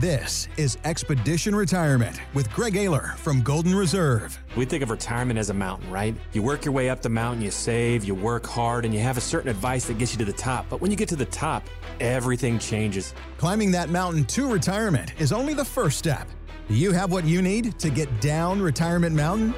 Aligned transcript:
This 0.00 0.48
is 0.56 0.76
Expedition 0.84 1.54
Retirement 1.54 2.20
with 2.34 2.52
Greg 2.52 2.74
Ayler 2.74 3.16
from 3.18 3.42
Golden 3.42 3.72
Reserve. 3.72 4.36
We 4.56 4.64
think 4.64 4.82
of 4.82 4.90
retirement 4.90 5.38
as 5.38 5.50
a 5.50 5.54
mountain, 5.54 5.88
right? 5.88 6.16
You 6.32 6.42
work 6.42 6.64
your 6.64 6.74
way 6.74 6.90
up 6.90 7.00
the 7.00 7.08
mountain, 7.08 7.40
you 7.40 7.52
save, 7.52 8.02
you 8.02 8.12
work 8.12 8.44
hard, 8.44 8.84
and 8.84 8.92
you 8.92 8.98
have 8.98 9.16
a 9.18 9.20
certain 9.20 9.48
advice 9.48 9.84
that 9.84 9.98
gets 9.98 10.10
you 10.10 10.18
to 10.18 10.24
the 10.24 10.32
top. 10.32 10.66
But 10.68 10.80
when 10.80 10.90
you 10.90 10.96
get 10.96 11.08
to 11.10 11.16
the 11.16 11.26
top, 11.26 11.62
everything 12.00 12.58
changes. 12.58 13.14
Climbing 13.38 13.70
that 13.70 13.88
mountain 13.88 14.24
to 14.24 14.50
retirement 14.50 15.12
is 15.20 15.32
only 15.32 15.54
the 15.54 15.64
first 15.64 15.96
step. 15.96 16.26
Do 16.66 16.74
you 16.74 16.90
have 16.90 17.12
what 17.12 17.24
you 17.24 17.40
need 17.40 17.78
to 17.78 17.88
get 17.88 18.20
down 18.20 18.60
Retirement 18.60 19.14
Mountain? 19.14 19.54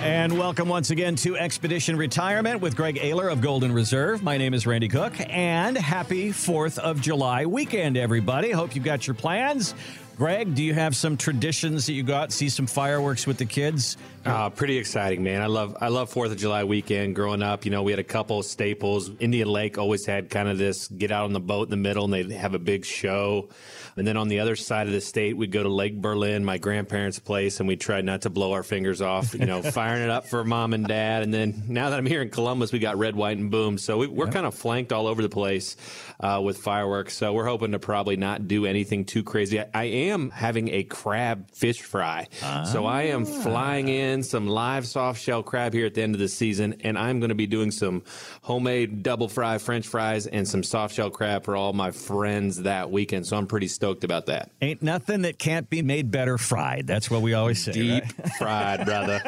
And 0.00 0.38
welcome 0.38 0.68
once 0.68 0.90
again 0.90 1.16
to 1.16 1.36
Expedition 1.36 1.96
Retirement 1.96 2.60
with 2.60 2.76
Greg 2.76 2.96
Ayler 2.96 3.32
of 3.32 3.40
Golden 3.40 3.72
Reserve. 3.72 4.22
My 4.22 4.38
name 4.38 4.54
is 4.54 4.64
Randy 4.64 4.86
Cook, 4.86 5.12
and 5.28 5.76
happy 5.76 6.28
4th 6.28 6.78
of 6.78 7.00
July 7.00 7.46
weekend, 7.46 7.96
everybody. 7.96 8.52
Hope 8.52 8.76
you've 8.76 8.84
got 8.84 9.08
your 9.08 9.14
plans. 9.14 9.74
Greg, 10.18 10.56
do 10.56 10.64
you 10.64 10.74
have 10.74 10.96
some 10.96 11.16
traditions 11.16 11.86
that 11.86 11.92
you 11.92 12.02
got? 12.02 12.32
See 12.32 12.48
some 12.48 12.66
fireworks 12.66 13.24
with 13.24 13.38
the 13.38 13.44
kids? 13.44 13.96
Uh, 14.24 14.50
pretty 14.50 14.76
exciting, 14.76 15.22
man. 15.22 15.40
I 15.40 15.46
love 15.46 15.76
I 15.80 15.88
love 15.88 16.10
Fourth 16.10 16.32
of 16.32 16.36
July 16.36 16.64
weekend. 16.64 17.14
Growing 17.14 17.40
up, 17.40 17.64
you 17.64 17.70
know, 17.70 17.84
we 17.84 17.92
had 17.92 18.00
a 18.00 18.04
couple 18.04 18.42
staples. 18.42 19.10
Indian 19.20 19.48
Lake 19.48 19.78
always 19.78 20.04
had 20.04 20.28
kind 20.28 20.48
of 20.48 20.58
this 20.58 20.88
get 20.88 21.12
out 21.12 21.26
on 21.26 21.32
the 21.32 21.40
boat 21.40 21.68
in 21.68 21.70
the 21.70 21.76
middle, 21.76 22.04
and 22.04 22.12
they'd 22.12 22.32
have 22.32 22.54
a 22.54 22.58
big 22.58 22.84
show. 22.84 23.48
And 23.96 24.06
then 24.06 24.16
on 24.16 24.28
the 24.28 24.40
other 24.40 24.54
side 24.54 24.86
of 24.86 24.92
the 24.92 25.00
state, 25.00 25.36
we'd 25.36 25.50
go 25.50 25.62
to 25.62 25.68
Lake 25.68 26.00
Berlin, 26.00 26.44
my 26.44 26.58
grandparents' 26.58 27.18
place, 27.18 27.58
and 27.58 27.68
we 27.68 27.76
tried 27.76 28.04
not 28.04 28.22
to 28.22 28.30
blow 28.30 28.52
our 28.52 28.62
fingers 28.62 29.00
off, 29.00 29.34
you 29.34 29.46
know, 29.46 29.62
firing 29.72 30.02
it 30.02 30.10
up 30.10 30.26
for 30.26 30.44
mom 30.44 30.72
and 30.72 30.86
dad. 30.86 31.22
And 31.22 31.32
then 31.32 31.64
now 31.68 31.90
that 31.90 31.98
I'm 31.98 32.06
here 32.06 32.22
in 32.22 32.30
Columbus, 32.30 32.70
we 32.70 32.78
got 32.80 32.96
red, 32.96 33.16
white, 33.16 33.38
and 33.38 33.50
boom. 33.50 33.78
So 33.78 33.98
we, 33.98 34.06
are 34.06 34.26
yep. 34.26 34.32
kind 34.32 34.46
of 34.46 34.54
flanked 34.54 34.92
all 34.92 35.06
over 35.06 35.22
the 35.22 35.28
place 35.28 35.76
uh, 36.20 36.40
with 36.44 36.58
fireworks. 36.58 37.16
So 37.16 37.32
we're 37.32 37.46
hoping 37.46 37.72
to 37.72 37.78
probably 37.78 38.16
not 38.16 38.46
do 38.46 38.66
anything 38.66 39.04
too 39.04 39.24
crazy. 39.24 39.60
I, 39.60 39.66
I 39.74 39.84
am 39.84 40.07
having 40.30 40.68
a 40.68 40.84
crab 40.84 41.50
fish 41.52 41.82
fry. 41.82 42.28
Ah. 42.42 42.64
So 42.64 42.86
I 42.86 43.02
am 43.02 43.24
flying 43.24 43.88
in 43.88 44.22
some 44.22 44.46
live 44.46 44.86
soft 44.86 45.20
shell 45.20 45.42
crab 45.42 45.72
here 45.74 45.86
at 45.86 45.94
the 45.94 46.02
end 46.02 46.14
of 46.14 46.20
the 46.20 46.28
season, 46.28 46.76
and 46.80 46.96
I'm 46.96 47.20
going 47.20 47.30
to 47.30 47.34
be 47.34 47.46
doing 47.46 47.70
some 47.70 48.04
homemade 48.42 49.02
double 49.02 49.28
fry 49.28 49.58
French 49.58 49.86
fries 49.86 50.26
and 50.26 50.46
some 50.46 50.62
soft 50.62 50.94
shell 50.94 51.10
crab 51.10 51.44
for 51.44 51.56
all 51.56 51.72
my 51.72 51.90
friends 51.90 52.62
that 52.62 52.90
weekend. 52.90 53.26
So 53.26 53.36
I'm 53.36 53.46
pretty 53.46 53.68
stoked 53.68 53.98
stoked 53.98 54.04
about 54.04 54.26
that. 54.26 54.50
Ain't 54.60 54.82
nothing 54.82 55.22
that 55.22 55.38
can't 55.38 55.68
be 55.70 55.82
made 55.82 56.10
better 56.10 56.38
fried. 56.38 56.86
That's 56.86 57.10
what 57.10 57.22
we 57.22 57.34
always 57.34 57.62
say. 57.62 57.72
Deep 57.72 58.04
right? 58.04 58.32
fried, 58.38 58.84
brother. 58.84 59.20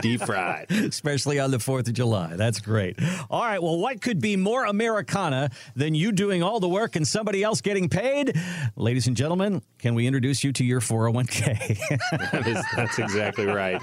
Deep 0.00 0.22
fried. 0.22 0.70
Especially 0.70 1.38
on 1.38 1.50
the 1.50 1.58
4th 1.58 1.86
of 1.86 1.94
July. 1.94 2.34
That's 2.36 2.60
great. 2.60 2.98
All 3.30 3.42
right. 3.42 3.62
Well, 3.62 3.78
what 3.78 4.00
could 4.00 4.20
be 4.20 4.36
more 4.36 4.64
Americana 4.64 5.50
than 5.76 5.94
you 5.94 6.12
doing 6.12 6.42
all 6.42 6.58
the 6.60 6.68
work 6.68 6.96
and 6.96 7.06
somebody 7.06 7.42
else 7.42 7.60
getting 7.60 7.88
paid? 7.88 8.36
Ladies 8.76 9.06
and 9.06 9.16
gentlemen, 9.16 9.62
can 9.78 9.94
we 9.94 10.06
introduce 10.06 10.19
you 10.24 10.52
to 10.52 10.64
your 10.64 10.80
401k? 10.80 11.78
that 12.32 12.46
is, 12.46 12.64
that's 12.76 12.98
exactly 12.98 13.46
right. 13.46 13.80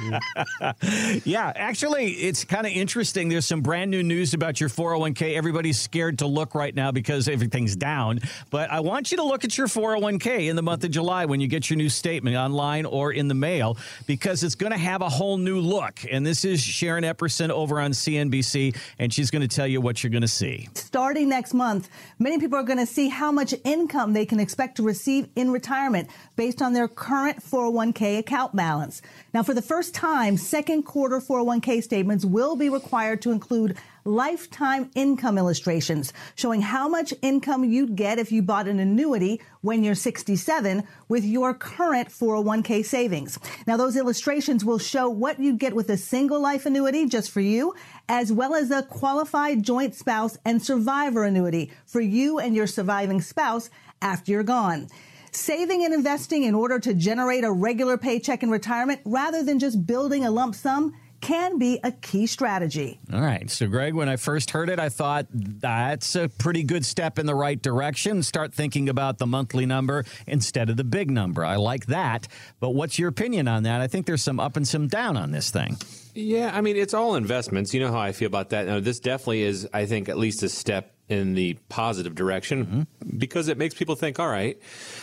yeah. 1.25 1.51
Actually, 1.55 2.11
it's 2.11 2.43
kind 2.43 2.65
of 2.65 2.73
interesting. 2.73 3.29
There's 3.29 3.45
some 3.45 3.61
brand 3.61 3.91
new 3.91 4.03
news 4.03 4.33
about 4.33 4.59
your 4.59 4.69
401k. 4.69 5.35
Everybody's 5.35 5.79
scared 5.79 6.19
to 6.19 6.27
look 6.27 6.55
right 6.55 6.73
now 6.73 6.91
because 6.91 7.27
everything's 7.27 7.75
down. 7.75 8.19
But 8.49 8.71
I 8.71 8.79
want 8.81 9.11
you 9.11 9.17
to 9.17 9.23
look 9.23 9.43
at 9.43 9.57
your 9.57 9.67
401k 9.67 10.17
401k 10.17 10.49
in 10.49 10.55
the 10.55 10.61
month 10.61 10.83
of 10.83 10.91
July 10.91 11.25
when 11.25 11.39
you 11.39 11.47
get 11.47 11.69
your 11.69 11.77
new 11.77 11.89
statement 11.89 12.35
online 12.35 12.85
or 12.85 13.11
in 13.11 13.27
the 13.27 13.33
mail 13.33 13.77
because 14.05 14.43
it's 14.43 14.55
going 14.55 14.71
to 14.71 14.77
have 14.77 15.01
a 15.01 15.09
whole 15.09 15.37
new 15.37 15.59
look. 15.59 15.99
And 16.09 16.25
this 16.25 16.45
is 16.45 16.61
Sharon 16.61 17.03
Epperson 17.03 17.49
over 17.49 17.79
on 17.79 17.91
CNBC, 17.91 18.75
and 18.99 19.13
she's 19.13 19.31
going 19.31 19.47
to 19.47 19.53
tell 19.53 19.67
you 19.67 19.81
what 19.81 20.03
you're 20.03 20.11
going 20.11 20.21
to 20.21 20.27
see. 20.27 20.69
Starting 20.73 21.29
next 21.29 21.53
month, 21.53 21.89
many 22.19 22.39
people 22.39 22.57
are 22.57 22.63
going 22.63 22.79
to 22.79 22.85
see 22.85 23.09
how 23.09 23.31
much 23.31 23.53
income 23.63 24.13
they 24.13 24.25
can 24.25 24.39
expect 24.39 24.77
to 24.77 24.83
receive 24.83 25.27
in 25.35 25.51
retirement 25.51 26.09
based 26.35 26.61
on 26.61 26.73
their 26.73 26.87
current 26.87 27.43
401k 27.43 28.19
account 28.19 28.55
balance. 28.55 29.01
Now, 29.33 29.43
for 29.43 29.53
the 29.53 29.61
first 29.61 29.93
time, 29.93 30.37
second 30.37 30.83
quarter 30.83 31.19
401k 31.19 31.83
statements 31.83 32.25
will 32.25 32.55
be 32.55 32.69
required 32.69 33.21
to 33.23 33.31
include 33.31 33.77
lifetime 34.07 34.89
income 34.95 35.37
illustrations 35.37 36.13
showing 36.35 36.61
how 36.61 36.87
much 36.87 37.13
income 37.21 37.65
you'd 37.65 37.95
get 37.95 38.19
if 38.19 38.31
you 38.31 38.41
bought 38.41 38.67
an 38.67 38.79
annuity 38.79 39.41
when 39.61 39.83
you're 39.83 39.95
67 39.95 40.83
with 41.09 41.25
your 41.25 41.53
current 41.53 42.07
401k 42.09 42.85
savings. 42.85 43.37
Now, 43.67 43.75
those 43.75 43.97
illustrations 43.97 44.63
will 44.63 44.79
show 44.79 45.09
what 45.09 45.39
you'd 45.39 45.59
get 45.59 45.75
with 45.75 45.89
a 45.89 45.97
single 45.97 46.39
life 46.39 46.65
annuity 46.65 47.05
just 47.05 47.31
for 47.31 47.41
you, 47.41 47.75
as 48.07 48.31
well 48.31 48.55
as 48.55 48.71
a 48.71 48.83
qualified 48.83 49.63
joint 49.63 49.93
spouse 49.93 50.37
and 50.45 50.63
survivor 50.63 51.23
annuity 51.23 51.71
for 51.85 51.99
you 51.99 52.39
and 52.39 52.55
your 52.55 52.67
surviving 52.67 53.21
spouse 53.21 53.69
after 54.01 54.31
you're 54.31 54.43
gone 54.43 54.87
saving 55.37 55.85
and 55.85 55.93
investing 55.93 56.43
in 56.43 56.55
order 56.55 56.79
to 56.79 56.93
generate 56.93 57.43
a 57.43 57.51
regular 57.51 57.97
paycheck 57.97 58.43
in 58.43 58.49
retirement 58.49 59.01
rather 59.05 59.43
than 59.43 59.59
just 59.59 59.85
building 59.85 60.25
a 60.25 60.31
lump 60.31 60.55
sum 60.55 60.93
can 61.21 61.57
be 61.57 61.79
a 61.83 61.91
key 61.91 62.27
strategy. 62.27 62.99
All 63.11 63.21
right. 63.21 63.49
So, 63.49 63.67
Greg, 63.67 63.93
when 63.93 64.09
I 64.09 64.17
first 64.17 64.51
heard 64.51 64.69
it, 64.69 64.79
I 64.79 64.89
thought 64.89 65.25
that's 65.31 66.15
a 66.15 66.29
pretty 66.29 66.63
good 66.63 66.85
step 66.85 67.17
in 67.17 67.25
the 67.25 67.35
right 67.35 67.61
direction. 67.61 68.21
Start 68.23 68.53
thinking 68.53 68.89
about 68.89 69.17
the 69.17 69.25
monthly 69.25 69.65
number 69.65 70.05
instead 70.27 70.69
of 70.69 70.77
the 70.77 70.83
big 70.83 71.09
number. 71.09 71.43
I 71.43 71.55
like 71.55 71.87
that. 71.87 72.27
But 72.59 72.71
what's 72.71 72.99
your 72.99 73.09
opinion 73.09 73.47
on 73.47 73.63
that? 73.63 73.81
I 73.81 73.87
think 73.87 74.05
there's 74.05 74.23
some 74.23 74.39
up 74.39 74.57
and 74.57 74.67
some 74.67 74.87
down 74.87 75.17
on 75.17 75.31
this 75.31 75.49
thing. 75.49 75.77
Yeah, 76.13 76.51
I 76.53 76.61
mean, 76.61 76.77
it's 76.77 76.93
all 76.93 77.15
investments. 77.15 77.73
You 77.73 77.79
know 77.81 77.91
how 77.91 77.99
I 77.99 78.11
feel 78.11 78.27
about 78.27 78.49
that. 78.49 78.67
Now, 78.67 78.79
this 78.79 78.99
definitely 78.99 79.43
is, 79.43 79.67
I 79.73 79.85
think, 79.85 80.09
at 80.09 80.17
least 80.17 80.43
a 80.43 80.49
step 80.49 80.93
in 81.09 81.35
the 81.35 81.57
positive 81.69 82.15
direction 82.15 82.65
mm-hmm. 82.65 83.17
because 83.17 83.47
it 83.47 83.57
makes 83.57 83.73
people 83.73 83.95
think, 83.95 84.19
all 84.19 84.27
right, 84.27 84.59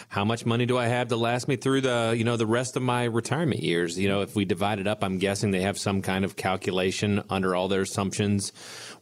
how 0.09 0.25
much 0.25 0.45
money 0.45 0.67
do 0.67 0.77
I 0.77 0.87
have 0.87 1.09
to 1.09 1.17
last 1.17 1.49
me 1.49 1.57
through 1.57 1.81
the, 1.81 2.15
you 2.17 2.25
know, 2.25 2.37
the 2.37 2.47
rest 2.47 2.77
of 2.77 2.83
my 2.83 3.05
retirement 3.05 3.63
years? 3.63 3.99
You 3.99 4.09
know, 4.09 4.21
if 4.21 4.37
we 4.37 4.45
divide 4.45 4.79
it 4.79 4.87
up, 4.87 5.03
I'm 5.03 5.19
guessing 5.19 5.51
they 5.51 5.63
have 5.63 5.79
some 5.79 6.03
kind 6.03 6.25
of 6.25 6.37
calculation 6.37 7.23
under 7.31 7.55
all 7.55 7.69
their 7.69 7.83
assumptions 7.83 8.53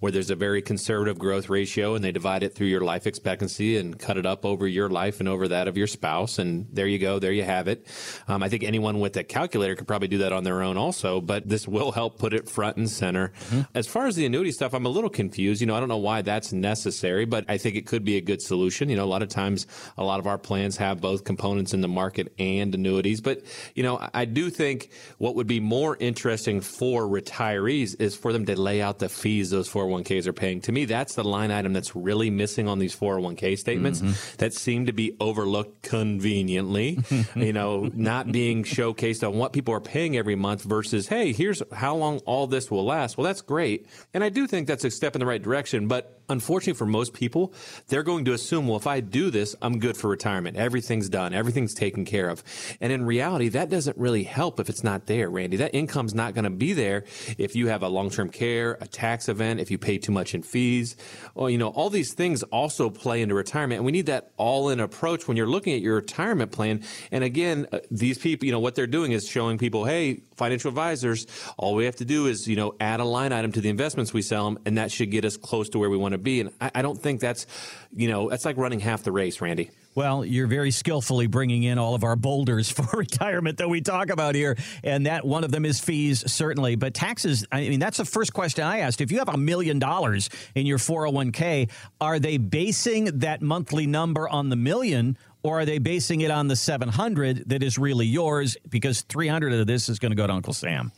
where 0.03 0.11
there's 0.11 0.31
a 0.31 0.35
very 0.35 0.61
conservative 0.61 1.17
growth 1.17 1.49
ratio 1.49 1.95
and 1.95 2.05
they 2.05 2.11
divide 2.11 2.43
it 2.43 2.53
through 2.57 2.67
your 2.67 2.81
life 2.81 3.07
expectancy 3.07 3.77
and 3.77 4.01
cut 4.01 4.19
it 4.19 4.27
up 4.27 4.45
over 4.45 4.67
your 4.67 4.89
life 4.89 5.21
and 5.21 5.29
over 5.29 5.47
that 5.47 5.69
of 5.69 5.77
your 5.77 5.87
spouse. 5.87 6.41
And 6.41 6.67
there 6.73 6.89
you 6.89 6.99
go. 6.99 7.21
There 7.21 7.31
you 7.31 7.45
have 7.45 7.69
it. 7.69 7.87
Um, 8.27 8.43
I 8.43 8.49
think 8.49 8.65
anyone 8.65 8.99
with 8.99 9.17
a 9.17 9.23
calculator 9.23 9.77
could 9.77 9.87
probably 9.87 10.09
do 10.09 10.19
that 10.19 10.33
on 10.33 10.43
their 10.43 10.61
own 10.61 10.77
also, 10.77 11.21
but 11.21 11.49
this 11.49 11.69
will 11.69 11.93
help 11.93 12.19
put 12.19 12.35
it 12.35 12.49
front 12.49 12.79
and 12.79 12.91
center. 12.91 13.29
Mm-hmm. 13.51 13.61
As 13.77 13.87
far 13.87 14.09
as 14.09 14.17
the 14.17 14.27
annuity 14.27 14.51
stuff, 14.51 14.75
I'm 14.75 14.87
a 14.87 14.89
little 14.89 15.09
confused. 15.09 15.61
You 15.61 15.69
know, 15.69 15.77
I 15.77 15.79
don't 15.79 15.89
know 15.89 15.99
why 15.99 16.23
that's 16.23 16.53
necessary, 16.53 17.25
but 17.25 17.45
I 17.49 17.57
think 17.57 17.77
it 17.77 17.87
could 17.87 18.05
be 18.05 18.17
a 18.17 18.21
good 18.21 18.43
solution. 18.43 18.89
You 18.89 18.97
know, 18.97 19.05
a 19.05 19.07
lot 19.07 19.23
of 19.23 19.29
times, 19.29 19.69
a 19.97 20.03
lot 20.03 20.19
of 20.19 20.27
our 20.27 20.37
plans 20.37 20.79
have 20.79 21.01
both 21.01 21.23
components 21.23 21.75
in 21.75 21.81
the 21.81 21.87
market 21.87 22.33
and 22.41 22.75
annuities. 22.75 23.21
But, 23.21 23.43
you 23.77 23.85
know, 23.85 24.05
I 24.13 24.25
do 24.25 24.51
think 24.51 24.91
what 25.19 25.37
would 25.37 25.47
be 25.47 25.61
more 25.61 25.97
interesting 26.01 26.61
for 26.61 27.05
retirees 27.05 27.95
is 28.01 28.17
for 28.17 28.33
them 28.33 28.47
to 28.47 28.61
lay 28.61 28.83
out 28.83 28.99
the 28.99 29.09
fees 29.09 29.51
those 29.51 29.69
401 29.69 29.92
401ks 29.93 30.27
are 30.27 30.33
paying. 30.33 30.61
To 30.63 30.73
me, 30.73 30.85
that's 30.85 31.15
the 31.15 31.25
line 31.25 31.51
item 31.51 31.73
that's 31.73 31.95
really 31.95 32.31
missing 32.31 32.69
on 32.69 32.79
these 32.79 32.95
401k 32.95 33.59
statements 33.59 34.01
mm-hmm. 34.01 34.37
that 34.39 34.55
seem 34.55 34.87
to 34.87 34.93
be 34.93 35.17
overlooked 35.21 35.83
conveniently, 35.83 36.99
you 37.35 37.53
know, 37.53 37.91
not 37.95 38.31
being 38.31 38.65
showcased 38.65 39.27
on 39.27 39.37
what 39.37 39.53
people 39.53 39.75
are 39.75 39.81
paying 39.81 40.17
every 40.17 40.37
month 40.37 40.63
versus, 40.63 41.09
hey, 41.09 41.33
here's 41.33 41.63
how 41.73 41.95
long 41.95 42.19
all 42.21 42.47
this 42.47 42.71
will 42.71 42.85
last. 42.85 43.17
Well, 43.17 43.25
that's 43.25 43.43
great. 43.43 43.87
And 44.15 44.25
I 44.25 44.29
do 44.29 44.47
think 44.47 44.67
that's 44.67 44.85
a 44.85 44.91
step 44.91 45.15
in 45.15 45.21
the 45.21 45.27
right 45.27 45.43
direction. 45.43 45.89
But 45.89 46.22
unfortunately 46.33 46.79
for 46.79 46.87
most 46.87 47.13
people, 47.13 47.53
they're 47.89 48.03
going 48.03 48.25
to 48.25 48.33
assume, 48.33 48.67
well, 48.67 48.77
if 48.77 48.87
I 48.87 49.01
do 49.01 49.31
this, 49.31 49.55
I'm 49.63 49.79
good 49.79 49.97
for 49.97 50.09
retirement. 50.09 50.57
Everything's 50.57 51.09
done. 51.09 51.33
Everything's 51.33 51.75
taken 51.75 52.05
care 52.05 52.29
of. 52.29 52.43
And 52.81 52.93
in 52.93 53.05
reality, 53.05 53.49
that 53.51 53.71
doesn't 53.71 53.97
really 53.97 54.25
help 54.25 54.59
if 54.59 54.69
it's 54.69 54.83
not 54.83 55.07
there, 55.07 55.31
Randy. 55.31 55.59
That 55.59 55.75
income's 55.75 56.15
not 56.15 56.35
going 56.35 56.45
to 56.45 56.51
be 56.51 56.73
there 56.73 57.05
if 57.39 57.55
you 57.55 57.69
have 57.69 57.83
a 57.83 57.89
long-term 57.89 58.31
care, 58.31 58.79
a 58.81 58.87
tax 58.87 59.29
event, 59.29 59.61
if 59.61 59.71
you 59.71 59.79
pay 59.79 59.99
too 59.99 60.13
much 60.13 60.35
in 60.35 60.43
fees. 60.43 60.97
Well, 61.35 61.51
you 61.51 61.59
know, 61.59 61.69
all 61.69 61.91
these 61.91 62.15
things 62.15 62.43
also 62.45 62.91
play 62.91 63.23
into 63.23 63.35
retirement. 63.35 63.79
And 63.79 63.85
we 63.85 63.93
need 63.93 64.07
that 64.07 64.33
all-in 64.37 64.81
approach 64.81 65.29
when 65.29 65.37
you're 65.37 65.47
looking 65.47 65.75
at 65.75 65.81
your 65.81 65.97
retirement 65.97 66.51
plan. 66.51 66.83
And 67.11 67.23
again, 67.23 67.67
uh, 67.73 67.81
these 67.91 68.19
people, 68.19 68.47
you 68.47 68.53
know, 68.53 68.61
what 68.61 68.75
they're 68.75 68.87
doing 68.87 69.13
is 69.13 69.29
showing 69.29 69.59
people, 69.59 69.85
hey, 69.85 70.23
financial 70.37 70.69
advisors, 70.69 71.27
all 71.57 71.75
we 71.75 71.85
have 71.85 71.97
to 71.97 72.05
do 72.05 72.27
is, 72.27 72.49
you 72.49 72.57
know, 72.57 72.75
add 72.81 73.01
a 73.01 73.05
line 73.05 73.33
item 73.33 73.53
to 73.53 73.61
the 73.61 73.69
investments 73.69 74.13
we 74.13 74.23
sell 74.23 74.45
them, 74.47 74.59
and 74.65 74.79
that 74.79 74.91
should 74.91 75.11
get 75.11 75.25
us 75.25 75.37
close 75.37 75.69
to 75.69 75.79
where 75.79 75.91
we 75.91 75.97
want 75.97 76.13
to 76.13 76.19
be. 76.23 76.41
And 76.41 76.51
I, 76.61 76.71
I 76.77 76.83
don't 76.83 77.01
think 77.01 77.21
that's, 77.21 77.47
you 77.95 78.09
know, 78.09 78.31
that's 78.31 78.45
like 78.45 78.57
running 78.57 78.81
half 78.81 79.03
the 79.03 79.13
race, 79.13 79.41
Randy. 79.41 79.71
Well, 79.95 80.25
you're 80.25 80.47
very 80.47 80.71
skillfully 80.71 81.27
bringing 81.27 81.65
in 81.65 81.77
all 81.79 81.95
of 81.95 82.03
our 82.03 82.17
boulders 82.17 82.71
for 82.71 82.97
retirement 82.97 83.59
that 83.59 83.69
we 83.69 83.83
talk 83.83 84.09
about 84.09 84.35
here, 84.35 84.57
and 84.83 85.07
that 85.07 85.25
one 85.27 85.45
of 85.45 85.51
them 85.51 85.67
is 85.67 85.81
fees, 85.81 86.31
certainly. 86.31 86.77
But 86.77 86.95
taxes, 86.95 87.47
I 87.53 87.69
mean, 87.69 87.81
that's 87.81 87.99
the 87.99 88.05
first 88.05 88.33
question 88.33 88.65
I 88.65 88.79
asked. 88.79 89.01
If 89.01 89.13
you 89.13 89.19
have 89.19 89.29
a 89.29 89.37
million 89.37 89.79
dollars 89.79 90.31
in 90.55 90.65
your 90.65 90.79
401k, 90.79 91.71
are 92.01 92.19
they 92.19 92.39
basing 92.39 93.19
that 93.21 93.43
monthly 93.43 93.87
number 93.87 94.29
on 94.29 94.49
the 94.49 94.57
million? 94.57 95.17
or 95.45 95.61
are 95.61 95.65
they 95.65 95.79
basing 95.79 96.21
it 96.21 96.31
on 96.31 96.49
the 96.49 96.57
700 96.57 97.49
that 97.49 97.63
is 97.63 97.79
really 97.79 98.07
yours 98.07 98.57
because 98.69 99.03
300 99.03 99.53
of 99.53 99.67
this 99.67 99.89
is 99.89 99.99
going 99.99 100.13
to 100.13 100.17
go 100.17 100.27
to 100.27 100.33
Uncle 100.33 100.53
Sam? 100.53 100.93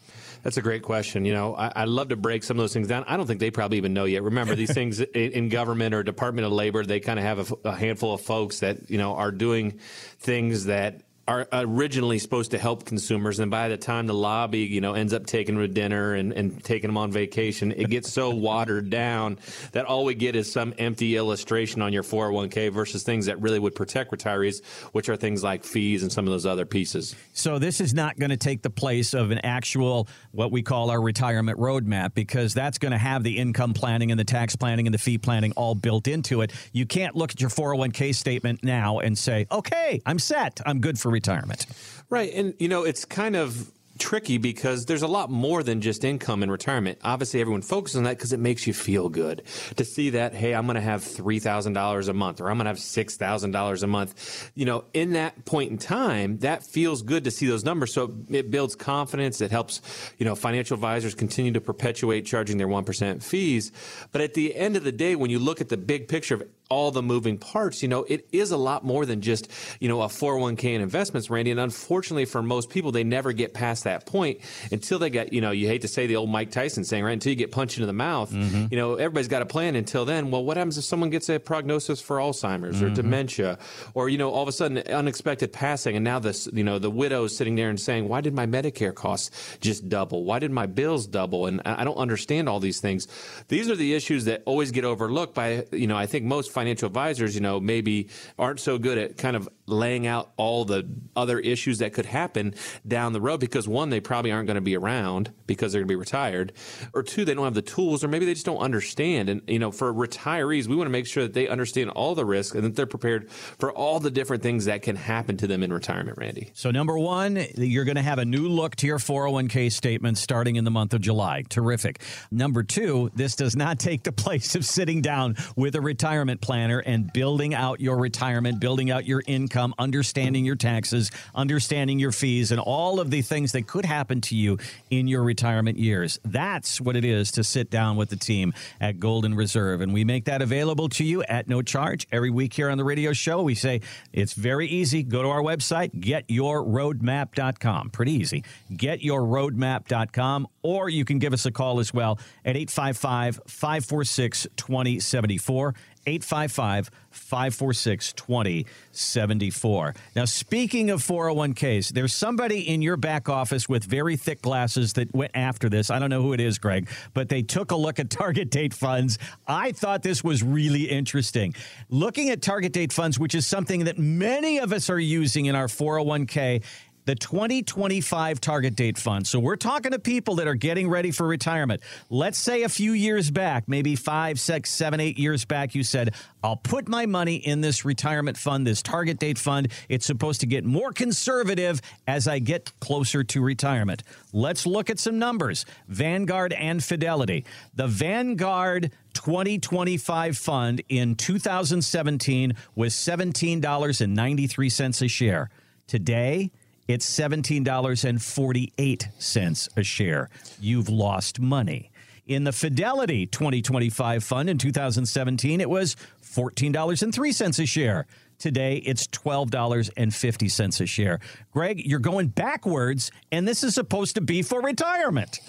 That's 0.44 0.58
a 0.58 0.62
great 0.62 0.82
question. 0.82 1.24
You 1.24 1.32
know, 1.32 1.56
I, 1.56 1.72
I 1.74 1.84
love 1.86 2.10
to 2.10 2.16
break 2.16 2.44
some 2.44 2.58
of 2.58 2.62
those 2.62 2.74
things 2.74 2.86
down. 2.86 3.04
I 3.08 3.16
don't 3.16 3.26
think 3.26 3.40
they 3.40 3.50
probably 3.50 3.78
even 3.78 3.94
know 3.94 4.04
yet. 4.04 4.22
Remember, 4.22 4.54
these 4.54 4.74
things 4.80 5.00
in, 5.00 5.32
in, 5.32 5.48
government 5.48 5.94
or 5.94 6.02
Department 6.02 6.46
of 6.46 6.52
Labor, 6.52 6.84
they 6.84 7.00
kind 7.00 7.18
of 7.18 7.24
have 7.24 7.50
a, 7.50 7.68
a 7.70 7.74
handful 7.74 8.12
of 8.12 8.20
folks 8.20 8.60
that 8.60 8.90
you 8.90 8.98
know 8.98 9.14
are 9.16 9.32
doing 9.32 9.80
things 10.18 10.66
that 10.66 11.00
are 11.26 11.46
originally 11.52 12.18
supposed 12.18 12.50
to 12.50 12.58
help 12.58 12.84
consumers, 12.84 13.38
and 13.38 13.50
by 13.50 13.68
the 13.68 13.76
time 13.76 14.06
the 14.06 14.14
lobby, 14.14 14.60
you 14.60 14.80
know, 14.80 14.94
ends 14.94 15.14
up 15.14 15.24
taking 15.24 15.54
them 15.54 15.64
to 15.64 15.72
dinner 15.72 16.14
and, 16.14 16.32
and 16.32 16.62
taking 16.62 16.88
them 16.88 16.98
on 16.98 17.10
vacation, 17.10 17.72
it 17.72 17.88
gets 17.88 18.12
so 18.12 18.30
watered 18.34 18.90
down 18.90 19.38
that 19.72 19.86
all 19.86 20.04
we 20.04 20.14
get 20.14 20.36
is 20.36 20.52
some 20.52 20.74
empty 20.76 21.16
illustration 21.16 21.80
on 21.80 21.92
your 21.92 22.02
401k 22.02 22.70
versus 22.70 23.02
things 23.04 23.26
that 23.26 23.40
really 23.40 23.58
would 23.58 23.74
protect 23.74 24.12
retirees, 24.12 24.62
which 24.92 25.08
are 25.08 25.16
things 25.16 25.42
like 25.42 25.64
fees 25.64 26.02
and 26.02 26.12
some 26.12 26.26
of 26.26 26.30
those 26.30 26.44
other 26.44 26.66
pieces. 26.66 27.14
So 27.32 27.58
this 27.58 27.80
is 27.80 27.94
not 27.94 28.18
going 28.18 28.30
to 28.30 28.36
take 28.36 28.60
the 28.60 28.70
place 28.70 29.14
of 29.14 29.30
an 29.30 29.38
actual 29.38 30.08
what 30.32 30.52
we 30.52 30.62
call 30.62 30.90
our 30.90 31.00
retirement 31.00 31.58
roadmap 31.58 32.14
because 32.14 32.52
that's 32.52 32.76
going 32.76 32.92
to 32.92 32.98
have 32.98 33.22
the 33.22 33.38
income 33.38 33.72
planning 33.72 34.10
and 34.10 34.20
the 34.20 34.24
tax 34.24 34.56
planning 34.56 34.86
and 34.86 34.92
the 34.92 34.98
fee 34.98 35.16
planning 35.16 35.52
all 35.52 35.74
built 35.74 36.06
into 36.06 36.42
it. 36.42 36.52
You 36.72 36.84
can't 36.84 37.16
look 37.16 37.30
at 37.30 37.40
your 37.40 37.50
401k 37.50 38.14
statement 38.14 38.62
now 38.62 38.98
and 38.98 39.16
say, 39.16 39.46
"Okay, 39.50 40.02
I'm 40.04 40.18
set. 40.18 40.60
I'm 40.66 40.80
good 40.80 40.98
for 40.98 41.13
retirement. 41.14 41.66
Right. 42.10 42.32
And, 42.34 42.54
you 42.58 42.68
know, 42.68 42.82
it's 42.84 43.06
kind 43.06 43.36
of 43.36 43.72
tricky 43.98 44.38
because 44.38 44.86
there's 44.86 45.02
a 45.02 45.08
lot 45.08 45.30
more 45.30 45.62
than 45.62 45.80
just 45.80 46.04
income 46.04 46.42
in 46.42 46.50
retirement. 46.50 46.98
Obviously, 47.04 47.40
everyone 47.40 47.62
focuses 47.62 47.96
on 47.96 48.02
that 48.04 48.16
because 48.16 48.32
it 48.32 48.40
makes 48.40 48.66
you 48.66 48.74
feel 48.74 49.08
good 49.08 49.42
to 49.76 49.84
see 49.84 50.10
that, 50.10 50.34
hey, 50.34 50.52
I'm 50.54 50.66
going 50.66 50.74
to 50.74 50.80
have 50.80 51.02
$3,000 51.02 52.08
a 52.08 52.12
month 52.12 52.40
or 52.40 52.50
I'm 52.50 52.56
going 52.56 52.64
to 52.64 52.70
have 52.70 52.78
$6,000 52.78 53.82
a 53.82 53.86
month. 53.86 54.50
You 54.54 54.64
know, 54.64 54.84
in 54.94 55.12
that 55.12 55.44
point 55.44 55.70
in 55.70 55.78
time, 55.78 56.38
that 56.38 56.64
feels 56.64 57.02
good 57.02 57.24
to 57.24 57.30
see 57.30 57.46
those 57.46 57.64
numbers. 57.64 57.92
So 57.92 58.14
it 58.28 58.50
builds 58.50 58.74
confidence. 58.74 59.40
It 59.40 59.52
helps, 59.52 59.80
you 60.18 60.26
know, 60.26 60.34
financial 60.34 60.74
advisors 60.74 61.14
continue 61.14 61.52
to 61.52 61.60
perpetuate 61.60 62.26
charging 62.26 62.58
their 62.58 62.68
1% 62.68 63.22
fees. 63.22 63.70
But 64.10 64.22
at 64.22 64.34
the 64.34 64.54
end 64.56 64.76
of 64.76 64.84
the 64.84 64.92
day, 64.92 65.14
when 65.14 65.30
you 65.30 65.38
look 65.38 65.60
at 65.60 65.68
the 65.68 65.76
big 65.76 66.08
picture 66.08 66.34
of 66.34 66.42
all 66.70 66.90
the 66.90 67.02
moving 67.02 67.38
parts, 67.38 67.82
you 67.82 67.88
know, 67.88 68.04
it 68.04 68.26
is 68.32 68.50
a 68.50 68.56
lot 68.56 68.84
more 68.84 69.04
than 69.04 69.20
just, 69.20 69.50
you 69.80 69.88
know, 69.88 70.02
a 70.02 70.06
401k 70.06 70.74
and 70.74 70.82
investments, 70.82 71.28
Randy. 71.28 71.50
And 71.50 71.60
unfortunately 71.60 72.24
for 72.24 72.42
most 72.42 72.70
people, 72.70 72.90
they 72.90 73.04
never 73.04 73.32
get 73.32 73.52
past 73.52 73.84
that 73.84 74.06
point 74.06 74.40
until 74.72 74.98
they 74.98 75.10
get, 75.10 75.32
you 75.32 75.40
know, 75.40 75.50
you 75.50 75.68
hate 75.68 75.82
to 75.82 75.88
say 75.88 76.06
the 76.06 76.16
old 76.16 76.30
Mike 76.30 76.50
Tyson 76.50 76.84
saying, 76.84 77.04
right? 77.04 77.12
Until 77.12 77.30
you 77.30 77.36
get 77.36 77.52
punched 77.52 77.76
into 77.76 77.86
the 77.86 77.92
mouth, 77.92 78.32
mm-hmm. 78.32 78.66
you 78.70 78.78
know, 78.78 78.94
everybody's 78.94 79.28
got 79.28 79.42
a 79.42 79.46
plan 79.46 79.76
until 79.76 80.04
then. 80.04 80.30
Well, 80.30 80.44
what 80.44 80.56
happens 80.56 80.78
if 80.78 80.84
someone 80.84 81.10
gets 81.10 81.28
a 81.28 81.38
prognosis 81.38 82.00
for 82.00 82.16
Alzheimer's 82.16 82.76
mm-hmm. 82.76 82.86
or 82.86 82.90
dementia 82.90 83.58
or, 83.92 84.08
you 84.08 84.16
know, 84.16 84.30
all 84.30 84.42
of 84.42 84.48
a 84.48 84.52
sudden 84.52 84.78
unexpected 84.78 85.52
passing 85.52 85.96
and 85.96 86.04
now 86.04 86.18
this, 86.18 86.48
you 86.52 86.64
know, 86.64 86.78
the 86.78 86.90
widow's 86.90 87.36
sitting 87.36 87.56
there 87.56 87.68
and 87.68 87.78
saying, 87.78 88.08
why 88.08 88.20
did 88.20 88.32
my 88.32 88.46
Medicare 88.46 88.94
costs 88.94 89.58
just 89.60 89.88
double? 89.88 90.24
Why 90.24 90.38
did 90.38 90.50
my 90.50 90.66
bills 90.66 91.06
double? 91.06 91.46
And 91.46 91.60
I 91.66 91.84
don't 91.84 91.96
understand 91.96 92.48
all 92.48 92.60
these 92.60 92.80
things. 92.80 93.06
These 93.48 93.68
are 93.68 93.76
the 93.76 93.94
issues 93.94 94.24
that 94.24 94.42
always 94.46 94.70
get 94.70 94.84
overlooked 94.84 95.34
by, 95.34 95.66
you 95.70 95.86
know, 95.86 95.96
I 95.96 96.06
think 96.06 96.24
most 96.24 96.53
financial 96.54 96.86
advisors, 96.86 97.34
you 97.34 97.40
know, 97.40 97.60
maybe 97.60 98.08
aren't 98.38 98.60
so 98.60 98.78
good 98.78 98.96
at 98.96 99.18
kind 99.18 99.36
of 99.36 99.48
laying 99.66 100.06
out 100.06 100.32
all 100.36 100.64
the 100.64 100.86
other 101.16 101.38
issues 101.38 101.78
that 101.78 101.92
could 101.92 102.06
happen 102.06 102.54
down 102.86 103.12
the 103.12 103.20
road 103.20 103.40
because 103.40 103.66
one, 103.66 103.90
they 103.90 104.00
probably 104.00 104.30
aren't 104.30 104.46
going 104.46 104.56
to 104.56 104.60
be 104.60 104.76
around 104.76 105.32
because 105.46 105.72
they're 105.72 105.80
going 105.80 105.88
to 105.88 105.92
be 105.92 105.96
retired, 105.96 106.52
or 106.92 107.02
two, 107.02 107.24
they 107.24 107.34
don't 107.34 107.44
have 107.44 107.54
the 107.54 107.62
tools, 107.62 108.04
or 108.04 108.08
maybe 108.08 108.26
they 108.26 108.34
just 108.34 108.46
don't 108.46 108.58
understand. 108.58 109.28
And, 109.28 109.42
you 109.46 109.58
know, 109.58 109.70
for 109.70 109.92
retirees, 109.92 110.66
we 110.66 110.76
want 110.76 110.86
to 110.86 110.92
make 110.92 111.06
sure 111.06 111.22
that 111.22 111.34
they 111.34 111.48
understand 111.48 111.90
all 111.90 112.14
the 112.14 112.24
risks 112.24 112.54
and 112.54 112.64
that 112.64 112.76
they're 112.76 112.86
prepared 112.86 113.30
for 113.30 113.72
all 113.72 114.00
the 114.00 114.10
different 114.10 114.42
things 114.42 114.66
that 114.66 114.82
can 114.82 114.96
happen 114.96 115.36
to 115.38 115.46
them 115.46 115.62
in 115.62 115.72
retirement, 115.72 116.18
Randy. 116.18 116.50
So, 116.54 116.70
number 116.70 116.98
one, 116.98 117.44
you're 117.56 117.84
going 117.84 117.96
to 117.96 118.02
have 118.02 118.18
a 118.18 118.24
new 118.24 118.48
look 118.48 118.76
to 118.76 118.86
your 118.86 118.98
401k 118.98 119.72
statement 119.72 120.18
starting 120.18 120.56
in 120.56 120.64
the 120.64 120.70
month 120.70 120.94
of 120.94 121.00
July. 121.00 121.42
Terrific. 121.48 122.00
Number 122.30 122.62
two, 122.62 123.10
this 123.14 123.36
does 123.36 123.56
not 123.56 123.78
take 123.78 124.02
the 124.02 124.12
place 124.12 124.54
of 124.54 124.64
sitting 124.64 125.02
down 125.02 125.36
with 125.56 125.74
a 125.74 125.80
retirement 125.80 126.40
planner 126.40 126.78
and 126.78 127.12
building 127.12 127.54
out 127.54 127.80
your 127.80 127.98
retirement, 127.98 128.60
building 128.60 128.90
out 128.90 129.06
your 129.06 129.22
income, 129.26 129.53
understanding 129.78 130.44
your 130.44 130.56
taxes, 130.56 131.10
understanding 131.34 131.98
your 131.98 132.12
fees, 132.12 132.50
and 132.50 132.60
all 132.60 133.00
of 133.00 133.10
the 133.10 133.22
things 133.22 133.52
that 133.52 133.66
could 133.66 133.84
happen 133.84 134.20
to 134.22 134.36
you 134.36 134.58
in 134.90 135.06
your 135.06 135.22
retirement 135.22 135.78
years. 135.78 136.18
That's 136.24 136.80
what 136.80 136.96
it 136.96 137.04
is 137.04 137.30
to 137.32 137.44
sit 137.44 137.70
down 137.70 137.96
with 137.96 138.10
the 138.10 138.16
team 138.16 138.52
at 138.80 138.98
Golden 138.98 139.34
Reserve. 139.34 139.80
And 139.80 139.92
we 139.92 140.04
make 140.04 140.24
that 140.26 140.42
available 140.42 140.88
to 140.90 141.04
you 141.04 141.22
at 141.24 141.48
no 141.48 141.62
charge 141.62 142.06
every 142.10 142.30
week 142.30 142.54
here 142.54 142.70
on 142.70 142.78
the 142.78 142.84
radio 142.84 143.12
show. 143.12 143.42
We 143.42 143.54
say 143.54 143.80
it's 144.12 144.34
very 144.34 144.66
easy. 144.66 145.02
Go 145.02 145.22
to 145.22 145.28
our 145.28 145.42
website, 145.42 145.94
getyourroadmap.com. 146.00 147.90
Pretty 147.90 148.12
easy. 148.12 148.44
Getyourroadmap.com. 148.72 150.48
Or 150.62 150.88
you 150.88 151.04
can 151.04 151.18
give 151.18 151.32
us 151.32 151.46
a 151.46 151.50
call 151.50 151.80
as 151.80 151.92
well 151.92 152.18
at 152.44 152.56
855 152.56 153.40
546 153.46 154.46
2074. 154.56 155.74
855 156.06 156.90
546 157.10 158.12
2074. 158.12 159.94
Now, 160.16 160.24
speaking 160.24 160.90
of 160.90 161.00
401ks, 161.02 161.90
there's 161.90 162.12
somebody 162.12 162.68
in 162.68 162.82
your 162.82 162.96
back 162.96 163.28
office 163.28 163.68
with 163.68 163.84
very 163.84 164.16
thick 164.16 164.42
glasses 164.42 164.94
that 164.94 165.14
went 165.14 165.32
after 165.34 165.68
this. 165.68 165.90
I 165.90 165.98
don't 165.98 166.10
know 166.10 166.22
who 166.22 166.32
it 166.32 166.40
is, 166.40 166.58
Greg, 166.58 166.88
but 167.12 167.28
they 167.28 167.42
took 167.42 167.70
a 167.70 167.76
look 167.76 167.98
at 167.98 168.10
target 168.10 168.50
date 168.50 168.74
funds. 168.74 169.18
I 169.46 169.72
thought 169.72 170.02
this 170.02 170.24
was 170.24 170.42
really 170.42 170.84
interesting. 170.84 171.54
Looking 171.88 172.30
at 172.30 172.42
target 172.42 172.72
date 172.72 172.92
funds, 172.92 173.18
which 173.18 173.34
is 173.34 173.46
something 173.46 173.84
that 173.84 173.98
many 173.98 174.58
of 174.58 174.72
us 174.72 174.90
are 174.90 174.98
using 174.98 175.46
in 175.46 175.54
our 175.54 175.68
401k, 175.68 176.62
the 177.04 177.14
2025 177.14 178.40
target 178.40 178.76
date 178.76 178.98
fund. 178.98 179.26
So 179.26 179.38
we're 179.38 179.56
talking 179.56 179.92
to 179.92 179.98
people 179.98 180.36
that 180.36 180.46
are 180.46 180.54
getting 180.54 180.88
ready 180.88 181.10
for 181.10 181.26
retirement. 181.26 181.82
Let's 182.10 182.38
say 182.38 182.62
a 182.62 182.68
few 182.68 182.92
years 182.92 183.30
back, 183.30 183.68
maybe 183.68 183.96
five, 183.96 184.40
six, 184.40 184.70
seven, 184.70 185.00
eight 185.00 185.18
years 185.18 185.44
back, 185.44 185.74
you 185.74 185.82
said, 185.82 186.14
I'll 186.42 186.56
put 186.56 186.88
my 186.88 187.06
money 187.06 187.36
in 187.36 187.60
this 187.60 187.84
retirement 187.84 188.36
fund, 188.36 188.66
this 188.66 188.82
target 188.82 189.18
date 189.18 189.38
fund. 189.38 189.68
It's 189.88 190.06
supposed 190.06 190.40
to 190.40 190.46
get 190.46 190.64
more 190.64 190.92
conservative 190.92 191.80
as 192.06 192.28
I 192.28 192.38
get 192.38 192.72
closer 192.80 193.24
to 193.24 193.40
retirement. 193.40 194.02
Let's 194.32 194.66
look 194.66 194.90
at 194.90 194.98
some 194.98 195.18
numbers 195.18 195.64
Vanguard 195.88 196.52
and 196.52 196.82
Fidelity. 196.82 197.44
The 197.74 197.86
Vanguard 197.86 198.90
2025 199.14 200.36
fund 200.36 200.82
in 200.88 201.14
2017 201.14 202.54
was 202.74 202.94
$17.93 202.94 205.02
a 205.02 205.08
share. 205.08 205.50
Today, 205.86 206.50
it's 206.86 207.18
$17.48 207.18 209.68
a 209.76 209.82
share. 209.82 210.30
You've 210.60 210.88
lost 210.88 211.40
money. 211.40 211.90
In 212.26 212.44
the 212.44 212.52
Fidelity 212.52 213.26
2025 213.26 214.24
fund 214.24 214.48
in 214.48 214.56
2017, 214.56 215.60
it 215.60 215.68
was 215.68 215.94
$14.03 216.22 217.62
a 217.62 217.66
share. 217.66 218.06
Today, 218.38 218.76
it's 218.78 219.06
$12.50 219.08 220.80
a 220.80 220.86
share. 220.86 221.20
Greg, 221.52 221.86
you're 221.86 222.00
going 222.00 222.28
backwards, 222.28 223.10
and 223.30 223.46
this 223.46 223.62
is 223.62 223.74
supposed 223.74 224.16
to 224.16 224.20
be 224.20 224.42
for 224.42 224.60
retirement. 224.60 225.40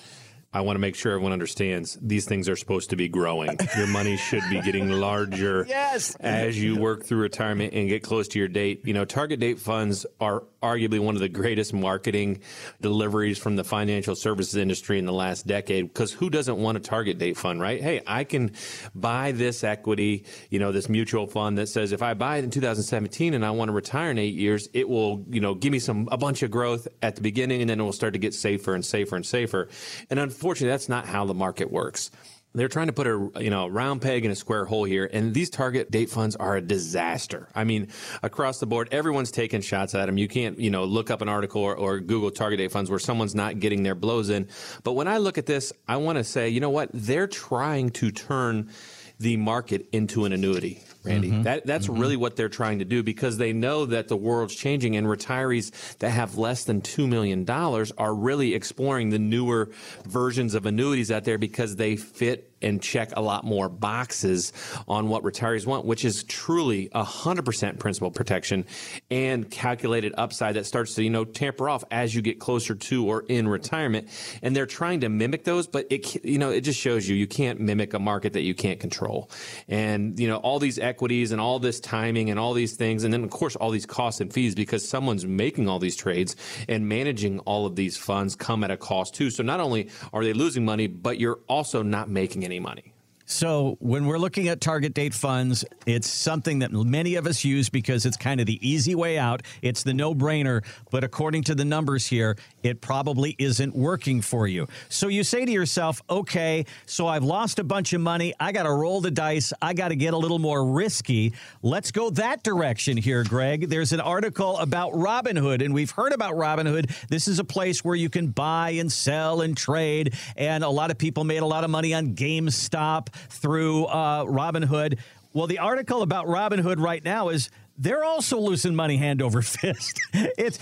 I 0.56 0.62
want 0.62 0.78
to 0.78 0.80
make 0.80 0.96
sure 0.96 1.12
everyone 1.12 1.34
understands 1.34 1.98
these 2.02 2.24
things 2.24 2.48
are 2.48 2.56
supposed 2.56 2.92
to 2.92 2.96
be 2.96 3.10
growing. 3.10 3.60
Your 3.76 3.88
money 3.88 4.16
should 4.16 4.44
be 4.50 4.62
getting 4.62 4.90
larger 4.90 5.66
yes. 5.70 6.16
as 6.22 6.58
you 6.58 6.78
work 6.78 7.06
through 7.06 7.18
retirement 7.18 7.74
and 7.74 7.90
get 7.90 8.04
close 8.04 8.30
to 8.30 8.40
your 8.40 8.48
date. 8.48 8.88
You 8.88 8.94
know, 8.94 9.04
target 9.04 9.42
date 9.42 9.60
funds 9.60 10.06
are 10.22 10.46
arguably 10.64 11.00
one 11.00 11.14
of 11.14 11.20
the 11.20 11.28
greatest 11.28 11.74
marketing 11.74 12.40
deliveries 12.80 13.38
from 13.38 13.58
the 13.58 13.66
financial 13.66 14.16
services 14.16 14.56
industry 14.56 14.98
in 14.98 15.06
the 15.06 15.12
last 15.12 15.46
decade 15.46 15.90
because 15.90 16.14
who 16.14 16.30
doesn't 16.30 16.58
want 16.58 16.78
a 16.78 16.80
target 16.80 17.18
date 17.18 17.36
fund, 17.36 17.60
right? 17.60 17.82
Hey, 17.82 18.02
I 18.08 18.24
can 18.24 18.54
buy 18.96 19.34
this 19.34 19.62
equity, 19.62 20.24
you 20.50 20.60
know, 20.60 20.72
this 20.72 20.88
mutual 20.88 21.28
fund 21.28 21.58
that 21.58 21.68
says 21.68 21.92
if 21.92 22.02
I 22.02 22.14
buy 22.14 22.38
it 22.38 22.46
in 22.46 22.50
2017 22.50 23.34
and 23.34 23.46
I 23.46 23.52
want 23.52 23.68
to 23.68 23.74
retire 23.74 24.10
in 24.10 24.18
8 24.18 24.34
years, 24.34 24.70
it 24.74 24.88
will, 24.88 25.26
you 25.30 25.42
know, 25.42 25.54
give 25.54 25.74
me 25.74 25.80
some 25.80 26.08
a 26.14 26.18
bunch 26.18 26.44
of 26.44 26.50
growth 26.50 26.88
at 27.02 27.18
the 27.18 27.22
beginning 27.22 27.60
and 27.60 27.70
then 27.70 27.82
it 27.82 27.84
will 27.84 27.92
start 27.92 28.14
to 28.14 28.20
get 28.20 28.34
safer 28.34 28.74
and 28.74 28.86
safer 28.86 29.18
and 29.18 29.26
safer. 29.26 29.68
And 30.10 30.18
unfortunately 30.18 30.45
unfortunately, 30.46 30.74
that's 30.74 30.90
not 30.90 31.08
how 31.08 31.26
the 31.26 31.34
market 31.34 31.72
works. 31.72 32.12
They're 32.54 32.68
trying 32.68 32.86
to 32.86 32.94
put 32.94 33.08
a 33.08 33.32
you 33.42 33.50
know 33.50 33.68
round 33.68 34.04
peg 34.04 34.26
in 34.26 34.30
a 34.30 34.36
square 34.36 34.64
hole 34.64 34.84
here, 34.84 35.10
and 35.12 35.34
these 35.34 35.50
target 35.50 35.90
date 35.90 36.12
funds 36.12 36.36
are 36.36 36.56
a 36.56 36.62
disaster. 36.62 37.50
I 37.56 37.64
mean, 37.64 37.88
across 38.22 38.60
the 38.60 38.68
board, 38.68 38.90
everyone's 38.92 39.32
taking 39.32 39.62
shots 39.62 39.96
at 39.96 40.06
them. 40.06 40.20
You 40.20 40.28
can't 40.28 40.60
you 40.60 40.70
know 40.70 40.84
look 40.86 41.10
up 41.10 41.24
an 41.24 41.30
article 41.30 41.64
or, 41.64 41.76
or 41.76 42.00
Google 42.00 42.30
target 42.30 42.60
date 42.60 42.72
funds 42.72 42.92
where 42.92 43.00
someone's 43.00 43.34
not 43.34 43.60
getting 43.60 43.82
their 43.82 43.96
blows 43.96 44.30
in. 44.30 44.48
But 44.84 44.94
when 44.94 45.08
I 45.08 45.18
look 45.18 45.40
at 45.40 45.48
this, 45.48 45.74
I 45.88 45.98
want 45.98 46.20
to 46.20 46.24
say, 46.24 46.48
you 46.50 46.60
know 46.60 46.70
what? 46.70 46.92
They're 46.94 47.28
trying 47.28 47.90
to 48.02 48.12
turn 48.12 48.70
the 49.18 49.38
market 49.38 49.88
into 49.94 50.26
an 50.26 50.32
annuity. 50.32 50.84
Randy. 51.06 51.32
Mm-hmm. 51.32 51.44
That 51.44 51.66
that's 51.66 51.88
mm-hmm. 51.88 52.00
really 52.00 52.18
what 52.18 52.36
they're 52.36 52.50
trying 52.50 52.80
to 52.80 52.86
do 52.86 53.04
because 53.04 53.38
they 53.38 53.54
know 53.54 53.86
that 53.86 54.08
the 54.08 54.18
world's 54.18 54.56
changing 54.56 54.96
and 54.96 55.08
retirees 55.08 55.72
that 56.00 56.10
have 56.10 56.38
less 56.38 56.64
than 56.64 56.82
two 56.82 57.08
million 57.08 57.46
dollars 57.46 57.92
are 57.98 58.14
really 58.14 58.54
exploring 58.54 59.10
the 59.10 59.20
newer 59.20 59.70
versions 60.06 60.56
of 60.56 60.66
annuities 60.66 61.12
out 61.12 61.24
there 61.24 61.38
because 61.38 61.76
they 61.76 61.96
fit 61.96 62.56
and 62.66 62.82
check 62.82 63.12
a 63.16 63.22
lot 63.22 63.44
more 63.44 63.70
boxes 63.70 64.52
on 64.88 65.08
what 65.08 65.24
retirees 65.24 65.66
want, 65.66 65.86
which 65.86 66.04
is 66.04 66.24
truly 66.24 66.90
100% 66.90 67.80
principal 67.80 68.12
protection 68.12 68.66
and 69.12 69.50
calculated 69.50 70.14
upside 70.18 70.56
that 70.56 70.66
starts 70.66 70.96
to, 70.96 71.04
you 71.04 71.10
know, 71.10 71.24
tamper 71.24 71.70
off 71.70 71.84
as 71.92 72.16
you 72.16 72.22
get 72.22 72.40
closer 72.40 72.74
to 72.74 73.08
or 73.08 73.24
in 73.28 73.48
retirement. 73.48 74.10
And 74.42 74.56
they're 74.56 74.66
trying 74.66 75.02
to 75.02 75.10
mimic 75.10 75.44
those, 75.44 75.68
but 75.68 75.86
it, 75.90 76.24
you 76.26 76.40
know, 76.40 76.50
it 76.50 76.62
just 76.62 76.80
shows 76.80 77.08
you 77.08 77.16
you 77.16 77.28
can't 77.28 77.60
mimic 77.60 77.94
a 77.94 78.00
market 78.00 78.34
that 78.34 78.42
you 78.42 78.56
can't 78.56 78.80
control. 78.80 79.30
And, 79.68 80.20
you 80.20 80.28
know, 80.28 80.38
all 80.38 80.60
these 80.60 80.80
equities 80.96 81.34
and 81.34 81.42
all 81.42 81.60
this 81.60 81.82
timing 81.82 82.30
and 82.30 82.40
all 82.40 82.54
these 82.54 82.76
things. 82.78 83.04
And 83.04 83.14
then, 83.14 83.24
of 83.26 83.30
course, 83.30 83.58
all 83.58 83.70
these 83.70 83.86
costs 83.86 84.22
and 84.22 84.32
fees 84.32 84.56
because 84.56 84.88
someone's 84.88 85.26
making 85.26 85.68
all 85.68 85.78
these 85.78 85.98
trades 85.98 86.38
and 86.70 86.88
managing 86.88 87.40
all 87.40 87.66
of 87.66 87.76
these 87.76 87.98
funds 87.98 88.34
come 88.34 88.64
at 88.64 88.72
a 88.72 88.78
cost 88.78 89.14
too. 89.14 89.30
So 89.30 89.44
not 89.44 89.60
only 89.60 89.90
are 90.14 90.24
they 90.24 90.32
losing 90.32 90.64
money, 90.64 90.88
but 90.88 91.20
you're 91.20 91.40
also 91.50 91.84
not 91.84 92.10
making 92.10 92.46
any 92.46 92.62
money. 92.62 92.95
So, 93.28 93.78
when 93.80 94.06
we're 94.06 94.20
looking 94.20 94.50
at 94.50 94.62
target 94.62 94.94
date 94.94 95.16
funds, 95.16 95.66
it's 95.88 96.08
something 96.08 96.60
that 96.60 96.72
many 96.72 97.16
of 97.16 97.26
us 97.26 97.44
use 97.44 97.70
because 97.70 98.06
it's 98.06 98.18
kind 98.18 98.40
of 98.40 98.46
the 98.46 98.60
easy 98.68 98.94
way 98.94 99.18
out. 99.18 99.42
It's 99.64 99.82
the 99.82 99.96
no 99.96 100.14
brainer. 100.14 100.64
But 100.92 101.04
according 101.04 101.46
to 101.46 101.56
the 101.56 101.66
numbers 101.66 102.06
here, 102.06 102.38
it 102.62 102.82
probably 102.82 103.36
isn't 103.40 103.76
working 103.76 104.22
for 104.22 104.46
you. 104.46 104.68
So, 104.90 105.08
you 105.08 105.24
say 105.24 105.44
to 105.44 105.52
yourself, 105.52 106.04
okay, 106.08 106.68
so 106.86 107.08
I've 107.08 107.24
lost 107.24 107.58
a 107.58 107.64
bunch 107.64 107.94
of 107.94 108.02
money. 108.02 108.36
I 108.40 108.52
got 108.52 108.64
to 108.64 108.72
roll 108.72 109.02
the 109.02 109.10
dice. 109.10 109.52
I 109.60 109.74
got 109.74 109.88
to 109.88 109.96
get 109.96 110.14
a 110.14 110.18
little 110.18 110.40
more 110.40 110.64
risky. 110.64 111.34
Let's 111.64 111.90
go 111.90 112.12
that 112.12 112.44
direction 112.44 112.96
here, 112.96 113.24
Greg. 113.24 113.70
There's 113.70 113.92
an 113.92 114.02
article 114.02 114.60
about 114.60 114.94
Robinhood, 114.94 115.66
and 115.66 115.74
we've 115.74 115.92
heard 115.92 116.14
about 116.14 116.36
Robinhood. 116.36 117.08
This 117.08 117.28
is 117.28 117.40
a 117.40 117.44
place 117.44 117.84
where 117.84 117.96
you 117.96 118.12
can 118.12 118.28
buy 118.28 118.72
and 118.72 118.92
sell 118.92 119.42
and 119.42 119.58
trade. 119.58 120.14
And 120.38 120.64
a 120.64 120.70
lot 120.70 120.92
of 120.92 121.00
people 121.00 121.24
made 121.24 121.42
a 121.42 121.48
lot 121.48 121.64
of 121.64 121.72
money 121.72 121.92
on 121.96 122.14
GameStop 122.14 123.15
through 123.30 123.86
uh, 123.86 124.26
Robinhood. 124.26 125.00
Well, 125.34 125.48
the 125.48 125.60
article 125.60 126.02
about 126.02 126.28
Robinhood 126.28 126.80
right 126.80 127.04
now 127.04 127.30
is 127.30 127.50
they're 127.78 128.06
also 128.06 128.40
losing 128.40 128.76
money 128.76 128.98
hand 128.98 129.22
over 129.22 129.42
fist. 129.42 130.00
It's 130.14 130.60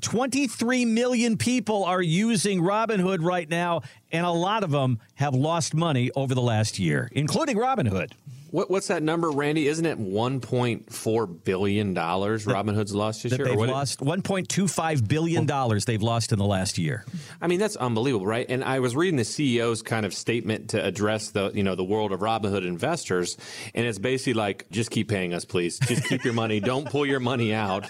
23 0.00 0.84
million 0.84 1.36
people 1.36 1.84
are 1.84 2.02
using 2.02 2.60
Robinhood 2.60 3.24
right 3.24 3.48
now, 3.48 3.82
and 4.12 4.24
a 4.24 4.30
lot 4.30 4.62
of 4.62 4.70
them 4.70 5.00
have 5.14 5.34
lost 5.34 5.74
money 5.74 6.10
over 6.14 6.34
the 6.34 6.42
last 6.42 6.78
year, 6.78 7.08
including 7.12 7.56
Robinhood. 7.56 8.12
What, 8.52 8.70
what's 8.70 8.88
that 8.88 9.02
number, 9.02 9.30
Randy? 9.30 9.66
Isn't 9.66 9.86
it 9.86 9.98
1.4 9.98 11.44
billion 11.44 11.94
dollars 11.94 12.44
Robinhood's 12.44 12.94
lost 12.94 13.22
this 13.22 13.32
year? 13.32 13.46
They've 13.46 13.56
lost 13.56 14.00
1.25 14.00 15.08
billion 15.08 15.46
dollars. 15.46 15.86
They've 15.86 16.02
lost 16.02 16.32
in 16.32 16.38
the 16.38 16.44
last 16.44 16.76
year. 16.76 17.06
I 17.40 17.46
mean, 17.46 17.58
that's 17.58 17.76
unbelievable, 17.76 18.26
right? 18.26 18.44
And 18.46 18.62
I 18.62 18.80
was 18.80 18.94
reading 18.94 19.16
the 19.16 19.22
CEO's 19.22 19.80
kind 19.80 20.04
of 20.04 20.12
statement 20.12 20.68
to 20.70 20.84
address 20.84 21.30
the 21.30 21.50
you 21.54 21.62
know 21.62 21.74
the 21.74 21.82
world 21.82 22.12
of 22.12 22.20
Robinhood 22.20 22.66
investors, 22.66 23.38
and 23.74 23.86
it's 23.86 23.98
basically 23.98 24.34
like, 24.34 24.66
just 24.70 24.90
keep 24.90 25.08
paying 25.08 25.32
us, 25.32 25.46
please. 25.46 25.78
Just 25.78 26.04
keep 26.04 26.22
your 26.22 26.34
money. 26.34 26.60
Don't 26.60 26.84
pull 26.84 27.06
your 27.06 27.20
money 27.20 27.54
out 27.54 27.86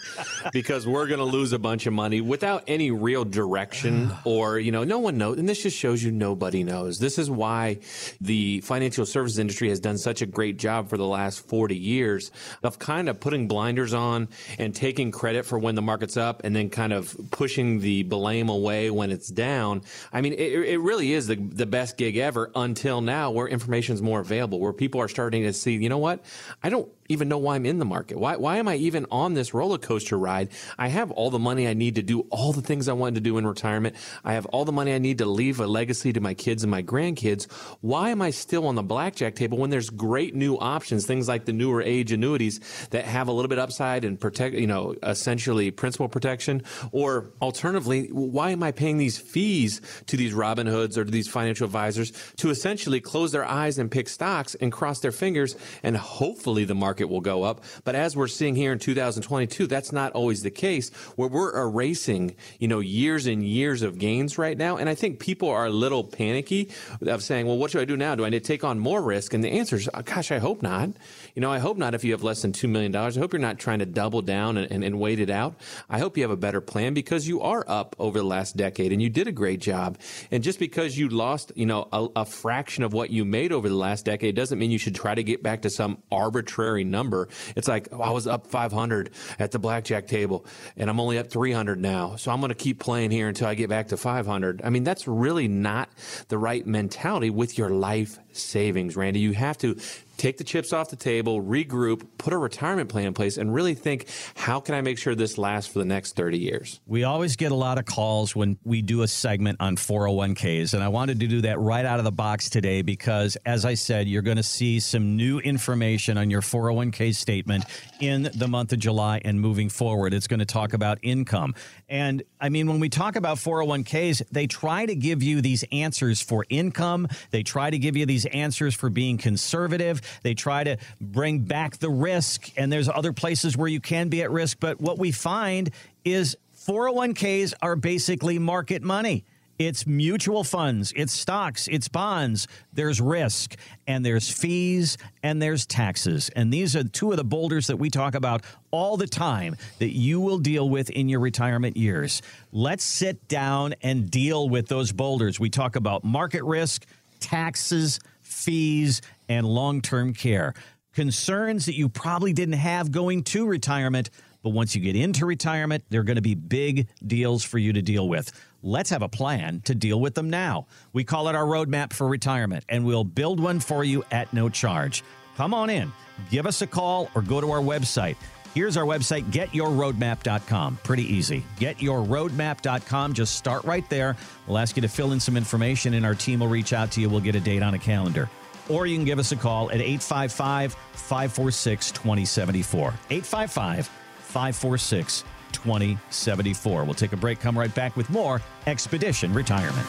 because 0.52 0.86
we're 0.86 1.08
going 1.08 1.18
to 1.18 1.24
lose 1.24 1.52
a 1.52 1.58
bunch 1.58 1.86
of 1.86 1.92
money 1.92 2.20
without 2.20 2.62
any 2.68 2.92
real 2.92 3.24
direction 3.24 4.12
or 4.24 4.60
you 4.60 4.70
know, 4.70 4.84
no 4.84 5.00
one 5.00 5.18
knows. 5.18 5.38
And 5.38 5.48
this 5.48 5.60
just 5.60 5.76
shows 5.76 6.04
you 6.04 6.12
nobody 6.12 6.62
knows. 6.62 7.00
This 7.00 7.18
is 7.18 7.28
why 7.28 7.78
the 8.20 8.60
financial 8.60 9.04
services 9.04 9.40
industry 9.40 9.68
has 9.68 9.80
done 9.80 9.98
such 9.98 10.22
a 10.22 10.26
great 10.26 10.51
great 10.52 10.58
job 10.58 10.90
for 10.90 10.98
the 10.98 11.06
last 11.06 11.48
40 11.48 11.76
years 11.76 12.30
of 12.62 12.78
kind 12.78 13.08
of 13.08 13.20
putting 13.20 13.48
blinders 13.48 13.94
on 13.94 14.28
and 14.58 14.74
taking 14.74 15.10
credit 15.10 15.46
for 15.46 15.58
when 15.58 15.74
the 15.74 15.82
market's 15.82 16.16
up 16.16 16.42
and 16.44 16.54
then 16.54 16.68
kind 16.68 16.92
of 16.92 17.16
pushing 17.30 17.80
the 17.80 18.02
blame 18.02 18.50
away 18.50 18.90
when 18.90 19.10
it's 19.10 19.28
down. 19.28 19.82
I 20.12 20.20
mean, 20.20 20.34
it, 20.34 20.52
it 20.52 20.78
really 20.78 21.12
is 21.12 21.26
the, 21.26 21.36
the 21.36 21.66
best 21.66 21.96
gig 21.96 22.18
ever 22.18 22.50
until 22.54 23.00
now 23.00 23.30
where 23.30 23.48
information 23.48 23.94
is 23.94 24.02
more 24.02 24.20
available, 24.20 24.60
where 24.60 24.74
people 24.74 25.00
are 25.00 25.08
starting 25.08 25.44
to 25.44 25.52
see, 25.54 25.72
you 25.72 25.88
know 25.88 25.98
what? 25.98 26.22
I 26.62 26.68
don't 26.68 26.90
even 27.12 27.28
know 27.28 27.38
why 27.38 27.56
I'm 27.56 27.66
in 27.66 27.78
the 27.78 27.84
market. 27.84 28.18
Why, 28.18 28.36
why 28.36 28.56
am 28.56 28.68
I 28.68 28.76
even 28.76 29.06
on 29.10 29.34
this 29.34 29.54
roller 29.54 29.78
coaster 29.78 30.18
ride? 30.18 30.48
I 30.78 30.88
have 30.88 31.10
all 31.10 31.30
the 31.30 31.38
money 31.38 31.68
I 31.68 31.74
need 31.74 31.94
to 31.96 32.02
do 32.02 32.20
all 32.30 32.52
the 32.52 32.62
things 32.62 32.88
I 32.88 32.92
wanted 32.92 33.16
to 33.16 33.20
do 33.20 33.38
in 33.38 33.46
retirement. 33.46 33.96
I 34.24 34.34
have 34.34 34.46
all 34.46 34.64
the 34.64 34.72
money 34.72 34.94
I 34.94 34.98
need 34.98 35.18
to 35.18 35.26
leave 35.26 35.60
a 35.60 35.66
legacy 35.66 36.12
to 36.12 36.20
my 36.20 36.34
kids 36.34 36.64
and 36.64 36.70
my 36.70 36.82
grandkids. 36.82 37.50
Why 37.80 38.10
am 38.10 38.22
I 38.22 38.30
still 38.30 38.66
on 38.66 38.74
the 38.74 38.82
blackjack 38.82 39.34
table 39.34 39.58
when 39.58 39.70
there's 39.70 39.90
great 39.90 40.34
new 40.34 40.56
options, 40.56 41.06
things 41.06 41.28
like 41.28 41.44
the 41.44 41.52
newer 41.52 41.82
age 41.82 42.12
annuities 42.12 42.60
that 42.90 43.04
have 43.04 43.28
a 43.28 43.32
little 43.32 43.48
bit 43.48 43.58
upside 43.58 44.04
and 44.04 44.18
protect, 44.18 44.54
you 44.54 44.66
know, 44.66 44.94
essentially 45.02 45.70
principal 45.70 46.08
protection? 46.08 46.62
Or 46.90 47.32
alternatively, 47.40 48.08
why 48.08 48.50
am 48.50 48.62
I 48.62 48.72
paying 48.72 48.98
these 48.98 49.18
fees 49.18 49.80
to 50.06 50.16
these 50.16 50.32
Robinhoods 50.34 50.96
or 50.96 51.04
to 51.04 51.10
these 51.10 51.28
financial 51.28 51.66
advisors 51.66 52.12
to 52.36 52.50
essentially 52.50 53.00
close 53.00 53.32
their 53.32 53.44
eyes 53.44 53.78
and 53.78 53.90
pick 53.90 54.08
stocks 54.08 54.54
and 54.56 54.72
cross 54.72 55.00
their 55.00 55.12
fingers 55.12 55.56
and 55.82 55.96
hopefully 55.96 56.64
the 56.64 56.74
market 56.74 57.01
market 57.02 57.12
will 57.12 57.20
go 57.20 57.42
up. 57.42 57.64
But 57.84 57.94
as 57.94 58.16
we're 58.16 58.28
seeing 58.28 58.54
here 58.54 58.72
in 58.72 58.78
2022, 58.78 59.66
that's 59.66 59.92
not 59.92 60.12
always 60.12 60.42
the 60.42 60.50
case 60.50 60.90
where 61.16 61.28
we're 61.28 61.56
erasing, 61.58 62.36
you 62.58 62.68
know, 62.68 62.80
years 62.80 63.26
and 63.26 63.42
years 63.42 63.82
of 63.82 63.98
gains 63.98 64.38
right 64.38 64.56
now. 64.56 64.76
And 64.76 64.88
I 64.88 64.94
think 64.94 65.18
people 65.18 65.48
are 65.48 65.66
a 65.66 65.70
little 65.70 66.04
panicky 66.04 66.70
of 67.00 67.22
saying, 67.22 67.46
well, 67.46 67.58
what 67.58 67.70
should 67.70 67.80
I 67.80 67.84
do 67.84 67.96
now? 67.96 68.14
Do 68.14 68.24
I 68.24 68.30
need 68.30 68.44
to 68.44 68.46
take 68.46 68.64
on 68.64 68.78
more 68.78 69.02
risk? 69.02 69.34
And 69.34 69.42
the 69.42 69.50
answer 69.50 69.76
is, 69.76 69.88
uh, 69.92 70.02
gosh, 70.02 70.30
I 70.30 70.38
hope 70.38 70.62
not. 70.62 70.90
You 71.34 71.42
know, 71.42 71.50
I 71.50 71.58
hope 71.58 71.76
not 71.76 71.94
if 71.94 72.04
you 72.04 72.12
have 72.12 72.22
less 72.22 72.42
than 72.42 72.52
$2 72.52 72.68
million. 72.68 72.94
I 72.94 73.10
hope 73.10 73.32
you're 73.32 73.40
not 73.40 73.58
trying 73.58 73.80
to 73.80 73.86
double 73.86 74.22
down 74.22 74.56
and, 74.56 74.70
and, 74.70 74.84
and 74.84 75.00
wait 75.00 75.18
it 75.18 75.30
out. 75.30 75.54
I 75.88 75.98
hope 75.98 76.16
you 76.16 76.22
have 76.22 76.30
a 76.30 76.36
better 76.36 76.60
plan 76.60 76.94
because 76.94 77.26
you 77.26 77.40
are 77.40 77.64
up 77.66 77.96
over 77.98 78.18
the 78.18 78.24
last 78.24 78.56
decade 78.56 78.92
and 78.92 79.02
you 79.02 79.10
did 79.10 79.26
a 79.26 79.32
great 79.32 79.60
job. 79.60 79.98
And 80.30 80.42
just 80.42 80.58
because 80.58 80.96
you 80.96 81.08
lost, 81.08 81.52
you 81.56 81.66
know, 81.66 81.88
a, 81.92 82.08
a 82.16 82.24
fraction 82.24 82.84
of 82.84 82.92
what 82.92 83.10
you 83.10 83.24
made 83.24 83.52
over 83.52 83.68
the 83.68 83.74
last 83.74 84.04
decade 84.04 84.36
doesn't 84.36 84.58
mean 84.58 84.70
you 84.70 84.78
should 84.78 84.94
try 84.94 85.14
to 85.14 85.22
get 85.22 85.42
back 85.42 85.62
to 85.62 85.70
some 85.70 85.98
arbitrary 86.10 86.84
number. 86.92 87.28
It's 87.56 87.66
like, 87.66 87.88
oh, 87.90 88.00
I 88.00 88.10
was 88.10 88.28
up 88.28 88.46
500 88.46 89.10
at 89.40 89.50
the 89.50 89.58
blackjack 89.58 90.06
table 90.06 90.46
and 90.76 90.88
I'm 90.88 91.00
only 91.00 91.18
up 91.18 91.28
300 91.28 91.80
now. 91.80 92.14
So 92.14 92.30
I'm 92.30 92.40
going 92.40 92.50
to 92.50 92.54
keep 92.54 92.78
playing 92.78 93.10
here 93.10 93.26
until 93.26 93.48
I 93.48 93.54
get 93.54 93.68
back 93.68 93.88
to 93.88 93.96
500. 93.96 94.62
I 94.62 94.70
mean, 94.70 94.84
that's 94.84 95.08
really 95.08 95.48
not 95.48 95.88
the 96.28 96.38
right 96.38 96.64
mentality 96.64 97.30
with 97.30 97.58
your 97.58 97.70
life 97.70 98.18
savings, 98.32 98.96
Randy. 98.96 99.18
You 99.18 99.32
have 99.32 99.58
to 99.58 99.76
take 100.22 100.36
the 100.36 100.44
chips 100.44 100.72
off 100.72 100.88
the 100.88 100.94
table, 100.94 101.42
regroup, 101.42 102.06
put 102.16 102.32
a 102.32 102.38
retirement 102.38 102.88
plan 102.88 103.06
in 103.06 103.12
place, 103.12 103.36
and 103.36 103.52
really 103.52 103.74
think, 103.74 104.06
how 104.36 104.60
can 104.60 104.76
I 104.76 104.80
make 104.80 104.96
sure 104.96 105.16
this 105.16 105.36
lasts 105.36 105.72
for 105.72 105.80
the 105.80 105.84
next 105.84 106.14
30 106.14 106.38
years? 106.38 106.80
We 106.86 107.02
always 107.02 107.34
get 107.34 107.50
a 107.50 107.56
lot 107.56 107.76
of 107.76 107.86
calls 107.86 108.36
when 108.36 108.56
we 108.62 108.82
do 108.82 109.02
a 109.02 109.08
segment 109.08 109.56
on 109.60 109.74
401ks, 109.74 110.74
and 110.74 110.82
I 110.82 110.88
wanted 110.88 111.18
to 111.20 111.26
do 111.26 111.40
that 111.40 111.58
right 111.58 111.84
out 111.84 111.98
of 111.98 112.04
the 112.04 112.12
box 112.12 112.48
today 112.50 112.82
because, 112.82 113.36
as 113.44 113.64
I 113.64 113.74
said, 113.74 114.06
you're 114.06 114.22
going 114.22 114.36
to 114.36 114.44
see 114.44 114.78
some 114.78 115.16
new 115.16 115.40
information 115.40 116.16
on 116.16 116.30
your 116.30 116.40
401k 116.40 117.16
statement 117.16 117.64
in 117.98 118.30
the 118.32 118.46
month 118.46 118.72
of 118.72 118.78
July 118.78 119.20
and 119.24 119.40
moving 119.40 119.68
forward. 119.68 120.14
It's 120.14 120.28
going 120.28 120.40
to 120.40 120.46
talk 120.46 120.72
about 120.72 120.98
income. 121.02 121.56
And 121.88 122.22
I 122.40 122.48
mean, 122.48 122.68
when 122.68 122.78
we 122.78 122.88
talk 122.88 123.16
about 123.16 123.38
401ks, 123.38 124.22
they 124.30 124.46
try 124.46 124.86
to 124.86 124.94
give 124.94 125.20
you 125.20 125.40
these 125.40 125.64
answers 125.72 126.22
for 126.22 126.46
income, 126.48 127.08
they 127.32 127.42
try 127.42 127.70
to 127.70 127.78
give 127.78 127.96
you 127.96 128.06
these 128.06 128.24
answers 128.26 128.74
for 128.76 128.88
being 128.88 129.18
conservative. 129.18 130.00
They 130.22 130.34
try 130.34 130.64
to 130.64 130.76
bring 131.00 131.40
back 131.40 131.78
the 131.78 131.90
risk, 131.90 132.50
and 132.56 132.72
there's 132.72 132.88
other 132.88 133.12
places 133.12 133.56
where 133.56 133.68
you 133.68 133.80
can 133.80 134.08
be 134.08 134.22
at 134.22 134.30
risk. 134.30 134.58
But 134.60 134.80
what 134.80 134.98
we 134.98 135.12
find 135.12 135.70
is 136.04 136.36
401ks 136.66 137.54
are 137.62 137.76
basically 137.76 138.38
market 138.38 138.82
money. 138.82 139.24
It's 139.58 139.86
mutual 139.86 140.44
funds, 140.44 140.92
it's 140.96 141.12
stocks, 141.12 141.68
it's 141.68 141.86
bonds. 141.86 142.48
There's 142.72 143.00
risk, 143.00 143.54
and 143.86 144.04
there's 144.04 144.30
fees, 144.30 144.98
and 145.22 145.40
there's 145.40 145.66
taxes. 145.66 146.30
And 146.34 146.52
these 146.52 146.74
are 146.74 146.82
two 146.82 147.12
of 147.12 147.16
the 147.16 147.24
boulders 147.24 147.66
that 147.68 147.76
we 147.76 147.90
talk 147.90 148.14
about 148.14 148.42
all 148.70 148.96
the 148.96 149.06
time 149.06 149.56
that 149.78 149.90
you 149.90 150.20
will 150.20 150.38
deal 150.38 150.68
with 150.68 150.90
in 150.90 151.08
your 151.08 151.20
retirement 151.20 151.76
years. 151.76 152.22
Let's 152.50 152.82
sit 152.82 153.28
down 153.28 153.74
and 153.82 154.10
deal 154.10 154.48
with 154.48 154.68
those 154.68 154.90
boulders. 154.90 155.38
We 155.38 155.50
talk 155.50 155.76
about 155.76 156.02
market 156.02 156.42
risk, 156.42 156.86
taxes, 157.20 158.00
fees, 158.20 159.02
and 159.32 159.46
long 159.46 159.80
term 159.80 160.12
care. 160.12 160.54
Concerns 160.92 161.66
that 161.66 161.74
you 161.74 161.88
probably 161.88 162.32
didn't 162.32 162.54
have 162.54 162.92
going 162.92 163.24
to 163.24 163.46
retirement, 163.46 164.10
but 164.42 164.50
once 164.50 164.74
you 164.74 164.80
get 164.82 164.94
into 164.94 165.24
retirement, 165.24 165.84
they're 165.88 166.02
going 166.02 166.16
to 166.16 166.22
be 166.22 166.34
big 166.34 166.88
deals 167.06 167.42
for 167.42 167.58
you 167.58 167.72
to 167.72 167.82
deal 167.82 168.08
with. 168.08 168.30
Let's 168.62 168.90
have 168.90 169.02
a 169.02 169.08
plan 169.08 169.62
to 169.64 169.74
deal 169.74 170.00
with 170.00 170.14
them 170.14 170.28
now. 170.28 170.66
We 170.92 171.04
call 171.04 171.28
it 171.28 171.34
our 171.34 171.44
roadmap 171.44 171.92
for 171.92 172.06
retirement, 172.06 172.64
and 172.68 172.84
we'll 172.84 173.04
build 173.04 173.40
one 173.40 173.60
for 173.60 173.82
you 173.84 174.04
at 174.10 174.32
no 174.32 174.48
charge. 174.48 175.02
Come 175.36 175.54
on 175.54 175.70
in, 175.70 175.90
give 176.30 176.46
us 176.46 176.60
a 176.60 176.66
call, 176.66 177.10
or 177.14 177.22
go 177.22 177.40
to 177.40 177.50
our 177.50 177.62
website. 177.62 178.16
Here's 178.54 178.76
our 178.76 178.84
website, 178.84 179.24
getyourroadmap.com. 179.30 180.78
Pretty 180.84 181.04
easy. 181.04 181.42
Getyourroadmap.com. 181.58 183.14
Just 183.14 183.36
start 183.36 183.64
right 183.64 183.88
there. 183.88 184.14
We'll 184.46 184.58
ask 184.58 184.76
you 184.76 184.82
to 184.82 184.88
fill 184.88 185.12
in 185.12 185.20
some 185.20 185.38
information, 185.38 185.94
and 185.94 186.04
our 186.04 186.14
team 186.14 186.40
will 186.40 186.48
reach 186.48 186.74
out 186.74 186.92
to 186.92 187.00
you. 187.00 187.08
We'll 187.08 187.20
get 187.20 187.34
a 187.34 187.40
date 187.40 187.62
on 187.62 187.72
a 187.72 187.78
calendar 187.78 188.28
or 188.68 188.86
you 188.86 188.96
can 188.96 189.04
give 189.04 189.18
us 189.18 189.32
a 189.32 189.36
call 189.36 189.70
at 189.70 189.80
855 189.80 190.74
546 190.92 191.90
2074. 191.92 192.88
855 193.10 193.86
546 193.86 195.24
2074. 195.52 196.84
We'll 196.84 196.94
take 196.94 197.12
a 197.12 197.16
break, 197.16 197.40
come 197.40 197.58
right 197.58 197.74
back 197.74 197.96
with 197.96 198.08
more 198.10 198.40
Expedition 198.66 199.32
Retirement. 199.32 199.86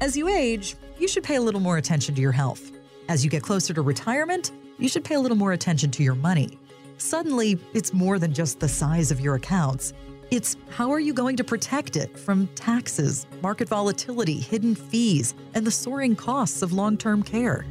As 0.00 0.16
you 0.16 0.28
age, 0.28 0.74
you 0.98 1.06
should 1.06 1.22
pay 1.22 1.36
a 1.36 1.40
little 1.40 1.60
more 1.60 1.76
attention 1.76 2.14
to 2.16 2.20
your 2.20 2.32
health. 2.32 2.72
As 3.08 3.24
you 3.24 3.30
get 3.30 3.42
closer 3.44 3.72
to 3.72 3.82
retirement, 3.82 4.50
you 4.78 4.88
should 4.88 5.04
pay 5.04 5.14
a 5.14 5.20
little 5.20 5.36
more 5.36 5.52
attention 5.52 5.92
to 5.92 6.02
your 6.02 6.16
money. 6.16 6.58
Suddenly, 6.98 7.58
it's 7.72 7.92
more 7.92 8.18
than 8.18 8.32
just 8.32 8.58
the 8.58 8.68
size 8.68 9.12
of 9.12 9.20
your 9.20 9.36
accounts. 9.36 9.92
It's 10.32 10.56
how 10.70 10.90
are 10.90 10.98
you 10.98 11.12
going 11.12 11.36
to 11.36 11.44
protect 11.44 11.94
it 11.94 12.18
from 12.18 12.46
taxes, 12.54 13.26
market 13.42 13.68
volatility, 13.68 14.40
hidden 14.40 14.74
fees, 14.74 15.34
and 15.52 15.66
the 15.66 15.70
soaring 15.70 16.16
costs 16.16 16.62
of 16.62 16.72
long 16.72 16.96
term 16.96 17.22
care. 17.22 17.66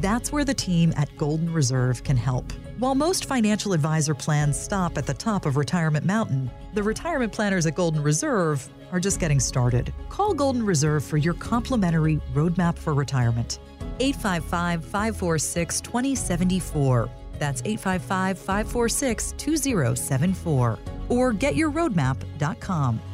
That's 0.00 0.32
where 0.32 0.46
the 0.46 0.54
team 0.54 0.94
at 0.96 1.14
Golden 1.18 1.52
Reserve 1.52 2.02
can 2.02 2.16
help. 2.16 2.54
While 2.78 2.94
most 2.94 3.26
financial 3.26 3.74
advisor 3.74 4.14
plans 4.14 4.58
stop 4.58 4.96
at 4.96 5.04
the 5.04 5.12
top 5.12 5.44
of 5.44 5.58
Retirement 5.58 6.06
Mountain, 6.06 6.50
the 6.72 6.82
retirement 6.82 7.34
planners 7.34 7.66
at 7.66 7.74
Golden 7.74 8.02
Reserve 8.02 8.66
are 8.92 8.98
just 8.98 9.20
getting 9.20 9.38
started. 9.38 9.92
Call 10.08 10.32
Golden 10.32 10.64
Reserve 10.64 11.04
for 11.04 11.18
your 11.18 11.34
complimentary 11.34 12.18
roadmap 12.32 12.78
for 12.78 12.94
retirement. 12.94 13.58
855 13.98 14.82
546 14.86 15.82
2074. 15.82 17.10
That's 17.38 17.60
855 17.60 18.38
546 18.38 19.34
2074. 19.36 20.78
Or 21.10 21.32
getyourroadmap.com. 21.32 23.09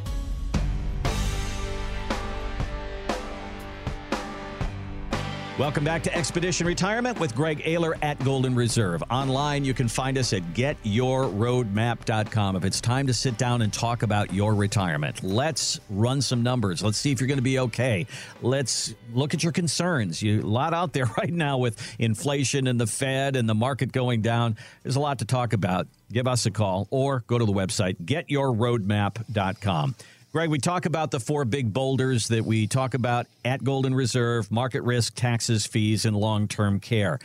Welcome 5.58 5.84
back 5.84 6.02
to 6.02 6.14
Expedition 6.14 6.66
Retirement 6.66 7.18
with 7.18 7.34
Greg 7.34 7.60
Ayler 7.60 7.94
at 8.02 8.22
Golden 8.22 8.54
Reserve. 8.54 9.02
Online, 9.10 9.64
you 9.64 9.72
can 9.72 9.88
find 9.88 10.18
us 10.18 10.34
at 10.34 10.42
getyourroadmap.com. 10.52 12.56
If 12.56 12.66
it's 12.66 12.78
time 12.78 13.06
to 13.06 13.14
sit 13.14 13.38
down 13.38 13.62
and 13.62 13.72
talk 13.72 14.02
about 14.02 14.34
your 14.34 14.54
retirement, 14.54 15.24
let's 15.24 15.80
run 15.88 16.20
some 16.20 16.42
numbers. 16.42 16.82
Let's 16.82 16.98
see 16.98 17.10
if 17.10 17.22
you're 17.22 17.28
going 17.28 17.38
to 17.38 17.42
be 17.42 17.58
okay. 17.60 18.06
Let's 18.42 18.94
look 19.14 19.32
at 19.32 19.42
your 19.42 19.52
concerns. 19.52 20.20
You, 20.20 20.42
a 20.42 20.42
lot 20.42 20.74
out 20.74 20.92
there 20.92 21.06
right 21.16 21.32
now 21.32 21.56
with 21.56 21.80
inflation 21.98 22.66
and 22.66 22.78
the 22.78 22.86
Fed 22.86 23.34
and 23.34 23.48
the 23.48 23.54
market 23.54 23.92
going 23.92 24.20
down. 24.20 24.58
There's 24.82 24.96
a 24.96 25.00
lot 25.00 25.20
to 25.20 25.24
talk 25.24 25.54
about. 25.54 25.86
Give 26.12 26.28
us 26.28 26.44
a 26.44 26.50
call 26.50 26.86
or 26.90 27.24
go 27.26 27.38
to 27.38 27.46
the 27.46 27.54
website, 27.54 27.96
getyourroadmap.com. 28.04 29.94
Greg, 30.36 30.50
we 30.50 30.58
talk 30.58 30.84
about 30.84 31.10
the 31.10 31.18
four 31.18 31.46
big 31.46 31.72
boulders 31.72 32.28
that 32.28 32.44
we 32.44 32.66
talk 32.66 32.92
about 32.92 33.26
at 33.42 33.64
Golden 33.64 33.94
Reserve 33.94 34.52
market 34.52 34.82
risk, 34.82 35.14
taxes, 35.14 35.64
fees, 35.64 36.04
and 36.04 36.14
long 36.14 36.46
term 36.46 36.78
care. 36.78 37.18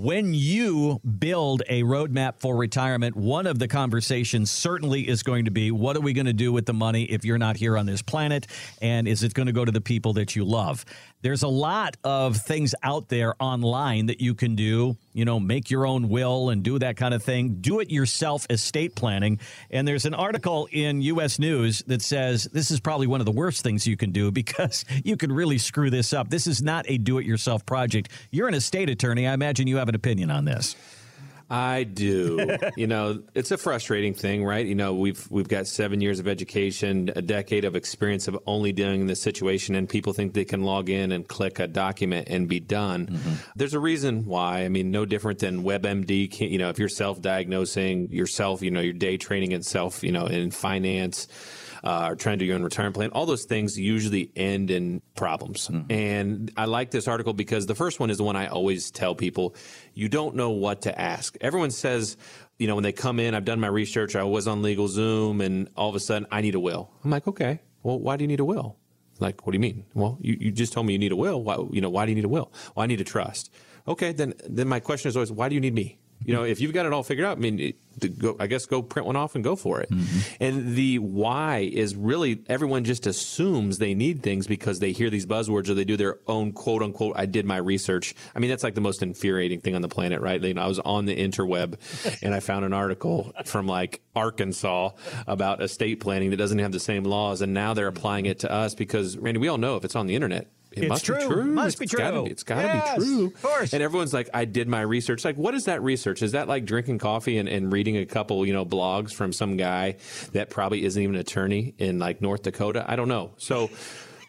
When 0.00 0.32
you 0.32 1.00
build 1.00 1.64
a 1.68 1.82
roadmap 1.82 2.38
for 2.38 2.54
retirement, 2.54 3.16
one 3.16 3.48
of 3.48 3.58
the 3.58 3.66
conversations 3.66 4.48
certainly 4.48 5.08
is 5.08 5.24
going 5.24 5.46
to 5.46 5.50
be 5.50 5.72
what 5.72 5.96
are 5.96 6.00
we 6.00 6.12
going 6.12 6.26
to 6.26 6.32
do 6.32 6.52
with 6.52 6.66
the 6.66 6.72
money 6.72 7.02
if 7.02 7.24
you're 7.24 7.36
not 7.36 7.56
here 7.56 7.76
on 7.76 7.84
this 7.84 8.00
planet? 8.00 8.46
And 8.80 9.08
is 9.08 9.24
it 9.24 9.34
going 9.34 9.48
to 9.48 9.52
go 9.52 9.64
to 9.64 9.72
the 9.72 9.80
people 9.80 10.12
that 10.12 10.36
you 10.36 10.44
love? 10.44 10.84
There's 11.20 11.42
a 11.42 11.48
lot 11.48 11.96
of 12.04 12.36
things 12.36 12.76
out 12.84 13.08
there 13.08 13.34
online 13.40 14.06
that 14.06 14.20
you 14.20 14.36
can 14.36 14.54
do, 14.54 14.96
you 15.14 15.24
know, 15.24 15.40
make 15.40 15.68
your 15.68 15.84
own 15.84 16.08
will 16.08 16.50
and 16.50 16.62
do 16.62 16.78
that 16.78 16.96
kind 16.96 17.12
of 17.12 17.24
thing. 17.24 17.56
Do 17.60 17.80
it 17.80 17.90
yourself 17.90 18.46
estate 18.48 18.94
planning. 18.94 19.40
And 19.68 19.86
there's 19.86 20.04
an 20.04 20.14
article 20.14 20.68
in 20.70 21.02
US 21.02 21.40
News 21.40 21.82
that 21.88 22.02
says 22.02 22.44
this 22.52 22.70
is 22.70 22.78
probably 22.78 23.08
one 23.08 23.18
of 23.18 23.26
the 23.26 23.32
worst 23.32 23.64
things 23.64 23.84
you 23.84 23.96
can 23.96 24.12
do 24.12 24.30
because 24.38 24.84
you 25.02 25.16
can 25.16 25.32
really 25.32 25.58
screw 25.58 25.90
this 25.90 26.12
up. 26.12 26.30
This 26.30 26.46
is 26.46 26.62
not 26.62 26.84
a 26.88 26.98
do 26.98 27.18
it 27.18 27.26
yourself 27.26 27.66
project. 27.66 28.12
You're 28.30 28.46
an 28.46 28.54
estate 28.54 28.88
attorney. 28.88 29.26
I 29.26 29.32
imagine 29.32 29.66
you 29.66 29.78
have 29.78 29.87
an 29.88 29.94
opinion 29.94 30.30
on 30.30 30.44
this. 30.44 30.76
I 31.50 31.84
do. 31.84 32.58
you 32.76 32.86
know, 32.86 33.22
it's 33.34 33.50
a 33.50 33.56
frustrating 33.56 34.12
thing, 34.12 34.44
right? 34.44 34.66
You 34.66 34.74
know, 34.74 34.94
we've 34.94 35.30
we've 35.30 35.48
got 35.48 35.66
seven 35.66 36.00
years 36.00 36.20
of 36.20 36.28
education, 36.28 37.10
a 37.16 37.22
decade 37.22 37.64
of 37.64 37.74
experience 37.74 38.28
of 38.28 38.38
only 38.46 38.72
dealing 38.72 39.00
in 39.00 39.06
this 39.06 39.22
situation, 39.22 39.74
and 39.74 39.88
people 39.88 40.12
think 40.12 40.34
they 40.34 40.44
can 40.44 40.62
log 40.62 40.90
in 40.90 41.10
and 41.10 41.26
click 41.26 41.58
a 41.58 41.66
document 41.66 42.28
and 42.28 42.48
be 42.48 42.60
done. 42.60 43.06
Mm-hmm. 43.06 43.32
There's 43.56 43.74
a 43.74 43.80
reason 43.80 44.26
why. 44.26 44.64
I 44.64 44.68
mean, 44.68 44.90
no 44.90 45.06
different 45.06 45.38
than 45.38 45.62
WebMD. 45.62 46.50
You 46.50 46.58
know, 46.58 46.68
if 46.68 46.78
you're 46.78 46.88
self-diagnosing 46.88 48.12
yourself, 48.12 48.60
you 48.60 48.70
know, 48.70 48.80
you're 48.80 48.92
day 48.92 49.16
trading 49.16 49.52
in 49.52 49.62
self, 49.62 50.04
you 50.04 50.12
know, 50.12 50.26
in 50.26 50.50
finance 50.50 51.28
uh, 51.84 52.08
or 52.10 52.16
trying 52.16 52.38
to 52.38 52.44
do 52.44 52.46
your 52.46 52.56
own 52.56 52.62
retirement 52.62 52.96
plan. 52.96 53.10
All 53.10 53.26
those 53.26 53.44
things 53.44 53.78
usually 53.78 54.30
end 54.36 54.70
in 54.70 55.02
problems. 55.14 55.68
Mm-hmm. 55.68 55.92
And 55.92 56.52
I 56.56 56.66
like 56.66 56.90
this 56.90 57.08
article 57.08 57.32
because 57.32 57.66
the 57.66 57.74
first 57.74 58.00
one 58.00 58.10
is 58.10 58.18
the 58.18 58.24
one 58.24 58.36
I 58.36 58.48
always 58.48 58.90
tell 58.90 59.14
people 59.14 59.54
you 59.94 60.08
don't 60.08 60.34
know 60.34 60.50
what 60.50 60.82
to 60.82 61.00
ask. 61.00 61.36
Everyone 61.40 61.70
says, 61.70 62.16
you 62.58 62.66
know, 62.66 62.74
when 62.74 62.84
they 62.84 62.92
come 62.92 63.20
in, 63.20 63.34
I've 63.34 63.44
done 63.44 63.60
my 63.60 63.68
research, 63.68 64.16
I 64.16 64.24
was 64.24 64.48
on 64.48 64.62
LegalZoom, 64.62 65.44
and 65.44 65.68
all 65.76 65.88
of 65.88 65.94
a 65.94 66.00
sudden 66.00 66.26
I 66.30 66.40
need 66.40 66.54
a 66.54 66.60
will. 66.60 66.90
I'm 67.04 67.10
like, 67.10 67.26
okay, 67.28 67.60
well, 67.82 67.98
why 67.98 68.16
do 68.16 68.24
you 68.24 68.28
need 68.28 68.40
a 68.40 68.44
will? 68.44 68.76
Like, 69.20 69.46
what 69.46 69.52
do 69.52 69.56
you 69.56 69.60
mean? 69.60 69.84
Well, 69.94 70.18
you, 70.20 70.36
you 70.38 70.52
just 70.52 70.72
told 70.72 70.86
me 70.86 70.92
you 70.92 70.98
need 70.98 71.12
a 71.12 71.16
will. 71.16 71.42
Why, 71.42 71.56
you 71.72 71.80
know, 71.80 71.90
why 71.90 72.06
do 72.06 72.12
you 72.12 72.16
need 72.16 72.24
a 72.24 72.28
will? 72.28 72.52
Well, 72.74 72.84
I 72.84 72.86
need 72.86 73.00
a 73.00 73.04
trust. 73.04 73.50
Okay, 73.86 74.12
then, 74.12 74.34
then 74.48 74.68
my 74.68 74.80
question 74.80 75.08
is 75.08 75.16
always, 75.16 75.32
why 75.32 75.48
do 75.48 75.54
you 75.54 75.60
need 75.60 75.74
me? 75.74 75.98
You 76.24 76.34
know, 76.34 76.42
if 76.44 76.60
you've 76.60 76.72
got 76.72 76.84
it 76.84 76.92
all 76.92 77.02
figured 77.02 77.26
out, 77.26 77.38
I 77.38 77.40
mean, 77.40 77.58
it, 77.58 78.18
go, 78.18 78.36
I 78.38 78.46
guess 78.46 78.66
go 78.66 78.82
print 78.82 79.06
one 79.06 79.16
off 79.16 79.34
and 79.34 79.42
go 79.42 79.56
for 79.56 79.80
it. 79.80 79.90
Mm-hmm. 79.90 80.42
And 80.42 80.74
the 80.74 80.98
why 80.98 81.58
is 81.72 81.94
really 81.96 82.42
everyone 82.48 82.84
just 82.84 83.06
assumes 83.06 83.78
they 83.78 83.94
need 83.94 84.22
things 84.22 84.46
because 84.46 84.78
they 84.78 84.92
hear 84.92 85.10
these 85.10 85.26
buzzwords 85.26 85.68
or 85.68 85.74
they 85.74 85.84
do 85.84 85.96
their 85.96 86.18
own 86.26 86.52
quote 86.52 86.82
unquote, 86.82 87.14
I 87.16 87.26
did 87.26 87.46
my 87.46 87.56
research. 87.56 88.14
I 88.34 88.40
mean, 88.40 88.50
that's 88.50 88.62
like 88.62 88.74
the 88.74 88.80
most 88.80 89.02
infuriating 89.02 89.60
thing 89.60 89.74
on 89.74 89.82
the 89.82 89.88
planet, 89.88 90.20
right? 90.20 90.42
You 90.42 90.54
know, 90.54 90.62
I 90.62 90.66
was 90.66 90.80
on 90.80 91.06
the 91.06 91.16
interweb 91.16 91.76
and 92.22 92.34
I 92.34 92.40
found 92.40 92.64
an 92.64 92.72
article 92.72 93.32
from 93.44 93.66
like 93.66 94.00
Arkansas 94.14 94.90
about 95.26 95.62
estate 95.62 96.00
planning 96.00 96.30
that 96.30 96.36
doesn't 96.36 96.58
have 96.58 96.72
the 96.72 96.80
same 96.80 97.04
laws. 97.04 97.40
And 97.40 97.54
now 97.54 97.74
they're 97.74 97.86
applying 97.88 98.26
it 98.26 98.40
to 98.40 98.52
us 98.52 98.74
because, 98.74 99.16
Randy, 99.16 99.40
we 99.40 99.48
all 99.48 99.58
know 99.58 99.76
if 99.76 99.84
it's 99.84 99.96
on 99.96 100.06
the 100.06 100.14
internet, 100.14 100.50
it 100.78 100.84
it's 100.84 100.88
must 100.88 101.04
true. 101.04 101.16
be 101.16 101.24
true. 101.24 101.44
Must 101.44 101.78
be 101.78 101.86
true. 101.86 101.98
Gotta 101.98 102.24
it's 102.24 102.42
got 102.42 102.62
to 102.62 102.66
yes, 102.66 102.98
be 102.98 103.04
true. 103.04 103.26
Of 103.26 103.42
course. 103.42 103.72
And 103.72 103.82
everyone's 103.82 104.14
like, 104.14 104.28
I 104.32 104.44
did 104.44 104.68
my 104.68 104.80
research. 104.80 105.24
Like, 105.24 105.36
what 105.36 105.54
is 105.54 105.66
that 105.66 105.82
research? 105.82 106.22
Is 106.22 106.32
that 106.32 106.48
like 106.48 106.64
drinking 106.64 106.98
coffee 106.98 107.38
and, 107.38 107.48
and 107.48 107.72
reading 107.72 107.96
a 107.96 108.06
couple, 108.06 108.46
you 108.46 108.52
know, 108.52 108.64
blogs 108.64 109.12
from 109.12 109.32
some 109.32 109.56
guy 109.56 109.96
that 110.32 110.50
probably 110.50 110.84
isn't 110.84 111.02
even 111.02 111.14
an 111.14 111.20
attorney 111.20 111.74
in 111.78 111.98
like 111.98 112.20
North 112.20 112.42
Dakota? 112.42 112.84
I 112.86 112.96
don't 112.96 113.08
know. 113.08 113.32
So 113.38 113.70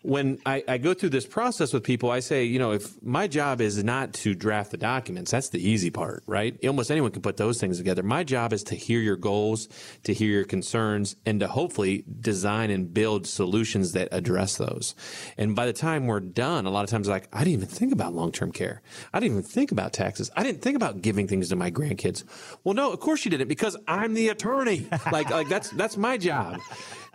when 0.02 0.40
I, 0.46 0.64
I, 0.68 0.78
go 0.78 0.94
through 0.94 1.10
this 1.10 1.26
process 1.26 1.74
with 1.74 1.84
people, 1.84 2.10
I 2.10 2.22
say, 2.22 2.46
you 2.46 2.58
know, 2.58 2.72
if 2.72 3.02
my 3.04 3.28
job 3.28 3.60
is 3.60 3.84
not 3.84 4.14
to 4.14 4.34
draft 4.34 4.72
the 4.72 4.78
documents, 4.78 5.32
that's 5.32 5.50
the 5.50 5.60
easy 5.60 5.90
part, 5.90 6.24
right? 6.26 6.58
Almost 6.66 6.90
anyone 6.90 7.12
can 7.12 7.22
put 7.22 7.38
those 7.38 7.60
things 7.60 7.78
together. 7.78 8.02
My 8.02 8.24
job 8.24 8.54
is 8.54 8.64
to 8.66 8.76
hear 8.76 9.00
your 9.00 9.18
goals, 9.18 9.68
to 10.04 10.14
hear 10.14 10.30
your 10.30 10.46
concerns, 10.46 11.16
and 11.26 11.40
to 11.42 11.48
hopefully 11.48 12.06
design 12.20 12.70
and 12.70 12.94
build 12.94 13.28
solutions 13.28 13.92
that 13.92 14.08
address 14.12 14.56
those. 14.58 14.96
And 15.38 15.56
by 15.56 15.66
the 15.66 15.74
time 15.74 16.08
we're 16.08 16.22
done, 16.22 16.66
a 16.66 16.70
lot 16.70 16.84
of 16.84 16.90
times, 16.90 17.08
like, 17.08 17.28
I 17.34 17.40
didn't 17.40 17.54
even 17.54 17.68
think 17.68 17.92
about 17.92 18.14
long 18.14 18.32
term 18.32 18.52
care. 18.52 18.82
I 19.14 19.20
didn't 19.20 19.38
even 19.38 19.44
think 19.44 19.72
about 19.72 19.92
taxes. 19.92 20.32
I 20.36 20.44
didn't 20.44 20.62
think 20.62 20.78
about 20.78 21.02
giving 21.02 21.28
things 21.28 21.50
to 21.50 21.58
my 21.58 21.72
grandkids. 21.72 22.24
Well, 22.64 22.74
no, 22.74 22.92
of 22.92 23.00
course 23.02 23.26
you 23.26 23.32
didn't 23.32 23.50
because 23.50 23.76
I'm 23.88 24.14
the 24.14 24.30
attorney. 24.30 24.88
like, 25.12 25.30
like 25.30 25.50
that's, 25.50 25.70
that's 25.72 25.98
my 25.98 26.18
job 26.18 26.60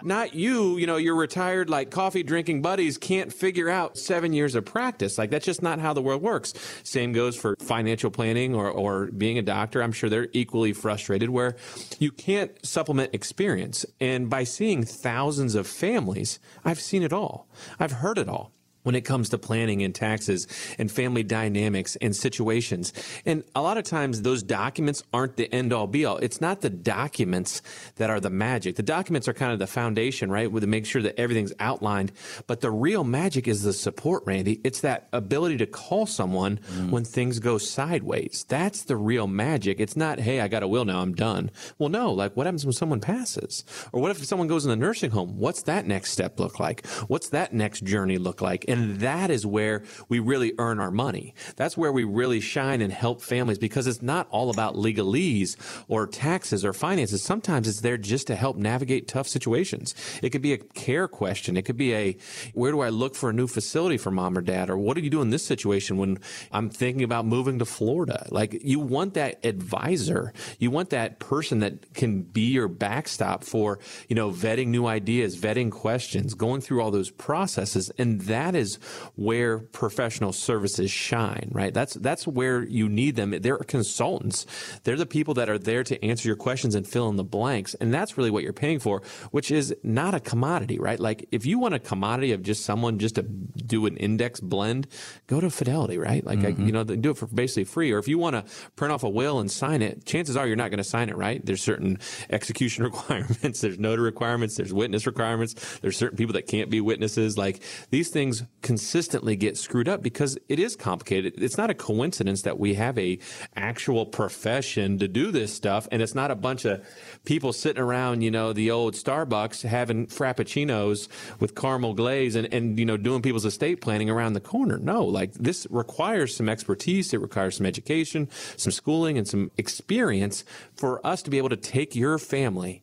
not 0.04 0.34
you, 0.34 0.76
you 0.76 0.86
know, 0.86 0.96
your 0.96 1.14
retired 1.14 1.70
like 1.70 1.90
coffee 1.90 2.22
drinking 2.22 2.62
buddies 2.62 2.98
can't 2.98 3.32
figure 3.32 3.68
out 3.68 3.98
seven 3.98 4.32
years 4.32 4.54
of 4.54 4.64
practice. 4.64 5.18
Like 5.18 5.30
that's 5.30 5.44
just 5.46 5.62
not 5.62 5.78
how 5.78 5.92
the 5.92 6.02
world 6.02 6.22
works. 6.22 6.54
Same 6.82 7.12
goes 7.12 7.36
for 7.36 7.56
financial 7.60 8.10
planning 8.10 8.54
or, 8.54 8.70
or 8.70 9.06
being 9.06 9.38
a 9.38 9.42
doctor. 9.42 9.82
I'm 9.82 9.92
sure 9.92 10.08
they're 10.08 10.28
equally 10.32 10.72
frustrated 10.72 11.30
where 11.30 11.56
you 11.98 12.10
can't 12.10 12.52
supplement 12.64 13.14
experience. 13.14 13.84
And 14.00 14.30
by 14.30 14.44
seeing 14.44 14.84
thousands 14.84 15.54
of 15.54 15.66
families, 15.66 16.38
I've 16.64 16.80
seen 16.80 17.02
it 17.02 17.12
all. 17.12 17.48
I've 17.78 17.92
heard 17.92 18.18
it 18.18 18.28
all 18.28 18.53
when 18.84 18.94
it 18.94 19.02
comes 19.02 19.28
to 19.30 19.38
planning 19.38 19.82
and 19.82 19.94
taxes 19.94 20.46
and 20.78 20.90
family 20.90 21.22
dynamics 21.22 21.96
and 22.00 22.16
situations. 22.16 22.92
And 23.26 23.44
a 23.54 23.62
lot 23.62 23.76
of 23.76 23.84
times 23.84 24.22
those 24.22 24.42
documents 24.42 25.02
aren't 25.12 25.36
the 25.36 25.52
end 25.54 25.72
all 25.72 25.86
be 25.86 26.04
all. 26.04 26.16
It's 26.18 26.40
not 26.40 26.62
the 26.62 26.70
documents 26.70 27.62
that 27.96 28.10
are 28.10 28.20
the 28.20 28.30
magic. 28.30 28.76
The 28.76 28.82
documents 28.82 29.28
are 29.28 29.34
kind 29.34 29.52
of 29.52 29.58
the 29.58 29.66
foundation, 29.66 30.30
right? 30.30 30.50
With 30.50 30.64
to 30.64 30.70
make 30.70 30.86
sure 30.86 31.02
that 31.02 31.18
everything's 31.20 31.52
outlined. 31.60 32.10
But 32.46 32.60
the 32.60 32.70
real 32.70 33.04
magic 33.04 33.46
is 33.46 33.62
the 33.62 33.72
support, 33.72 34.24
Randy. 34.26 34.60
It's 34.64 34.80
that 34.80 35.08
ability 35.12 35.58
to 35.58 35.66
call 35.66 36.06
someone 36.06 36.58
mm. 36.72 36.90
when 36.90 37.04
things 37.04 37.38
go 37.38 37.58
sideways. 37.58 38.44
That's 38.48 38.82
the 38.84 38.96
real 38.96 39.26
magic. 39.26 39.78
It's 39.78 39.96
not, 39.96 40.18
hey, 40.18 40.40
I 40.40 40.48
got 40.48 40.62
a 40.62 40.68
will 40.68 40.84
now, 40.84 41.00
I'm 41.00 41.14
done. 41.14 41.50
Well, 41.78 41.90
no, 41.90 42.12
like 42.12 42.36
what 42.36 42.46
happens 42.46 42.64
when 42.64 42.72
someone 42.72 43.00
passes? 43.00 43.64
Or 43.92 44.00
what 44.00 44.10
if 44.10 44.24
someone 44.24 44.48
goes 44.48 44.64
in 44.64 44.70
the 44.70 44.76
nursing 44.76 45.10
home? 45.10 45.38
What's 45.38 45.62
that 45.62 45.86
next 45.86 46.12
step 46.12 46.40
look 46.40 46.58
like? 46.58 46.86
What's 47.08 47.28
that 47.28 47.52
next 47.52 47.84
journey 47.84 48.16
look 48.16 48.40
like? 48.40 48.64
And 48.74 49.00
that 49.00 49.30
is 49.30 49.46
where 49.46 49.84
we 50.08 50.18
really 50.18 50.52
earn 50.58 50.80
our 50.80 50.90
money. 50.90 51.32
That's 51.54 51.76
where 51.76 51.92
we 51.92 52.02
really 52.02 52.40
shine 52.40 52.80
and 52.80 52.92
help 52.92 53.22
families 53.22 53.58
because 53.58 53.86
it's 53.86 54.02
not 54.02 54.26
all 54.30 54.50
about 54.50 54.74
legalese 54.74 55.56
or 55.86 56.08
taxes 56.08 56.64
or 56.64 56.72
finances. 56.72 57.22
Sometimes 57.22 57.68
it's 57.68 57.82
there 57.82 57.96
just 57.96 58.26
to 58.26 58.34
help 58.34 58.56
navigate 58.56 59.06
tough 59.06 59.28
situations. 59.28 59.94
It 60.22 60.30
could 60.30 60.42
be 60.42 60.52
a 60.54 60.58
care 60.58 61.06
question. 61.06 61.56
It 61.56 61.62
could 61.62 61.76
be 61.76 61.94
a, 61.94 62.16
where 62.52 62.72
do 62.72 62.80
I 62.80 62.88
look 62.88 63.14
for 63.14 63.30
a 63.30 63.32
new 63.32 63.46
facility 63.46 63.96
for 63.96 64.10
mom 64.10 64.36
or 64.36 64.40
dad? 64.40 64.70
Or 64.70 64.76
what 64.76 64.96
do 64.96 65.02
you 65.02 65.10
do 65.10 65.22
in 65.22 65.30
this 65.30 65.44
situation 65.44 65.96
when 65.96 66.18
I'm 66.50 66.68
thinking 66.68 67.04
about 67.04 67.26
moving 67.26 67.60
to 67.60 67.64
Florida? 67.64 68.26
Like 68.30 68.60
you 68.64 68.80
want 68.80 69.14
that 69.14 69.44
advisor. 69.44 70.32
You 70.58 70.72
want 70.72 70.90
that 70.90 71.20
person 71.20 71.60
that 71.60 71.94
can 71.94 72.22
be 72.22 72.50
your 72.50 72.66
backstop 72.66 73.44
for, 73.44 73.78
you 74.08 74.16
know, 74.16 74.32
vetting 74.32 74.68
new 74.68 74.86
ideas, 74.86 75.36
vetting 75.36 75.70
questions, 75.70 76.34
going 76.34 76.60
through 76.60 76.82
all 76.82 76.90
those 76.90 77.10
processes. 77.10 77.92
And 77.98 78.22
that 78.22 78.56
is 78.56 78.63
is 78.64 78.78
where 79.14 79.58
professional 79.58 80.32
services 80.32 80.90
shine, 80.90 81.48
right? 81.52 81.72
That's 81.72 81.94
that's 81.94 82.26
where 82.26 82.62
you 82.64 82.88
need 82.88 83.16
them. 83.16 83.30
They're 83.30 83.58
consultants. 83.58 84.46
They're 84.82 84.96
the 84.96 85.06
people 85.06 85.34
that 85.34 85.48
are 85.48 85.58
there 85.58 85.84
to 85.84 86.04
answer 86.04 86.26
your 86.28 86.36
questions 86.36 86.74
and 86.74 86.86
fill 86.86 87.08
in 87.08 87.16
the 87.16 87.24
blanks. 87.24 87.74
And 87.74 87.92
that's 87.92 88.16
really 88.16 88.30
what 88.30 88.42
you're 88.42 88.52
paying 88.52 88.80
for, 88.80 89.02
which 89.30 89.50
is 89.50 89.74
not 89.82 90.14
a 90.14 90.20
commodity, 90.20 90.78
right? 90.78 90.98
Like 90.98 91.28
if 91.30 91.46
you 91.46 91.58
want 91.58 91.74
a 91.74 91.78
commodity 91.78 92.32
of 92.32 92.42
just 92.42 92.64
someone 92.64 92.98
just 92.98 93.16
to 93.16 93.22
do 93.22 93.86
an 93.86 93.96
index 93.96 94.40
blend, 94.40 94.86
go 95.26 95.40
to 95.40 95.50
Fidelity, 95.50 95.98
right? 95.98 96.24
Like 96.24 96.40
mm-hmm. 96.40 96.62
I, 96.62 96.66
you 96.66 96.72
know, 96.72 96.84
do 96.84 97.10
it 97.10 97.16
for 97.16 97.26
basically 97.26 97.64
free. 97.64 97.92
Or 97.92 97.98
if 97.98 98.08
you 98.08 98.18
want 98.18 98.34
to 98.36 98.44
print 98.76 98.92
off 98.92 99.04
a 99.04 99.08
will 99.08 99.38
and 99.38 99.50
sign 99.50 99.82
it, 99.82 100.04
chances 100.04 100.36
are 100.36 100.46
you're 100.46 100.56
not 100.56 100.70
going 100.70 100.78
to 100.78 100.84
sign 100.84 101.08
it, 101.08 101.16
right? 101.16 101.44
There's 101.44 101.62
certain 101.62 101.98
execution 102.30 102.84
requirements, 102.90 103.60
there's 103.60 103.78
notary 103.78 104.06
requirements, 104.06 104.56
there's 104.56 104.72
witness 104.72 105.06
requirements, 105.06 105.78
there's 105.80 105.96
certain 105.96 106.16
people 106.16 106.34
that 106.34 106.46
can't 106.46 106.70
be 106.70 106.80
witnesses. 106.80 107.36
Like 107.36 107.62
these 107.90 108.10
things 108.10 108.42
consistently 108.64 109.36
get 109.36 109.58
screwed 109.58 109.88
up 109.88 110.02
because 110.02 110.38
it 110.48 110.58
is 110.58 110.74
complicated. 110.74 111.34
It's 111.36 111.58
not 111.58 111.68
a 111.68 111.74
coincidence 111.74 112.42
that 112.42 112.58
we 112.58 112.74
have 112.74 112.98
a 112.98 113.18
actual 113.54 114.06
profession 114.06 114.98
to 114.98 115.06
do 115.06 115.30
this 115.30 115.52
stuff, 115.52 115.86
and 115.92 116.00
it's 116.00 116.14
not 116.14 116.30
a 116.30 116.34
bunch 116.34 116.64
of 116.64 116.84
people 117.24 117.52
sitting 117.52 117.80
around, 117.80 118.22
you 118.22 118.30
know, 118.30 118.54
the 118.54 118.70
old 118.70 118.94
Starbucks 118.94 119.68
having 119.68 120.06
frappuccinos 120.06 121.08
with 121.38 121.54
caramel 121.54 121.92
glaze 121.92 122.34
and, 122.34 122.52
and 122.52 122.78
you 122.78 122.86
know 122.86 122.96
doing 122.96 123.20
people's 123.20 123.44
estate 123.44 123.82
planning 123.82 124.08
around 124.08 124.32
the 124.32 124.40
corner. 124.40 124.78
No, 124.78 125.04
like 125.04 125.34
this 125.34 125.66
requires 125.70 126.34
some 126.34 126.48
expertise. 126.48 127.12
It 127.12 127.20
requires 127.20 127.58
some 127.58 127.66
education, 127.66 128.28
some 128.56 128.72
schooling, 128.72 129.18
and 129.18 129.28
some 129.28 129.50
experience 129.58 130.42
for 130.74 131.06
us 131.06 131.22
to 131.22 131.30
be 131.30 131.36
able 131.36 131.50
to 131.50 131.56
take 131.56 131.94
your 131.94 132.18
family 132.18 132.82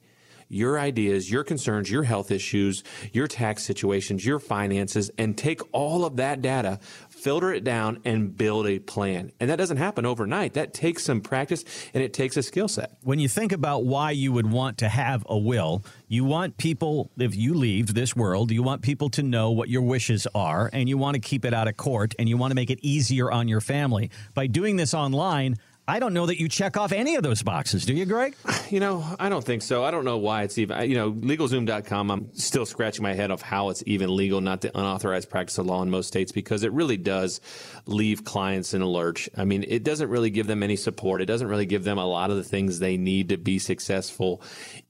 your 0.52 0.80
ideas, 0.80 1.32
your 1.32 1.44
concerns, 1.44 1.90
your 1.90 2.04
health 2.04 2.32
issues, 2.32 2.84
your 3.14 3.28
tax 3.28 3.64
situations, 3.64 4.26
your 4.26 4.40
finances, 4.40 5.10
and 5.18 5.38
take 5.38 5.62
all 5.72 6.06
of 6.06 6.18
that 6.18 6.42
data, 6.42 6.80
filter 7.10 7.54
it 7.54 7.64
down, 7.64 8.00
and 8.06 8.36
build 8.36 8.68
a 8.68 8.80
plan. 8.80 9.32
And 9.40 9.50
that 9.50 9.56
doesn't 9.56 9.78
happen 9.78 10.06
overnight. 10.06 10.54
That 10.54 10.74
takes 10.74 11.04
some 11.04 11.22
practice 11.22 11.64
and 11.94 12.04
it 12.04 12.14
takes 12.14 12.38
a 12.38 12.44
skill 12.44 12.68
set. 12.68 12.98
When 13.02 13.20
you 13.20 13.28
think 13.28 13.52
about 13.52 13.86
why 13.86 14.12
you 14.12 14.34
would 14.34 14.52
want 14.52 14.80
to 14.80 14.90
have 14.90 15.26
a 15.30 15.38
will, 15.38 15.84
you 16.08 16.26
want 16.26 16.58
people, 16.58 17.10
if 17.18 17.36
you 17.36 17.54
leave 17.54 17.94
this 17.94 18.16
world, 18.16 18.52
you 18.52 18.64
want 18.64 18.82
people 18.82 19.10
to 19.12 19.24
know 19.24 19.52
what 19.52 19.70
your 19.70 19.82
wishes 19.82 20.28
are, 20.36 20.70
and 20.74 20.90
you 20.90 20.98
want 20.98 21.16
to 21.16 21.22
keep 21.22 21.46
it 21.46 21.54
out 21.54 21.68
of 21.70 21.78
court, 21.78 22.14
and 22.20 22.28
you 22.28 22.36
want 22.36 22.52
to 22.52 22.56
make 22.56 22.70
it 22.70 22.80
easier 22.82 23.32
on 23.32 23.48
your 23.48 23.62
family. 23.62 24.12
By 24.34 24.48
doing 24.48 24.76
this 24.76 24.94
online, 24.94 25.58
I 25.88 26.00
don't 26.00 26.13
know 26.13 26.28
that 26.28 26.39
you 26.39 26.48
check 26.48 26.78
off 26.78 26.91
any 26.91 27.15
of 27.15 27.24
those 27.24 27.41
boxes. 27.41 27.86
Do 27.86 27.94
you, 27.94 28.06
Greg? 28.06 28.36
You 28.70 28.80
know, 28.80 29.04
I 29.20 29.30
don't 29.30 29.44
think 29.44 29.62
so. 29.62 29.84
I 29.84 29.91
don't 29.91 30.06
know 30.06 30.17
why 30.17 30.44
it's 30.44 30.58
even, 30.58 30.89
you 30.89 30.96
know, 30.96 31.12
LegalZoom.com, 31.12 32.12
I'm 32.12 32.34
still 32.34 32.65
scratching 32.65 33.04
my 33.04 33.13
head 33.13 33.32
off 33.32 33.41
how 33.41 33.70
it's 33.70 33.84
even 33.86 34.15
legal 34.15 34.39
not 34.39 34.62
to 34.62 34.78
unauthorized 34.78 35.30
practice 35.30 35.58
of 35.58 35.65
law 35.65 35.82
in 35.82 35.89
most 35.89 36.08
states 36.08 36.32
because 36.32 36.63
it 36.63 36.72
really 36.72 36.98
does 36.98 37.41
leave 37.86 38.24
clients 38.24 38.74
in 38.74 38.82
a 38.82 38.88
lurch. 38.88 39.30
I 39.36 39.44
mean, 39.44 39.65
it 39.67 39.84
doesn't 39.84 40.10
really 40.10 40.30
give 40.30 40.48
them 40.48 40.63
any 40.63 40.76
support. 40.76 41.22
It 41.22 41.26
doesn't 41.26 41.48
really 41.48 41.65
give 41.65 41.84
them 41.84 41.98
a 41.98 42.06
lot 42.06 42.30
of 42.32 42.38
the 42.38 42.44
things 42.44 42.80
they 42.80 42.96
need 42.96 43.30
to 43.30 43.38
be 43.38 43.60
successful 43.60 44.41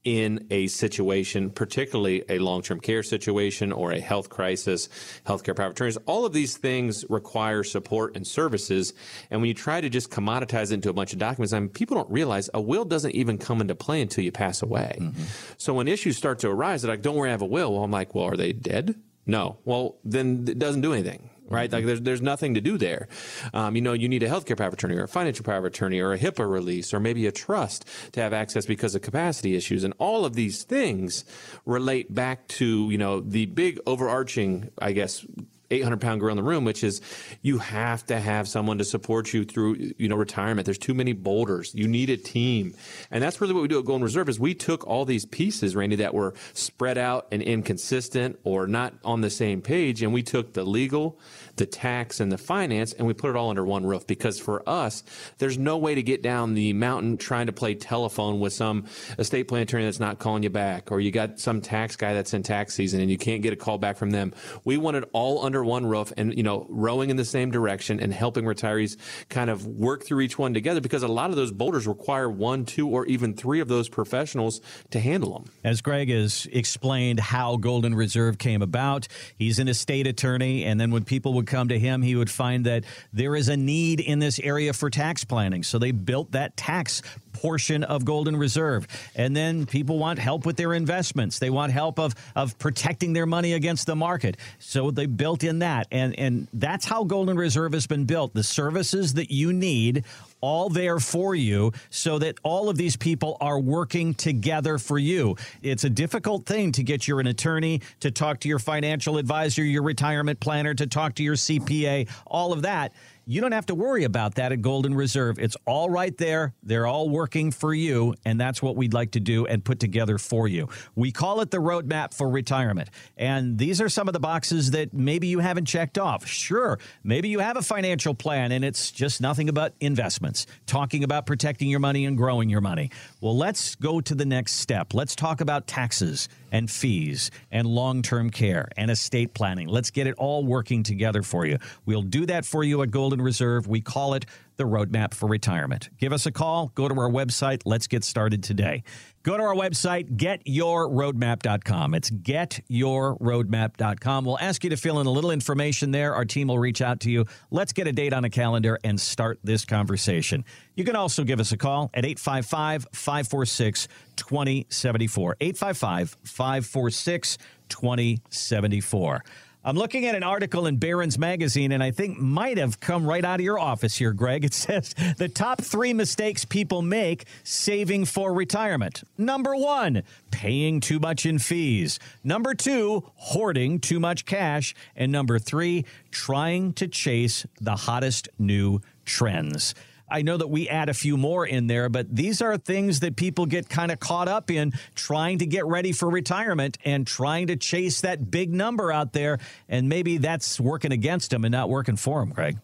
in 0.04 0.46
a 0.50 0.66
situation, 0.66 1.50
particularly 1.50 2.24
a 2.28 2.38
long 2.38 2.62
term 2.62 2.80
care 2.80 3.02
situation 3.02 3.72
or 3.72 3.92
a 3.92 4.00
health 4.00 4.28
crisis, 4.28 4.88
healthcare 5.26 5.54
power 5.56 5.66
of 5.66 5.72
attorneys. 5.72 5.96
All 6.06 6.24
of 6.24 6.32
these 6.32 6.56
things 6.56 7.04
require 7.08 7.62
support 7.62 8.16
and 8.16 8.26
services. 8.26 8.94
And 9.30 9.40
when 9.40 9.48
you 9.48 9.54
try 9.54 9.80
to 9.80 9.88
just 9.88 10.10
commoditize 10.10 10.70
it 10.70 10.74
into 10.74 10.90
a 10.90 10.92
bunch 10.92 11.12
of 11.12 11.18
documents, 11.18 11.52
I 11.52 11.60
mean, 11.60 11.68
people 11.68 11.96
don't 11.96 12.10
realize 12.10 12.50
a 12.52 12.60
will 12.60 12.84
doesn't 12.84 13.14
even 13.14 13.38
come 13.38 13.60
into 13.60 13.74
play 13.74 14.00
until 14.00 14.24
you 14.24 14.32
pass 14.32 14.62
away. 14.62 14.96
Mm-hmm. 15.00 15.22
So 15.58 15.74
when 15.74 15.88
issues 15.88 16.16
start 16.16 16.40
to 16.40 16.48
arise, 16.48 16.82
they're 16.82 16.90
like, 16.90 17.02
don't 17.02 17.16
worry, 17.16 17.30
I 17.30 17.32
have 17.32 17.42
a 17.42 17.46
will. 17.46 17.72
Well, 17.72 17.84
I'm 17.84 17.90
like, 17.90 18.14
well, 18.14 18.24
are 18.24 18.36
they 18.36 18.52
dead? 18.52 18.96
No. 19.24 19.58
Well, 19.64 19.96
then 20.04 20.46
it 20.48 20.58
doesn't 20.58 20.80
do 20.80 20.92
anything 20.92 21.30
right? 21.52 21.70
Like 21.70 21.86
there's 21.86 22.00
there's 22.00 22.22
nothing 22.22 22.54
to 22.54 22.60
do 22.60 22.78
there. 22.78 23.08
Um, 23.54 23.76
you 23.76 23.82
know, 23.82 23.92
you 23.92 24.08
need 24.08 24.22
a 24.22 24.28
healthcare 24.28 24.56
power 24.56 24.68
of 24.68 24.74
attorney 24.74 24.96
or 24.96 25.04
a 25.04 25.08
financial 25.08 25.44
power 25.44 25.58
of 25.58 25.64
attorney 25.64 26.00
or 26.00 26.12
a 26.12 26.18
HIPAA 26.18 26.50
release 26.50 26.92
or 26.92 27.00
maybe 27.00 27.26
a 27.26 27.32
trust 27.32 27.86
to 28.12 28.20
have 28.20 28.32
access 28.32 28.66
because 28.66 28.94
of 28.94 29.02
capacity 29.02 29.54
issues, 29.56 29.84
and 29.84 29.94
all 29.98 30.24
of 30.24 30.34
these 30.34 30.64
things 30.64 31.24
relate 31.66 32.14
back 32.14 32.46
to 32.48 32.90
you 32.90 32.98
know 32.98 33.20
the 33.20 33.46
big 33.46 33.78
overarching, 33.86 34.70
I 34.78 34.92
guess, 34.92 35.24
800 35.72 36.00
pound 36.00 36.20
gorilla 36.20 36.32
in 36.32 36.44
the 36.44 36.48
room, 36.48 36.64
which 36.64 36.84
is 36.84 37.00
you 37.40 37.58
have 37.58 38.04
to 38.06 38.20
have 38.20 38.48
someone 38.48 38.78
to 38.78 38.84
support 38.84 39.32
you 39.32 39.44
through, 39.44 39.92
you 39.98 40.08
know, 40.08 40.16
retirement. 40.16 40.64
There's 40.64 40.78
too 40.78 40.94
many 40.94 41.12
boulders. 41.12 41.74
You 41.74 41.88
need 41.88 42.10
a 42.10 42.16
team. 42.16 42.74
And 43.10 43.22
that's 43.22 43.40
really 43.40 43.54
what 43.54 43.62
we 43.62 43.68
do 43.68 43.78
at 43.78 43.84
Golden 43.84 44.04
Reserve 44.04 44.28
is 44.28 44.38
we 44.38 44.54
took 44.54 44.86
all 44.86 45.04
these 45.04 45.24
pieces, 45.24 45.74
Randy, 45.74 45.96
that 45.96 46.14
were 46.14 46.34
spread 46.52 46.98
out 46.98 47.26
and 47.32 47.42
inconsistent 47.42 48.38
or 48.44 48.66
not 48.66 48.94
on 49.04 49.20
the 49.20 49.30
same 49.30 49.62
page. 49.62 50.02
And 50.02 50.12
we 50.12 50.22
took 50.22 50.52
the 50.52 50.64
legal, 50.64 51.18
the 51.56 51.66
tax 51.66 52.20
and 52.20 52.30
the 52.32 52.38
finance 52.38 52.92
and 52.92 53.06
we 53.06 53.14
put 53.14 53.30
it 53.30 53.36
all 53.36 53.50
under 53.50 53.64
one 53.64 53.84
roof 53.84 54.06
because 54.06 54.38
for 54.38 54.68
us, 54.68 55.02
there's 55.38 55.58
no 55.58 55.78
way 55.78 55.94
to 55.94 56.02
get 56.02 56.22
down 56.22 56.54
the 56.54 56.72
mountain 56.72 57.16
trying 57.16 57.46
to 57.46 57.52
play 57.52 57.74
telephone 57.74 58.40
with 58.40 58.52
some 58.52 58.86
estate 59.18 59.48
plan 59.48 59.62
attorney 59.62 59.84
that's 59.84 60.00
not 60.00 60.18
calling 60.18 60.42
you 60.42 60.50
back 60.50 60.90
or 60.90 61.00
you 61.00 61.10
got 61.10 61.38
some 61.38 61.60
tax 61.60 61.96
guy 61.96 62.14
that's 62.14 62.34
in 62.34 62.42
tax 62.42 62.74
season 62.74 63.00
and 63.00 63.10
you 63.10 63.18
can't 63.18 63.42
get 63.42 63.52
a 63.52 63.56
call 63.56 63.78
back 63.78 63.96
from 63.96 64.10
them. 64.10 64.32
We 64.64 64.76
want 64.76 64.96
it 64.96 65.08
all 65.12 65.44
under 65.44 65.64
one 65.64 65.86
roof 65.86 66.12
and, 66.16 66.36
you 66.36 66.42
know, 66.42 66.66
rowing 66.68 67.10
in 67.10 67.16
the 67.16 67.24
same 67.24 67.50
direction 67.50 68.00
and 68.00 68.12
helping 68.12 68.44
retirees 68.44 68.96
kind 69.28 69.50
of 69.50 69.66
work 69.66 70.04
through 70.04 70.20
each 70.20 70.38
one 70.38 70.54
together 70.54 70.80
because 70.80 71.02
a 71.02 71.08
lot 71.08 71.30
of 71.30 71.36
those 71.36 71.52
boulders 71.52 71.86
require 71.86 72.30
one, 72.30 72.64
two, 72.64 72.88
or 72.88 73.06
even 73.06 73.34
three 73.34 73.60
of 73.60 73.68
those 73.68 73.88
professionals 73.88 74.60
to 74.90 75.00
handle 75.00 75.32
them. 75.34 75.50
As 75.64 75.80
Greg 75.80 76.08
has 76.10 76.46
explained 76.52 77.20
how 77.20 77.56
Golden 77.56 77.94
Reserve 77.94 78.38
came 78.38 78.62
about, 78.62 79.08
he's 79.36 79.58
an 79.58 79.68
estate 79.68 80.06
attorney. 80.06 80.64
And 80.64 80.80
then 80.80 80.90
when 80.90 81.04
people 81.04 81.34
would 81.34 81.41
come 81.46 81.68
to 81.68 81.78
him, 81.78 82.02
he 82.02 82.14
would 82.14 82.30
find 82.30 82.66
that 82.66 82.84
there 83.12 83.36
is 83.36 83.48
a 83.48 83.56
need 83.56 84.00
in 84.00 84.18
this 84.18 84.38
area 84.38 84.72
for 84.72 84.90
tax 84.90 85.24
planning. 85.24 85.62
So 85.62 85.78
they 85.78 85.90
built 85.90 86.32
that 86.32 86.56
tax 86.56 87.02
portion 87.32 87.82
of 87.82 88.04
Golden 88.04 88.36
Reserve. 88.36 88.86
And 89.14 89.34
then 89.34 89.66
people 89.66 89.98
want 89.98 90.18
help 90.18 90.46
with 90.46 90.56
their 90.56 90.74
investments. 90.74 91.38
They 91.38 91.50
want 91.50 91.72
help 91.72 91.98
of, 91.98 92.14
of 92.36 92.58
protecting 92.58 93.12
their 93.12 93.26
money 93.26 93.54
against 93.54 93.86
the 93.86 93.96
market. 93.96 94.36
So 94.58 94.90
they 94.90 95.06
built 95.06 95.44
in 95.44 95.60
that. 95.60 95.88
And, 95.90 96.18
and 96.18 96.48
that's 96.52 96.84
how 96.84 97.04
Golden 97.04 97.36
Reserve 97.36 97.72
has 97.72 97.86
been 97.86 98.04
built. 98.04 98.34
The 98.34 98.44
services 98.44 99.14
that 99.14 99.30
you 99.30 99.52
need 99.52 100.04
all 100.42 100.68
there 100.68 100.98
for 100.98 101.34
you 101.34 101.72
so 101.88 102.18
that 102.18 102.36
all 102.42 102.68
of 102.68 102.76
these 102.76 102.96
people 102.96 103.38
are 103.40 103.58
working 103.58 104.12
together 104.12 104.76
for 104.76 104.98
you. 104.98 105.36
It's 105.62 105.84
a 105.84 105.90
difficult 105.90 106.44
thing 106.44 106.72
to 106.72 106.82
get 106.82 107.08
your 107.08 107.20
an 107.20 107.28
attorney, 107.28 107.80
to 108.00 108.10
talk 108.10 108.40
to 108.40 108.48
your 108.48 108.58
financial 108.58 109.16
advisor, 109.16 109.64
your 109.64 109.82
retirement 109.82 110.40
planner, 110.40 110.74
to 110.74 110.86
talk 110.86 111.14
to 111.14 111.22
your 111.22 111.36
CPA, 111.36 112.10
all 112.26 112.52
of 112.52 112.62
that. 112.62 112.92
You 113.24 113.40
don't 113.40 113.52
have 113.52 113.66
to 113.66 113.74
worry 113.74 114.02
about 114.02 114.34
that 114.34 114.50
at 114.50 114.62
Golden 114.62 114.94
Reserve. 114.94 115.38
It's 115.38 115.56
all 115.64 115.88
right 115.88 116.16
there. 116.16 116.54
They're 116.62 116.88
all 116.88 117.08
working 117.08 117.52
for 117.52 117.72
you, 117.72 118.14
and 118.24 118.40
that's 118.40 118.60
what 118.60 118.74
we'd 118.74 118.92
like 118.92 119.12
to 119.12 119.20
do 119.20 119.46
and 119.46 119.64
put 119.64 119.78
together 119.78 120.18
for 120.18 120.48
you. 120.48 120.68
We 120.96 121.12
call 121.12 121.40
it 121.40 121.50
the 121.52 121.58
roadmap 121.58 122.14
for 122.14 122.28
retirement. 122.28 122.90
And 123.16 123.58
these 123.58 123.80
are 123.80 123.88
some 123.88 124.08
of 124.08 124.12
the 124.12 124.20
boxes 124.20 124.72
that 124.72 124.92
maybe 124.92 125.28
you 125.28 125.38
haven't 125.38 125.66
checked 125.66 125.98
off. 125.98 126.26
Sure, 126.26 126.80
maybe 127.04 127.28
you 127.28 127.38
have 127.38 127.56
a 127.56 127.62
financial 127.62 128.14
plan 128.14 128.50
and 128.50 128.64
it's 128.64 128.90
just 128.90 129.20
nothing 129.20 129.48
about 129.48 129.72
investments, 129.80 130.46
talking 130.66 131.04
about 131.04 131.24
protecting 131.26 131.68
your 131.68 131.80
money 131.80 132.06
and 132.06 132.16
growing 132.16 132.48
your 132.48 132.60
money. 132.60 132.90
Well, 133.20 133.36
let's 133.36 133.76
go 133.76 134.00
to 134.00 134.14
the 134.14 134.26
next 134.26 134.54
step. 134.54 134.94
Let's 134.94 135.14
talk 135.14 135.40
about 135.40 135.66
taxes 135.66 136.28
and 136.52 136.70
fees 136.70 137.32
and 137.50 137.66
long 137.66 138.02
term 138.02 138.30
care 138.30 138.68
and 138.76 138.90
estate 138.90 139.34
planning. 139.34 139.66
Let's 139.66 139.90
get 139.90 140.06
it 140.06 140.14
all 140.18 140.44
working 140.44 140.84
together 140.84 141.22
for 141.22 141.44
you. 141.44 141.58
We'll 141.84 142.02
do 142.02 142.26
that 142.26 142.44
for 142.44 142.62
you 142.62 142.82
at 142.82 142.92
Golden 142.92 143.20
Reserve. 143.20 143.66
We 143.66 143.80
call 143.80 144.14
it 144.14 144.26
the 144.56 144.64
Roadmap 144.64 145.14
for 145.14 145.28
Retirement. 145.28 145.88
Give 145.98 146.12
us 146.12 146.26
a 146.26 146.32
call, 146.32 146.72
go 146.74 146.88
to 146.88 146.94
our 146.94 147.10
website. 147.10 147.62
Let's 147.64 147.86
get 147.86 148.02
started 148.04 148.42
today. 148.42 148.82
Go 149.22 149.36
to 149.36 149.42
our 149.42 149.54
website, 149.54 150.16
getyourroadmap.com. 150.16 151.94
It's 151.94 152.10
getyourroadmap.com. 152.10 154.24
We'll 154.24 154.40
ask 154.40 154.64
you 154.64 154.70
to 154.70 154.76
fill 154.76 154.98
in 154.98 155.06
a 155.06 155.10
little 155.10 155.30
information 155.30 155.92
there. 155.92 156.12
Our 156.14 156.24
team 156.24 156.48
will 156.48 156.58
reach 156.58 156.82
out 156.82 156.98
to 157.00 157.10
you. 157.10 157.26
Let's 157.50 157.72
get 157.72 157.86
a 157.86 157.92
date 157.92 158.12
on 158.12 158.24
a 158.24 158.30
calendar 158.30 158.80
and 158.82 159.00
start 159.00 159.38
this 159.44 159.64
conversation. 159.64 160.44
You 160.74 160.84
can 160.84 160.96
also 160.96 161.22
give 161.22 161.38
us 161.38 161.52
a 161.52 161.56
call 161.56 161.90
at 161.94 162.04
855 162.04 162.88
546 162.92 163.86
2074. 164.16 165.36
855 165.40 166.16
546 166.24 167.38
2074. 167.68 169.22
I'm 169.64 169.76
looking 169.76 170.06
at 170.06 170.16
an 170.16 170.24
article 170.24 170.66
in 170.66 170.78
Barron's 170.78 171.18
Magazine, 171.18 171.70
and 171.70 171.84
I 171.84 171.92
think 171.92 172.18
might 172.18 172.58
have 172.58 172.80
come 172.80 173.06
right 173.06 173.24
out 173.24 173.38
of 173.38 173.44
your 173.44 173.60
office 173.60 173.96
here, 173.96 174.12
Greg. 174.12 174.44
It 174.44 174.54
says 174.62 174.92
the 175.18 175.28
top 175.28 175.62
three 175.62 175.92
mistakes 175.92 176.44
people 176.44 176.82
make 176.82 177.26
saving 177.44 178.06
for 178.06 178.34
retirement. 178.34 179.04
Number 179.16 179.54
one, 179.54 180.02
paying 180.32 180.80
too 180.80 180.98
much 180.98 181.24
in 181.26 181.38
fees. 181.38 182.00
Number 182.24 182.54
two, 182.54 183.04
hoarding 183.14 183.78
too 183.78 184.00
much 184.00 184.24
cash. 184.24 184.74
And 184.96 185.12
number 185.12 185.38
three, 185.38 185.84
trying 186.10 186.72
to 186.74 186.88
chase 186.88 187.46
the 187.60 187.76
hottest 187.76 188.28
new 188.40 188.80
trends. 189.04 189.76
I 190.12 190.22
know 190.22 190.36
that 190.36 190.48
we 190.48 190.68
add 190.68 190.90
a 190.90 190.94
few 190.94 191.16
more 191.16 191.46
in 191.46 191.66
there, 191.66 191.88
but 191.88 192.14
these 192.14 192.42
are 192.42 192.58
things 192.58 193.00
that 193.00 193.16
people 193.16 193.46
get 193.46 193.70
kind 193.70 193.90
of 193.90 193.98
caught 193.98 194.28
up 194.28 194.50
in 194.50 194.74
trying 194.94 195.38
to 195.38 195.46
get 195.46 195.64
ready 195.64 195.92
for 195.92 196.10
retirement 196.10 196.76
and 196.84 197.06
trying 197.06 197.46
to 197.46 197.56
chase 197.56 198.02
that 198.02 198.30
big 198.30 198.52
number 198.52 198.92
out 198.92 199.14
there. 199.14 199.38
And 199.68 199.88
maybe 199.88 200.18
that's 200.18 200.60
working 200.60 200.92
against 200.92 201.30
them 201.30 201.44
and 201.46 201.52
not 201.52 201.70
working 201.70 201.96
for 201.96 202.20
them, 202.20 202.32
Craig. 202.32 202.58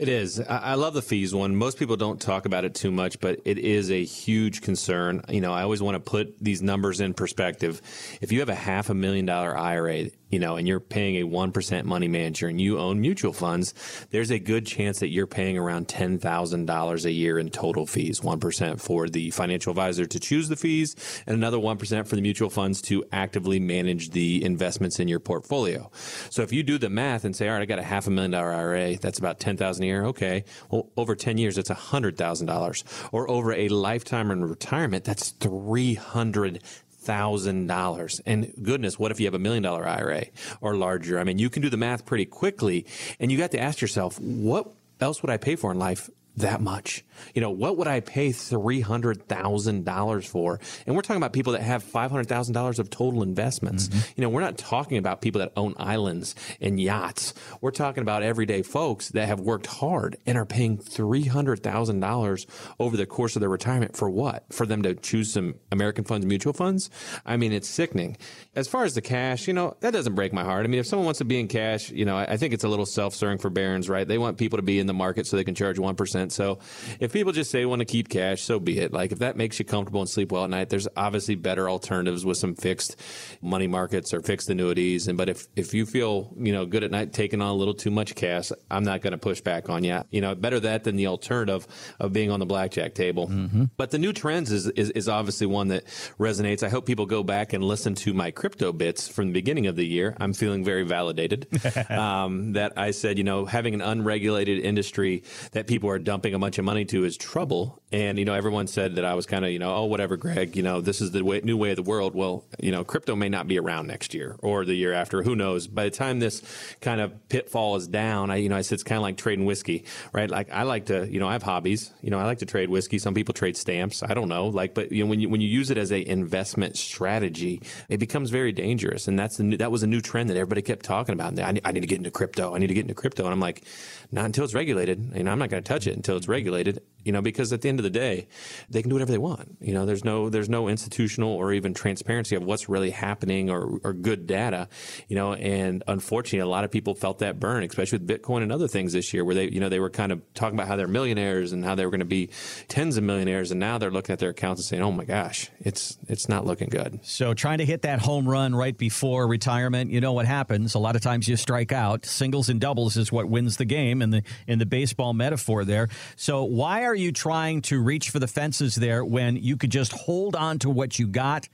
It 0.00 0.08
is. 0.08 0.40
I 0.40 0.76
love 0.76 0.94
the 0.94 1.02
fees 1.02 1.34
one. 1.34 1.54
Most 1.54 1.78
people 1.78 1.96
don't 1.96 2.18
talk 2.18 2.46
about 2.46 2.64
it 2.64 2.74
too 2.74 2.90
much, 2.90 3.20
but 3.20 3.40
it 3.44 3.58
is 3.58 3.90
a 3.90 4.02
huge 4.02 4.62
concern. 4.62 5.22
You 5.28 5.42
know, 5.42 5.52
I 5.52 5.62
always 5.62 5.82
want 5.82 5.94
to 5.94 6.00
put 6.00 6.42
these 6.42 6.62
numbers 6.62 7.00
in 7.00 7.12
perspective. 7.12 7.82
If 8.22 8.32
you 8.32 8.40
have 8.40 8.48
a 8.48 8.54
half 8.54 8.88
a 8.88 8.94
million 8.94 9.26
dollar 9.26 9.54
IRA, 9.54 10.06
you 10.30 10.38
know, 10.38 10.56
and 10.56 10.66
you're 10.66 10.80
paying 10.80 11.16
a 11.16 11.26
1% 11.26 11.84
money 11.84 12.08
manager 12.08 12.48
and 12.48 12.60
you 12.60 12.78
own 12.78 13.00
mutual 13.00 13.32
funds, 13.32 13.74
there's 14.10 14.30
a 14.30 14.38
good 14.38 14.66
chance 14.66 15.00
that 15.00 15.08
you're 15.08 15.26
paying 15.26 15.58
around 15.58 15.88
$10,000 15.88 17.04
a 17.04 17.10
year 17.10 17.38
in 17.38 17.50
total 17.50 17.86
fees 17.86 18.20
1% 18.20 18.80
for 18.80 19.08
the 19.08 19.30
financial 19.30 19.70
advisor 19.70 20.06
to 20.06 20.20
choose 20.20 20.48
the 20.48 20.56
fees, 20.56 20.94
and 21.26 21.34
another 21.34 21.58
1% 21.58 22.06
for 22.06 22.16
the 22.16 22.22
mutual 22.22 22.50
funds 22.50 22.80
to 22.82 23.04
actively 23.12 23.58
manage 23.58 24.10
the 24.10 24.42
investments 24.44 25.00
in 25.00 25.08
your 25.08 25.20
portfolio. 25.20 25.90
So 26.30 26.42
if 26.42 26.52
you 26.52 26.62
do 26.62 26.78
the 26.78 26.90
math 26.90 27.24
and 27.24 27.34
say, 27.34 27.48
all 27.48 27.54
right, 27.54 27.62
I 27.62 27.66
got 27.66 27.78
a 27.78 27.82
half 27.82 28.06
a 28.06 28.10
million 28.10 28.30
dollar 28.30 28.52
IRA, 28.52 28.96
that's 28.96 29.18
about 29.18 29.40
10000 29.40 29.82
a 29.82 29.86
year. 29.86 30.04
Okay. 30.06 30.44
Well, 30.70 30.90
over 30.96 31.14
10 31.14 31.38
years, 31.38 31.56
that's 31.56 31.70
$100,000. 31.70 33.08
Or 33.12 33.30
over 33.30 33.52
a 33.52 33.68
lifetime 33.68 34.30
in 34.30 34.44
retirement, 34.44 35.04
that's 35.04 35.30
300000 35.30 36.60
$1,000. 37.04 38.20
And 38.26 38.52
goodness, 38.62 38.98
what 38.98 39.10
if 39.10 39.20
you 39.20 39.26
have 39.26 39.34
a 39.34 39.38
million 39.38 39.62
dollar 39.62 39.86
IRA 39.86 40.26
or 40.60 40.76
larger? 40.76 41.18
I 41.18 41.24
mean, 41.24 41.38
you 41.38 41.50
can 41.50 41.62
do 41.62 41.70
the 41.70 41.76
math 41.76 42.04
pretty 42.04 42.26
quickly. 42.26 42.86
And 43.18 43.30
you 43.30 43.38
got 43.38 43.50
to 43.52 43.60
ask 43.60 43.80
yourself, 43.80 44.18
what 44.20 44.72
else 45.00 45.22
would 45.22 45.30
I 45.30 45.36
pay 45.36 45.56
for 45.56 45.72
in 45.72 45.78
life 45.78 46.10
that 46.36 46.60
much? 46.60 47.04
You 47.34 47.40
know, 47.40 47.50
what 47.50 47.76
would 47.76 47.86
I 47.86 48.00
pay 48.00 48.30
$300,000 48.30 50.26
for? 50.26 50.60
And 50.86 50.96
we're 50.96 51.02
talking 51.02 51.20
about 51.20 51.32
people 51.32 51.52
that 51.52 51.62
have 51.62 51.84
$500,000 51.84 52.78
of 52.78 52.90
total 52.90 53.22
investments. 53.22 53.88
Mm-hmm. 53.88 54.12
You 54.16 54.22
know, 54.22 54.28
we're 54.30 54.40
not 54.40 54.58
talking 54.58 54.98
about 54.98 55.20
people 55.20 55.40
that 55.40 55.52
own 55.56 55.74
islands 55.78 56.34
and 56.60 56.80
yachts. 56.80 57.34
We're 57.60 57.70
talking 57.70 58.02
about 58.02 58.22
everyday 58.22 58.62
folks 58.62 59.10
that 59.10 59.26
have 59.26 59.40
worked 59.40 59.66
hard 59.66 60.16
and 60.26 60.38
are 60.38 60.46
paying 60.46 60.78
$300,000 60.78 62.46
over 62.78 62.96
the 62.96 63.06
course 63.06 63.36
of 63.36 63.40
their 63.40 63.48
retirement 63.48 63.96
for 63.96 64.08
what? 64.08 64.44
For 64.52 64.66
them 64.66 64.82
to 64.82 64.94
choose 64.94 65.32
some 65.32 65.54
American 65.70 66.04
funds, 66.04 66.26
mutual 66.26 66.52
funds? 66.52 66.90
I 67.26 67.36
mean, 67.36 67.52
it's 67.52 67.68
sickening. 67.68 68.16
As 68.54 68.68
far 68.68 68.84
as 68.84 68.94
the 68.94 69.02
cash, 69.02 69.46
you 69.46 69.54
know, 69.54 69.76
that 69.80 69.92
doesn't 69.92 70.14
break 70.14 70.32
my 70.32 70.44
heart. 70.44 70.64
I 70.64 70.68
mean, 70.68 70.80
if 70.80 70.86
someone 70.86 71.04
wants 71.04 71.18
to 71.18 71.24
be 71.24 71.38
in 71.38 71.48
cash, 71.48 71.90
you 71.90 72.04
know, 72.04 72.16
I, 72.16 72.32
I 72.32 72.36
think 72.36 72.54
it's 72.54 72.64
a 72.64 72.68
little 72.68 72.86
self-serving 72.86 73.38
for 73.38 73.50
Barron's, 73.50 73.88
right? 73.88 74.06
They 74.06 74.18
want 74.18 74.38
people 74.38 74.58
to 74.58 74.62
be 74.62 74.78
in 74.78 74.86
the 74.86 74.94
market 74.94 75.26
so 75.26 75.36
they 75.36 75.44
can 75.44 75.54
charge 75.54 75.76
1%. 75.76 76.19
So 76.28 76.58
if 76.98 77.10
if 77.10 77.14
people 77.14 77.32
just 77.32 77.50
say 77.50 77.64
want 77.64 77.80
to 77.80 77.84
keep 77.84 78.08
cash, 78.08 78.42
so 78.42 78.60
be 78.60 78.78
it. 78.78 78.92
Like 78.92 79.10
if 79.10 79.18
that 79.18 79.36
makes 79.36 79.58
you 79.58 79.64
comfortable 79.64 80.00
and 80.00 80.08
sleep 80.08 80.30
well 80.30 80.44
at 80.44 80.50
night, 80.50 80.68
there's 80.68 80.86
obviously 80.96 81.34
better 81.34 81.68
alternatives 81.68 82.24
with 82.24 82.36
some 82.36 82.54
fixed 82.54 82.94
money 83.42 83.66
markets 83.66 84.14
or 84.14 84.22
fixed 84.22 84.48
annuities. 84.48 85.08
And 85.08 85.18
but 85.18 85.28
if 85.28 85.48
if 85.56 85.74
you 85.74 85.86
feel 85.86 86.32
you 86.38 86.52
know 86.52 86.66
good 86.66 86.84
at 86.84 86.92
night 86.92 87.12
taking 87.12 87.42
on 87.42 87.48
a 87.48 87.54
little 87.54 87.74
too 87.74 87.90
much 87.90 88.14
cash, 88.14 88.52
I'm 88.70 88.84
not 88.84 89.00
going 89.00 89.10
to 89.10 89.18
push 89.18 89.40
back 89.40 89.68
on 89.68 89.82
you. 89.82 90.04
You 90.12 90.20
know, 90.20 90.36
better 90.36 90.60
that 90.60 90.84
than 90.84 90.94
the 90.94 91.08
alternative 91.08 91.66
of 91.98 92.12
being 92.12 92.30
on 92.30 92.38
the 92.38 92.46
blackjack 92.46 92.94
table. 92.94 93.26
Mm-hmm. 93.26 93.64
But 93.76 93.90
the 93.90 93.98
new 93.98 94.12
trends 94.12 94.52
is, 94.52 94.68
is 94.68 94.90
is 94.90 95.08
obviously 95.08 95.48
one 95.48 95.66
that 95.68 95.84
resonates. 96.16 96.62
I 96.62 96.68
hope 96.68 96.86
people 96.86 97.06
go 97.06 97.24
back 97.24 97.52
and 97.52 97.64
listen 97.64 97.96
to 97.96 98.14
my 98.14 98.30
crypto 98.30 98.72
bits 98.72 99.08
from 99.08 99.26
the 99.26 99.32
beginning 99.32 99.66
of 99.66 99.74
the 99.74 99.86
year. 99.86 100.16
I'm 100.20 100.32
feeling 100.32 100.64
very 100.64 100.84
validated 100.84 101.48
um, 101.90 102.52
that 102.52 102.74
I 102.76 102.92
said 102.92 103.18
you 103.18 103.24
know 103.24 103.46
having 103.46 103.74
an 103.74 103.80
unregulated 103.80 104.60
industry 104.60 105.24
that 105.50 105.66
people 105.66 105.90
are 105.90 105.98
dumping 106.10 106.34
a 106.34 106.38
bunch 106.40 106.58
of 106.58 106.64
money 106.64 106.84
to 106.84 107.04
is 107.04 107.16
trouble. 107.16 107.79
And, 107.92 108.20
you 108.20 108.24
know, 108.24 108.34
everyone 108.34 108.68
said 108.68 108.94
that 108.96 109.04
I 109.04 109.14
was 109.14 109.26
kind 109.26 109.44
of, 109.44 109.50
you 109.50 109.58
know, 109.58 109.74
oh, 109.74 109.84
whatever, 109.86 110.16
Greg, 110.16 110.54
you 110.54 110.62
know, 110.62 110.80
this 110.80 111.00
is 111.00 111.10
the 111.10 111.24
way, 111.24 111.40
new 111.42 111.56
way 111.56 111.70
of 111.70 111.76
the 111.76 111.82
world. 111.82 112.14
Well, 112.14 112.44
you 112.60 112.70
know, 112.70 112.84
crypto 112.84 113.16
may 113.16 113.28
not 113.28 113.48
be 113.48 113.58
around 113.58 113.88
next 113.88 114.14
year 114.14 114.36
or 114.38 114.64
the 114.64 114.74
year 114.74 114.92
after. 114.92 115.24
Who 115.24 115.34
knows? 115.34 115.66
By 115.66 115.84
the 115.84 115.90
time 115.90 116.20
this 116.20 116.40
kind 116.80 117.00
of 117.00 117.28
pitfall 117.28 117.74
is 117.74 117.88
down, 117.88 118.30
I, 118.30 118.36
you 118.36 118.48
know, 118.48 118.56
I 118.56 118.60
said 118.60 118.76
it's 118.76 118.84
kind 118.84 118.98
of 118.98 119.02
like 119.02 119.16
trading 119.16 119.44
whiskey, 119.44 119.86
right? 120.12 120.30
Like 120.30 120.52
I 120.52 120.62
like 120.62 120.86
to, 120.86 121.10
you 121.10 121.18
know, 121.18 121.26
I 121.26 121.32
have 121.32 121.42
hobbies. 121.42 121.92
You 122.00 122.10
know, 122.10 122.18
I 122.20 122.26
like 122.26 122.38
to 122.38 122.46
trade 122.46 122.68
whiskey. 122.68 122.98
Some 122.98 123.12
people 123.12 123.34
trade 123.34 123.56
stamps. 123.56 124.04
I 124.04 124.14
don't 124.14 124.28
know. 124.28 124.46
Like, 124.46 124.72
but, 124.74 124.92
you 124.92 125.02
know, 125.02 125.10
when 125.10 125.18
you, 125.18 125.28
when 125.28 125.40
you 125.40 125.48
use 125.48 125.70
it 125.70 125.78
as 125.78 125.90
a 125.90 126.08
investment 126.08 126.76
strategy, 126.76 127.60
it 127.88 127.98
becomes 127.98 128.30
very 128.30 128.52
dangerous. 128.52 129.08
And 129.08 129.18
that's 129.18 129.38
the 129.38 129.42
new, 129.42 129.56
that 129.56 129.72
was 129.72 129.82
a 129.82 129.88
new 129.88 130.00
trend 130.00 130.30
that 130.30 130.36
everybody 130.36 130.62
kept 130.62 130.84
talking 130.84 131.12
about. 131.12 131.36
I 131.40 131.50
need, 131.50 131.62
I 131.64 131.72
need 131.72 131.80
to 131.80 131.88
get 131.88 131.98
into 131.98 132.12
crypto. 132.12 132.54
I 132.54 132.58
need 132.58 132.68
to 132.68 132.74
get 132.74 132.82
into 132.82 132.94
crypto. 132.94 133.24
And 133.24 133.32
I'm 133.32 133.40
like, 133.40 133.64
not 134.12 134.26
until 134.26 134.44
it's 134.44 134.54
regulated. 134.54 135.12
I'm 135.16 135.38
not 135.38 135.50
going 135.50 135.62
to 135.62 135.68
touch 135.68 135.88
it 135.88 135.96
until 135.96 136.16
it's 136.16 136.28
regulated 136.28 136.82
you 137.04 137.12
know, 137.12 137.22
because 137.22 137.52
at 137.52 137.62
the 137.62 137.68
end 137.68 137.78
of 137.78 137.82
the 137.82 137.90
day, 137.90 138.28
they 138.68 138.82
can 138.82 138.88
do 138.88 138.94
whatever 138.94 139.12
they 139.12 139.18
want. 139.18 139.56
You 139.60 139.74
know, 139.74 139.86
there's 139.86 140.04
no 140.04 140.28
there's 140.28 140.48
no 140.48 140.68
institutional 140.68 141.30
or 141.30 141.52
even 141.52 141.74
transparency 141.74 142.36
of 142.36 142.42
what's 142.42 142.68
really 142.68 142.90
happening 142.90 143.50
or, 143.50 143.80
or 143.82 143.92
good 143.92 144.26
data. 144.26 144.68
You 145.08 145.16
know, 145.16 145.34
and 145.34 145.82
unfortunately, 145.86 146.40
a 146.40 146.46
lot 146.46 146.64
of 146.64 146.70
people 146.70 146.94
felt 146.94 147.20
that 147.20 147.40
burn, 147.40 147.64
especially 147.64 147.98
with 147.98 148.08
Bitcoin 148.08 148.42
and 148.42 148.52
other 148.52 148.68
things 148.68 148.92
this 148.92 149.12
year, 149.12 149.24
where 149.24 149.34
they 149.34 149.48
you 149.48 149.60
know 149.60 149.68
they 149.68 149.80
were 149.80 149.90
kind 149.90 150.12
of 150.12 150.22
talking 150.34 150.58
about 150.58 150.68
how 150.68 150.76
they're 150.76 150.88
millionaires 150.88 151.52
and 151.52 151.64
how 151.64 151.74
they 151.74 151.84
were 151.84 151.90
going 151.90 152.00
to 152.00 152.04
be 152.06 152.30
tens 152.68 152.96
of 152.96 153.04
millionaires, 153.04 153.50
and 153.50 153.60
now 153.60 153.78
they're 153.78 153.90
looking 153.90 154.12
at 154.12 154.18
their 154.18 154.30
accounts 154.30 154.60
and 154.60 154.66
saying, 154.66 154.82
"Oh 154.82 154.92
my 154.92 155.04
gosh, 155.04 155.50
it's 155.60 155.98
it's 156.08 156.28
not 156.28 156.46
looking 156.46 156.68
good." 156.68 157.00
So 157.02 157.34
trying 157.34 157.58
to 157.58 157.64
hit 157.64 157.82
that 157.82 158.00
home 158.00 158.28
run 158.28 158.54
right 158.54 158.76
before 158.76 159.26
retirement, 159.26 159.90
you 159.90 160.00
know 160.00 160.12
what 160.12 160.26
happens? 160.26 160.74
A 160.74 160.78
lot 160.78 160.96
of 160.96 161.02
times 161.02 161.28
you 161.28 161.36
strike 161.36 161.72
out. 161.72 162.04
Singles 162.06 162.48
and 162.48 162.60
doubles 162.60 162.96
is 162.96 163.10
what 163.10 163.28
wins 163.28 163.56
the 163.56 163.64
game 163.64 164.02
in 164.02 164.10
the 164.10 164.22
in 164.46 164.58
the 164.58 164.66
baseball 164.66 165.12
metaphor 165.12 165.64
there. 165.64 165.88
So 166.16 166.44
why 166.44 166.84
are 166.84 166.89
you 166.94 167.12
trying 167.12 167.62
to 167.62 167.82
reach 167.82 168.10
for 168.10 168.18
the 168.18 168.26
fences 168.26 168.74
there 168.74 169.04
when 169.04 169.36
you 169.36 169.56
could 169.56 169.70
just 169.70 169.92
hold 169.92 170.36
on 170.36 170.58
to 170.60 170.70
what 170.70 170.98
you 170.98 171.06
got 171.06 171.48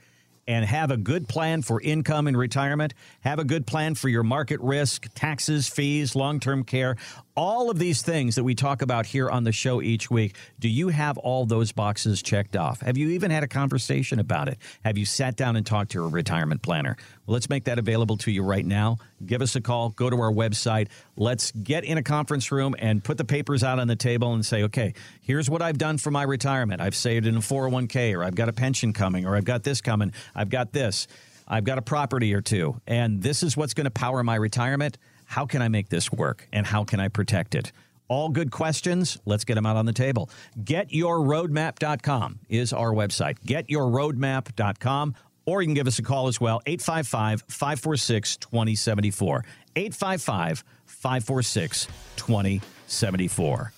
and 0.47 0.63
have 0.63 0.91
a 0.91 0.97
good 0.97 1.27
plan 1.27 1.61
for 1.61 1.81
income 1.81 2.27
and 2.27 2.37
retirement, 2.37 2.93
have 3.21 3.39
a 3.39 3.43
good 3.43 3.67
plan 3.67 3.95
for 3.95 4.07
your 4.07 4.23
market 4.23 4.61
risk, 4.61 5.07
taxes, 5.13 5.67
fees, 5.67 6.15
long 6.15 6.39
term 6.39 6.63
care, 6.63 6.95
all 7.37 7.69
of 7.69 7.77
these 7.77 8.01
things 8.01 8.33
that 8.35 8.43
we 8.43 8.55
talk 8.55 8.81
about 8.81 9.05
here 9.05 9.29
on 9.29 9.43
the 9.43 9.51
show 9.51 9.79
each 9.79 10.09
week, 10.09 10.35
do 10.59 10.67
you 10.67 10.87
have 10.87 11.19
all 11.19 11.45
those 11.45 11.71
boxes 11.71 12.23
checked 12.23 12.55
off? 12.55 12.81
Have 12.81 12.97
you 12.97 13.09
even 13.09 13.29
had 13.29 13.43
a 13.43 13.47
conversation 13.47 14.17
about 14.17 14.47
it? 14.47 14.57
Have 14.83 14.97
you 14.97 15.05
sat 15.05 15.37
down 15.37 15.55
and 15.55 15.63
talked 15.63 15.91
to 15.91 16.03
a 16.03 16.07
retirement 16.07 16.63
planner? 16.63 16.97
Well, 17.27 17.33
let's 17.35 17.47
make 17.47 17.65
that 17.65 17.77
available 17.77 18.17
to 18.17 18.31
you 18.31 18.41
right 18.41 18.65
now. 18.65 18.97
Give 19.23 19.43
us 19.43 19.55
a 19.55 19.61
call, 19.61 19.89
go 19.89 20.09
to 20.09 20.19
our 20.19 20.31
website. 20.31 20.87
Let's 21.15 21.51
get 21.51 21.83
in 21.83 21.99
a 21.99 22.03
conference 22.03 22.51
room 22.51 22.75
and 22.79 23.03
put 23.03 23.19
the 23.19 23.25
papers 23.25 23.63
out 23.63 23.77
on 23.77 23.87
the 23.87 23.95
table 23.95 24.33
and 24.33 24.43
say, 24.43 24.63
okay, 24.63 24.95
here's 25.21 25.47
what 25.47 25.61
I've 25.61 25.77
done 25.77 25.99
for 25.99 26.09
my 26.09 26.23
retirement. 26.23 26.81
I've 26.81 26.95
saved 26.95 27.27
in 27.27 27.35
a 27.35 27.39
401k, 27.39 28.15
or 28.15 28.23
I've 28.23 28.35
got 28.35 28.49
a 28.49 28.53
pension 28.53 28.93
coming, 28.93 29.27
or 29.27 29.35
I've 29.35 29.45
got 29.45 29.61
this 29.61 29.79
coming, 29.79 30.11
I've 30.33 30.49
got 30.49 30.73
this. 30.73 31.07
I've 31.47 31.63
got 31.63 31.77
a 31.77 31.81
property 31.81 32.33
or 32.33 32.41
two, 32.41 32.81
and 32.87 33.21
this 33.21 33.41
is 33.41 33.55
what's 33.55 33.73
going 33.73 33.85
to 33.85 33.91
power 33.91 34.21
my 34.21 34.35
retirement 34.35 34.97
how 35.27 35.45
can 35.45 35.61
I 35.61 35.67
make 35.67 35.89
this 35.89 36.11
work 36.11 36.47
and 36.51 36.65
how 36.65 36.83
can 36.83 36.99
I 36.99 37.09
protect 37.09 37.53
it? 37.53 37.71
All 38.07 38.29
good 38.29 38.51
questions. 38.51 39.17
Let's 39.25 39.43
get 39.43 39.55
them 39.55 39.65
out 39.65 39.75
on 39.75 39.85
the 39.85 39.93
table. 39.93 40.29
GetYourRoadmap.com 40.63 42.39
is 42.49 42.73
our 42.73 42.91
website. 42.91 43.37
GetYourRoadmap.com. 43.45 45.15
Or 45.45 45.61
you 45.61 45.67
can 45.67 45.73
give 45.75 45.87
us 45.87 45.99
a 45.99 46.03
call 46.03 46.27
as 46.27 46.41
well, 46.41 46.61
855 46.65 47.43
546 47.47 48.37
2074. 48.37 49.45
855 49.75 50.63
546 50.85 51.87
2074. 52.15 53.73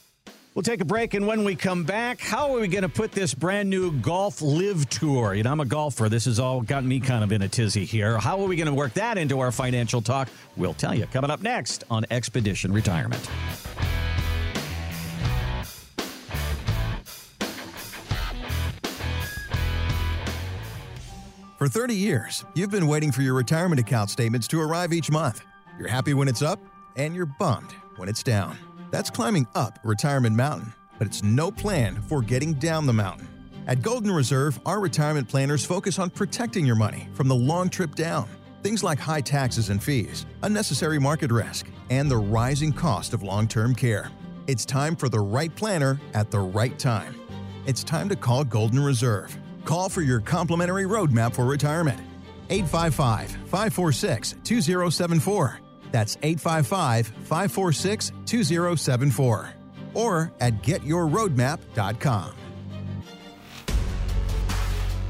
We'll 0.59 0.63
take 0.63 0.81
a 0.81 0.85
break, 0.85 1.13
and 1.13 1.25
when 1.25 1.45
we 1.45 1.55
come 1.55 1.85
back, 1.85 2.19
how 2.19 2.53
are 2.53 2.59
we 2.59 2.67
going 2.67 2.81
to 2.81 2.89
put 2.89 3.13
this 3.13 3.33
brand 3.33 3.69
new 3.69 3.93
golf 3.93 4.41
live 4.41 4.89
tour? 4.89 5.33
You 5.33 5.43
know, 5.43 5.53
I'm 5.53 5.61
a 5.61 5.65
golfer. 5.65 6.09
This 6.09 6.25
has 6.25 6.37
all 6.37 6.59
gotten 6.59 6.85
me 6.85 6.99
kind 6.99 7.23
of 7.23 7.31
in 7.31 7.41
a 7.43 7.47
tizzy 7.47 7.85
here. 7.85 8.17
How 8.17 8.37
are 8.41 8.45
we 8.45 8.57
going 8.57 8.67
to 8.67 8.73
work 8.73 8.93
that 8.95 9.17
into 9.17 9.39
our 9.39 9.53
financial 9.53 10.01
talk? 10.01 10.27
We'll 10.57 10.73
tell 10.73 10.93
you 10.93 11.05
coming 11.05 11.31
up 11.31 11.41
next 11.41 11.85
on 11.89 12.05
Expedition 12.11 12.73
Retirement. 12.73 13.25
For 21.57 21.69
30 21.69 21.95
years, 21.95 22.43
you've 22.53 22.71
been 22.71 22.87
waiting 22.87 23.13
for 23.13 23.21
your 23.21 23.35
retirement 23.35 23.79
account 23.79 24.09
statements 24.09 24.45
to 24.49 24.59
arrive 24.59 24.91
each 24.91 25.09
month. 25.09 25.41
You're 25.79 25.87
happy 25.87 26.13
when 26.13 26.27
it's 26.27 26.41
up, 26.41 26.59
and 26.97 27.15
you're 27.15 27.27
bummed 27.39 27.71
when 27.95 28.09
it's 28.09 28.23
down. 28.23 28.57
That's 28.91 29.09
climbing 29.09 29.47
up 29.55 29.79
Retirement 29.83 30.35
Mountain, 30.35 30.73
but 30.97 31.07
it's 31.07 31.23
no 31.23 31.51
plan 31.51 32.01
for 32.01 32.21
getting 32.21 32.53
down 32.53 32.85
the 32.85 32.93
mountain. 32.93 33.27
At 33.67 33.81
Golden 33.83 34.11
Reserve, 34.11 34.59
our 34.65 34.79
retirement 34.79 35.27
planners 35.27 35.63
focus 35.63 35.99
on 35.99 36.09
protecting 36.09 36.65
your 36.65 36.75
money 36.75 37.07
from 37.13 37.27
the 37.27 37.35
long 37.35 37.69
trip 37.69 37.93
down. 37.93 38.27
Things 38.63 38.83
like 38.83 38.99
high 38.99 39.21
taxes 39.21 39.69
and 39.69 39.81
fees, 39.81 40.25
unnecessary 40.41 40.99
market 40.99 41.31
risk, 41.31 41.67
and 41.89 42.09
the 42.09 42.17
rising 42.17 42.73
cost 42.73 43.13
of 43.13 43.21
long 43.21 43.47
term 43.47 43.75
care. 43.75 44.09
It's 44.47 44.65
time 44.65 44.95
for 44.95 45.07
the 45.07 45.19
right 45.19 45.55
planner 45.55 45.99
at 46.15 46.31
the 46.31 46.39
right 46.39 46.77
time. 46.79 47.15
It's 47.67 47.83
time 47.83 48.09
to 48.09 48.15
call 48.15 48.43
Golden 48.43 48.79
Reserve. 48.79 49.37
Call 49.65 49.89
for 49.89 50.01
your 50.01 50.19
complimentary 50.19 50.85
roadmap 50.85 51.35
for 51.35 51.45
retirement. 51.45 51.99
855 52.49 53.29
546 53.29 54.35
2074. 54.43 55.59
That's 55.91 56.17
855 56.21 57.07
546 57.07 58.11
2074. 58.25 59.53
or 59.93 60.31
at 60.39 60.61
getyourroadmap.com. 60.61 62.35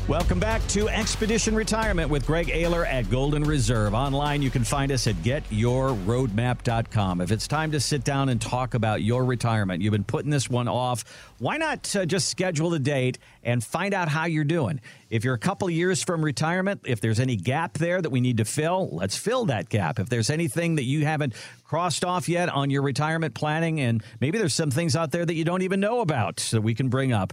Welcome 0.09 0.39
back 0.39 0.65
to 0.69 0.89
Expedition 0.89 1.53
Retirement 1.53 2.09
with 2.09 2.25
Greg 2.25 2.47
Ayler 2.47 2.83
at 2.83 3.11
Golden 3.11 3.43
Reserve. 3.43 3.93
Online, 3.93 4.41
you 4.41 4.49
can 4.49 4.63
find 4.63 4.91
us 4.91 5.05
at 5.05 5.13
getyourroadmap.com. 5.17 7.21
If 7.21 7.31
it's 7.31 7.47
time 7.47 7.71
to 7.73 7.79
sit 7.79 8.03
down 8.03 8.29
and 8.29 8.41
talk 8.41 8.73
about 8.73 9.03
your 9.03 9.23
retirement, 9.23 9.83
you've 9.83 9.91
been 9.91 10.03
putting 10.03 10.31
this 10.31 10.49
one 10.49 10.67
off, 10.67 11.05
why 11.37 11.57
not 11.57 11.95
uh, 11.95 12.07
just 12.07 12.27
schedule 12.27 12.71
the 12.71 12.79
date 12.79 13.19
and 13.43 13.63
find 13.63 13.93
out 13.93 14.09
how 14.09 14.25
you're 14.25 14.43
doing? 14.43 14.81
If 15.11 15.23
you're 15.23 15.35
a 15.35 15.39
couple 15.39 15.69
years 15.69 16.03
from 16.03 16.25
retirement, 16.25 16.81
if 16.85 17.01
there's 17.01 17.19
any 17.19 17.35
gap 17.35 17.77
there 17.77 18.01
that 18.01 18.09
we 18.09 18.19
need 18.19 18.37
to 18.37 18.45
fill, 18.45 18.89
let's 18.91 19.15
fill 19.15 19.45
that 19.45 19.69
gap. 19.69 19.99
If 19.99 20.09
there's 20.09 20.31
anything 20.31 20.77
that 20.77 20.85
you 20.85 21.05
haven't 21.05 21.35
crossed 21.63 22.03
off 22.03 22.27
yet 22.27 22.49
on 22.49 22.71
your 22.71 22.81
retirement 22.81 23.35
planning, 23.35 23.79
and 23.79 24.03
maybe 24.19 24.39
there's 24.39 24.55
some 24.55 24.71
things 24.71 24.95
out 24.95 25.11
there 25.11 25.23
that 25.23 25.35
you 25.35 25.45
don't 25.45 25.61
even 25.61 25.79
know 25.79 26.01
about 26.01 26.37
that 26.51 26.61
we 26.61 26.73
can 26.73 26.89
bring 26.89 27.13
up, 27.13 27.31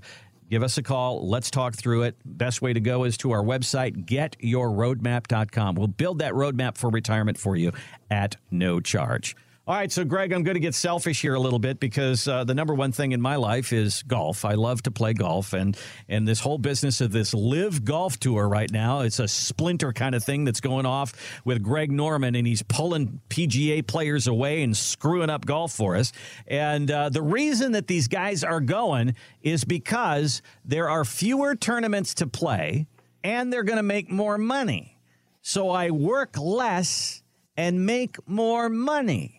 give 0.50 0.62
us 0.62 0.78
a 0.78 0.82
call. 0.82 1.28
Let's 1.28 1.50
talk 1.50 1.74
through 1.74 2.02
it. 2.02 2.16
Best 2.24 2.62
way 2.62 2.72
to 2.72 2.80
go 2.80 3.04
is 3.04 3.16
to 3.18 3.32
our 3.32 3.42
website, 3.42 4.04
getyourroadmap.com. 4.06 5.74
We'll 5.74 5.86
build 5.86 6.18
that 6.20 6.32
roadmap 6.32 6.76
for 6.76 6.90
retirement 6.90 7.38
for 7.38 7.56
you 7.56 7.72
at 8.10 8.36
no 8.50 8.80
charge. 8.80 9.36
All 9.68 9.74
right, 9.74 9.90
so 9.90 10.04
Greg, 10.04 10.32
I'm 10.32 10.44
going 10.44 10.54
to 10.54 10.60
get 10.60 10.76
selfish 10.76 11.20
here 11.20 11.34
a 11.34 11.40
little 11.40 11.58
bit 11.58 11.80
because 11.80 12.28
uh, 12.28 12.44
the 12.44 12.54
number 12.54 12.72
one 12.72 12.92
thing 12.92 13.10
in 13.10 13.20
my 13.20 13.34
life 13.34 13.72
is 13.72 14.04
golf. 14.04 14.44
I 14.44 14.54
love 14.54 14.80
to 14.84 14.92
play 14.92 15.12
golf, 15.12 15.54
and 15.54 15.76
and 16.08 16.28
this 16.28 16.38
whole 16.38 16.58
business 16.58 17.00
of 17.00 17.10
this 17.10 17.34
live 17.34 17.84
golf 17.84 18.16
tour 18.20 18.48
right 18.48 18.70
now, 18.70 19.00
it's 19.00 19.18
a 19.18 19.26
splinter 19.26 19.92
kind 19.92 20.14
of 20.14 20.22
thing 20.22 20.44
that's 20.44 20.60
going 20.60 20.86
off 20.86 21.14
with 21.44 21.64
Greg 21.64 21.90
Norman, 21.90 22.36
and 22.36 22.46
he's 22.46 22.62
pulling 22.62 23.20
PGA 23.28 23.84
players 23.84 24.28
away 24.28 24.62
and 24.62 24.76
screwing 24.76 25.30
up 25.30 25.44
golf 25.44 25.72
for 25.72 25.96
us. 25.96 26.12
And 26.46 26.88
uh, 26.88 27.08
the 27.08 27.22
reason 27.22 27.72
that 27.72 27.88
these 27.88 28.06
guys 28.06 28.44
are 28.44 28.60
going 28.60 29.16
is 29.42 29.64
because 29.64 30.42
there 30.64 30.88
are 30.88 31.04
fewer 31.04 31.56
tournaments 31.56 32.14
to 32.14 32.28
play, 32.28 32.86
and 33.24 33.52
they're 33.52 33.64
going 33.64 33.78
to 33.78 33.82
make 33.82 34.12
more 34.12 34.38
money. 34.38 34.96
So 35.42 35.70
I 35.70 35.90
work 35.90 36.38
less 36.38 37.24
and 37.56 37.84
make 37.84 38.16
more 38.28 38.68
money 38.68 39.35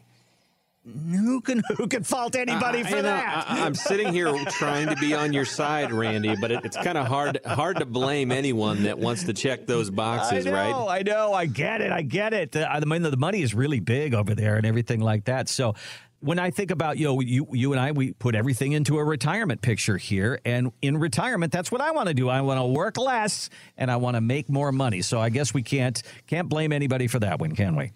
who 1.10 1.41
can 1.41 1.62
who 1.78 1.88
can 1.88 2.04
fault 2.04 2.36
anybody 2.36 2.82
uh, 2.82 2.88
for 2.88 3.02
that? 3.02 3.45
I, 3.50 3.65
am 3.65 3.76
sitting 3.76 4.13
here 4.13 4.34
trying 4.50 4.88
to 4.88 4.95
be 4.95 5.13
on 5.13 5.34
your 5.34 5.45
side, 5.45 5.91
Randy, 5.91 6.36
but 6.39 6.52
it, 6.52 6.65
it's 6.65 6.78
kind 6.78 6.97
of 6.97 7.08
hard 7.08 7.39
hard 7.45 7.78
to 7.78 7.86
blame 7.86 8.32
anyone 8.32 8.84
that 8.84 8.97
wants 8.97 9.23
to 9.26 9.34
check 9.34 9.65
those 9.65 9.89
boxes, 9.89 10.45
I 10.45 10.50
know, 10.50 10.56
right? 10.56 11.00
I 11.00 11.02
know, 11.04 11.34
I 11.34 11.45
get 11.45 11.82
it, 11.82 11.91
I 11.91 12.02
get 12.02 12.34
it. 12.34 12.54
The, 12.54 12.71
I 12.71 12.80
mean, 12.80 13.02
the 13.02 13.17
money 13.17 13.41
is 13.41 13.54
really 13.54 13.80
big 13.80 14.13
over 14.13 14.34
there 14.34 14.56
and 14.56 14.65
everything 14.65 15.02
like 15.02 15.26
that. 15.26 15.50
So 15.50 15.76
when 16.19 16.39
I 16.39 16.52
think 16.52 16.71
about 16.71 16.97
you 16.97 17.06
know 17.06 17.19
you 17.19 17.47
you 17.52 17.73
and 17.73 17.80
I 17.80 17.91
we 17.91 18.13
put 18.13 18.36
everything 18.36 18.71
into 18.71 18.97
a 18.97 19.04
retirement 19.04 19.62
picture 19.62 19.97
here 19.97 20.39
and 20.45 20.71
in 20.82 20.97
retirement 20.97 21.52
that's 21.52 21.71
what 21.71 21.82
I 21.82 21.91
want 21.91 22.08
to 22.08 22.13
do 22.13 22.30
I 22.30 22.41
want 22.41 22.60
to 22.60 22.65
work 22.65 22.97
less 22.97 23.50
and 23.78 23.91
I 23.91 23.97
want 23.97 24.15
to 24.15 24.21
make 24.21 24.50
more 24.50 24.71
money 24.71 25.02
so 25.02 25.19
I 25.19 25.30
guess 25.30 25.54
we 25.54 25.62
can't 25.62 26.02
can't 26.26 26.50
blame 26.50 26.71
anybody 26.71 27.08
for 27.08 27.19
that 27.19 27.39
one 27.39 27.56
can 27.56 27.76
we 27.76 27.91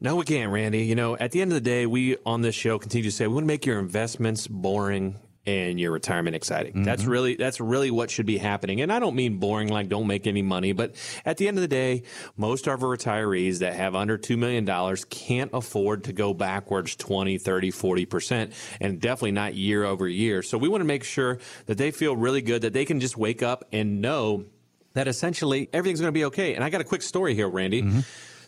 no, 0.00 0.16
we 0.16 0.24
can't, 0.24 0.50
Randy. 0.50 0.84
You 0.84 0.94
know, 0.94 1.16
at 1.16 1.32
the 1.32 1.42
end 1.42 1.52
of 1.52 1.54
the 1.54 1.60
day, 1.60 1.86
we 1.86 2.16
on 2.24 2.42
this 2.42 2.54
show 2.54 2.78
continue 2.78 3.10
to 3.10 3.14
say 3.14 3.26
we 3.26 3.34
want 3.34 3.44
to 3.44 3.48
make 3.48 3.66
your 3.66 3.78
investments 3.78 4.46
boring 4.46 5.16
and 5.46 5.80
your 5.80 5.90
retirement 5.90 6.36
exciting. 6.36 6.72
Mm-hmm. 6.72 6.84
That's 6.84 7.04
really 7.04 7.34
that's 7.34 7.60
really 7.60 7.90
what 7.90 8.10
should 8.10 8.26
be 8.26 8.38
happening. 8.38 8.80
And 8.80 8.92
I 8.92 8.98
don't 8.98 9.14
mean 9.14 9.38
boring 9.38 9.68
like 9.68 9.88
don't 9.88 10.06
make 10.06 10.26
any 10.26 10.42
money, 10.42 10.72
but 10.72 10.94
at 11.24 11.38
the 11.38 11.48
end 11.48 11.56
of 11.56 11.62
the 11.62 11.68
day, 11.68 12.02
most 12.36 12.66
of 12.66 12.82
our 12.82 12.96
retirees 12.96 13.58
that 13.58 13.74
have 13.74 13.94
under 13.94 14.18
2 14.18 14.36
million 14.36 14.64
dollars 14.64 15.04
can't 15.04 15.50
afford 15.52 16.04
to 16.04 16.12
go 16.12 16.34
backwards 16.34 16.94
20, 16.96 17.38
30, 17.38 17.72
40% 17.72 18.52
and 18.80 19.00
definitely 19.00 19.32
not 19.32 19.54
year 19.54 19.84
over 19.84 20.06
year. 20.06 20.42
So 20.42 20.58
we 20.58 20.68
want 20.68 20.82
to 20.82 20.86
make 20.86 21.04
sure 21.04 21.38
that 21.66 21.78
they 21.78 21.90
feel 21.90 22.16
really 22.16 22.42
good 22.42 22.62
that 22.62 22.72
they 22.72 22.84
can 22.84 23.00
just 23.00 23.16
wake 23.16 23.42
up 23.42 23.64
and 23.72 24.00
know 24.00 24.44
that 24.92 25.08
essentially 25.08 25.68
everything's 25.72 26.00
going 26.00 26.12
to 26.12 26.18
be 26.18 26.24
okay. 26.26 26.54
And 26.54 26.64
I 26.64 26.70
got 26.70 26.80
a 26.80 26.84
quick 26.84 27.02
story 27.02 27.34
here, 27.34 27.48
Randy. 27.48 27.82
Mm-hmm. 27.82 28.00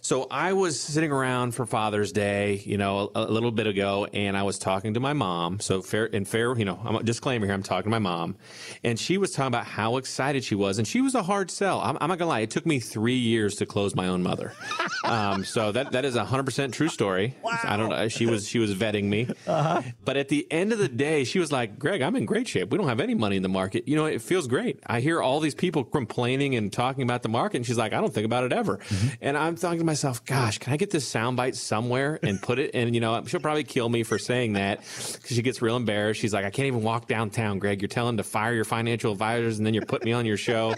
So 0.05 0.27
I 0.29 0.53
was 0.55 0.81
sitting 0.81 1.13
around 1.13 1.53
for 1.53 1.65
Father's 1.65 2.11
Day, 2.11 2.61
you 2.67 2.77
know, 2.77 3.13
a, 3.15 3.21
a, 3.21 3.31
little 3.31 3.53
bit 3.53 3.69
ago, 3.69 4.05
and 4.13 4.37
I 4.37 4.43
was 4.43 4.59
talking 4.59 4.95
to 4.95 5.01
my 5.01 5.13
mom. 5.13 5.61
So 5.61 5.81
fair 5.81 6.11
and 6.13 6.27
fair, 6.27 6.59
you 6.59 6.65
know, 6.65 6.81
I'm 6.85 6.97
a 6.97 7.05
disclaimer 7.05 7.47
here. 7.47 7.55
I'm 7.55 7.63
talking 7.63 7.85
to 7.85 7.91
my 7.91 8.01
mom, 8.01 8.35
and 8.83 8.99
she 8.99 9.17
was 9.17 9.31
talking 9.31 9.47
about 9.47 9.65
how 9.65 9.99
excited 9.99 10.43
she 10.43 10.57
was, 10.57 10.79
and 10.79 10.89
she 10.89 11.01
was 11.01 11.15
a 11.15 11.23
hard 11.23 11.53
sell. 11.53 11.81
I'm, 11.81 11.97
I'm 12.01 12.09
not 12.09 12.19
gonna 12.19 12.31
lie, 12.31 12.41
it 12.41 12.51
took 12.51 12.67
me 12.67 12.81
three 12.81 13.17
years 13.17 13.55
to 13.57 13.67
close 13.67 13.95
my 13.95 14.09
own 14.09 14.25
mother. 14.25 14.53
um, 15.05 15.45
so 15.45 15.71
that 15.71 15.93
that 15.93 16.05
is 16.05 16.17
a 16.17 16.25
hundred 16.25 16.47
percent 16.47 16.75
true 16.75 16.89
story. 16.89 17.37
Wow. 17.41 17.61
I 17.63 17.77
don't 17.77 17.91
know. 17.91 18.09
She 18.09 18.27
was 18.27 18.49
she 18.49 18.59
was 18.59 18.75
vetting 18.75 19.05
me, 19.05 19.29
uh-huh. 19.47 19.83
but 20.05 20.17
at 20.17 20.29
the 20.29 20.49
end 20.51 20.73
of 20.73 20.81
the 20.81 20.89
day, 20.89 21.23
she 21.23 21.39
was 21.39 21.53
like, 21.53 21.79
"Greg, 21.79 22.03
I'm 22.03 22.17
in 22.17 22.27
great 22.27 22.49
shape. 22.49 22.73
We 22.73 22.79
don't 22.79 22.89
have 22.89 22.99
any 22.99 23.15
money 23.15 23.37
in 23.37 23.45
the 23.45 23.49
market. 23.49 23.87
You 23.87 23.95
know, 23.95 24.07
it 24.07 24.21
feels 24.21 24.49
great. 24.49 24.81
I 24.85 24.99
hear 24.99 25.23
all 25.23 25.39
these 25.39 25.55
people 25.55 25.85
complaining 25.85 26.57
and 26.57 26.73
talking 26.73 27.05
about 27.05 27.23
the 27.23 27.29
market, 27.29 27.59
and 27.59 27.67
she's 27.67 27.79
like, 27.79 27.93
I 27.93 28.01
don't 28.01 28.13
think 28.13 28.27
about 28.27 28.43
it 28.43 28.53
ever. 28.53 28.79
Mm-hmm. 28.79 29.09
And 29.21 29.39
I'm 29.39 29.55
talking 29.55 29.79
to 29.79 29.92
myself, 29.93 30.25
gosh, 30.25 30.57
can 30.57 30.73
I 30.73 30.79
get 30.79 30.91
this 30.91 31.11
soundbite 31.11 31.55
somewhere 31.55 32.19
and 32.23 32.41
put 32.41 32.59
it? 32.59 32.71
And 32.75 32.95
you 32.95 33.01
know, 33.01 33.23
she'll 33.27 33.41
probably 33.41 33.65
kill 33.65 33.89
me 33.89 34.03
for 34.05 34.19
saying 34.19 34.55
that 34.55 34.79
because 34.81 35.37
she 35.37 35.43
gets 35.43 35.61
real 35.61 35.77
embarrassed. 35.77 36.19
She's 36.21 36.33
like, 36.33 36.47
I 36.47 36.51
can't 36.51 36.67
even 36.67 36.83
walk 36.83 37.09
downtown, 37.09 37.59
Greg. 37.59 37.83
You're 37.83 37.89
telling 37.89 38.17
to 38.17 38.23
fire 38.23 38.55
your 38.55 38.65
financial 38.65 39.13
advisors, 39.13 39.59
and 39.59 39.67
then 39.67 39.75
you're 39.75 39.85
putting 39.85 40.07
me 40.07 40.13
on 40.13 40.25
your 40.25 40.39
show, 40.39 40.75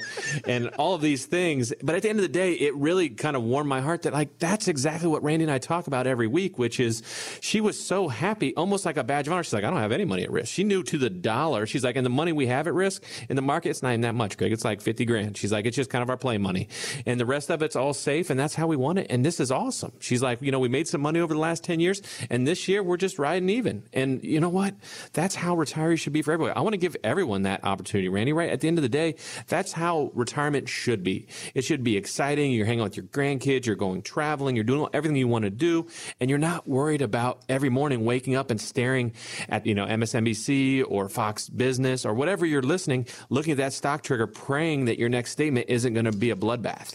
and 0.47 0.69
all 0.71 0.95
of 0.95 1.01
these 1.01 1.27
things. 1.27 1.73
But 1.83 1.95
at 1.95 2.03
the 2.03 2.09
end 2.09 2.19
of 2.19 2.23
the 2.23 2.29
day, 2.29 2.55
it 2.55 2.75
really 2.75 3.09
kind 3.09 3.37
of 3.37 3.45
warmed 3.45 3.69
my 3.69 3.81
heart 3.81 4.03
that 4.03 4.13
like 4.13 4.39
that's 4.39 4.67
exactly 4.67 5.09
what 5.09 5.23
Randy 5.23 5.45
and 5.45 5.53
I 5.53 5.59
talk 5.59 5.87
about 5.87 6.09
every 6.09 6.27
week, 6.27 6.59
which 6.59 6.81
is 6.81 7.03
she 7.41 7.61
was 7.61 7.81
so 7.81 8.09
happy, 8.09 8.55
almost 8.57 8.85
like 8.85 8.97
a 8.97 9.05
badge 9.05 9.29
of 9.29 9.33
honor. 9.33 9.45
She's 9.45 9.53
like, 9.53 9.65
I 9.65 9.71
don't 9.71 9.79
have 9.79 9.93
any 9.93 10.05
money 10.05 10.25
at 10.25 10.31
risk. 10.33 10.53
She 10.53 10.65
knew 10.65 10.83
to 10.83 10.99
the 10.99 11.11
dollar. 11.11 11.67
She's 11.67 11.85
like, 11.85 11.95
and 11.95 12.05
the 12.05 12.11
money 12.11 12.33
we 12.33 12.49
have 12.49 12.67
at 12.67 12.75
risk 12.75 13.05
in 13.29 13.37
the 13.37 13.43
market, 13.43 13.71
it's 13.71 13.83
not 13.83 13.91
even 13.91 14.01
that 14.01 14.15
much, 14.15 14.37
Greg. 14.37 14.53
It's 14.53 14.65
like 14.65 14.81
fifty 14.81 15.05
grand. 15.05 15.37
She's 15.37 15.53
like, 15.53 15.67
it's 15.67 15.77
just 15.77 15.91
kind 15.91 16.03
of 16.03 16.11
our 16.11 16.17
play 16.17 16.37
money, 16.37 16.69
and 17.07 17.21
the 17.21 17.27
rest 17.27 17.51
of 17.51 17.63
it's 17.63 17.77
all 17.77 17.95
safe, 17.95 18.31
and 18.31 18.41
that's 18.41 18.57
how 18.57 18.67
we 18.67 18.77
want 18.77 18.99
it. 18.99 19.04
And 19.11 19.25
this 19.25 19.41
is 19.41 19.51
awesome. 19.51 19.93
She's 20.01 20.23
like, 20.23 20.43
you 20.43 20.51
know, 20.51 20.59
we 20.59 20.69
made 20.69 20.89
some 20.89 21.01
money 21.01 21.21
over 21.21 21.35
the 21.35 21.41
last 21.41 21.65
10 21.65 21.81
years, 21.81 22.03
and 22.31 22.47
this 22.47 22.69
year 22.69 22.83
we're 22.83 22.97
just 22.97 23.19
riding 23.19 23.49
even. 23.49 23.89
And 23.93 24.23
you 24.23 24.41
know 24.41 24.49
what? 24.49 24.75
That's 25.13 25.35
how 25.35 25.57
retirees 25.57 25.99
should 25.99 26.13
be 26.13 26.23
for 26.23 26.33
everybody. 26.33 26.57
I 26.57 26.61
want 26.61 26.75
to 26.75 26.79
give 26.79 26.97
everyone 27.05 27.43
that 27.43 27.65
opportunity, 27.65 28.09
Randy, 28.09 28.33
right? 28.33 28.51
At 28.51 28.61
the 28.61 28.69
end 28.69 28.79
of 28.79 28.83
the 28.83 28.89
day, 28.89 29.17
that's 29.47 29.73
how 29.73 30.11
retirement 30.15 30.69
should 30.69 31.03
be. 31.03 31.29
It 31.55 31.63
should 31.63 31.85
be 31.85 31.97
exciting. 31.97 32.53
You're 32.53 32.67
hanging 32.67 32.81
out 32.81 32.91
with 32.91 32.97
your 32.97 33.07
grandkids, 33.07 33.67
you're 33.67 33.77
going 33.77 34.03
traveling, 34.03 34.57
you're 34.57 34.65
doing 34.65 34.89
everything 34.93 35.17
you 35.17 35.29
want 35.29 35.45
to 35.45 35.51
do, 35.51 35.87
and 36.21 36.31
you're 36.31 36.39
not 36.39 36.69
worried 36.69 37.03
about 37.03 37.43
every 37.49 37.71
morning 37.71 38.05
waking 38.05 38.35
up 38.35 38.51
and 38.51 38.61
staring 38.61 39.13
at, 39.49 39.67
you 39.67 39.75
know, 39.75 39.87
MSNBC 39.87 40.85
or 40.89 41.09
Fox 41.09 41.49
Business 41.49 42.05
or 42.05 42.15
whatever 42.15 42.47
you're 42.47 42.63
listening, 42.63 43.07
looking 43.31 43.53
at 43.53 43.59
that 43.59 43.73
stock 43.73 44.03
trigger, 44.03 44.27
praying 44.27 44.87
that 44.87 44.99
your 44.99 45.09
next 45.09 45.33
statement 45.33 45.67
isn't 45.69 45.95
going 45.95 46.07
to 46.07 46.13
be 46.13 46.31
a 46.31 46.37
bloodbath. 46.37 46.95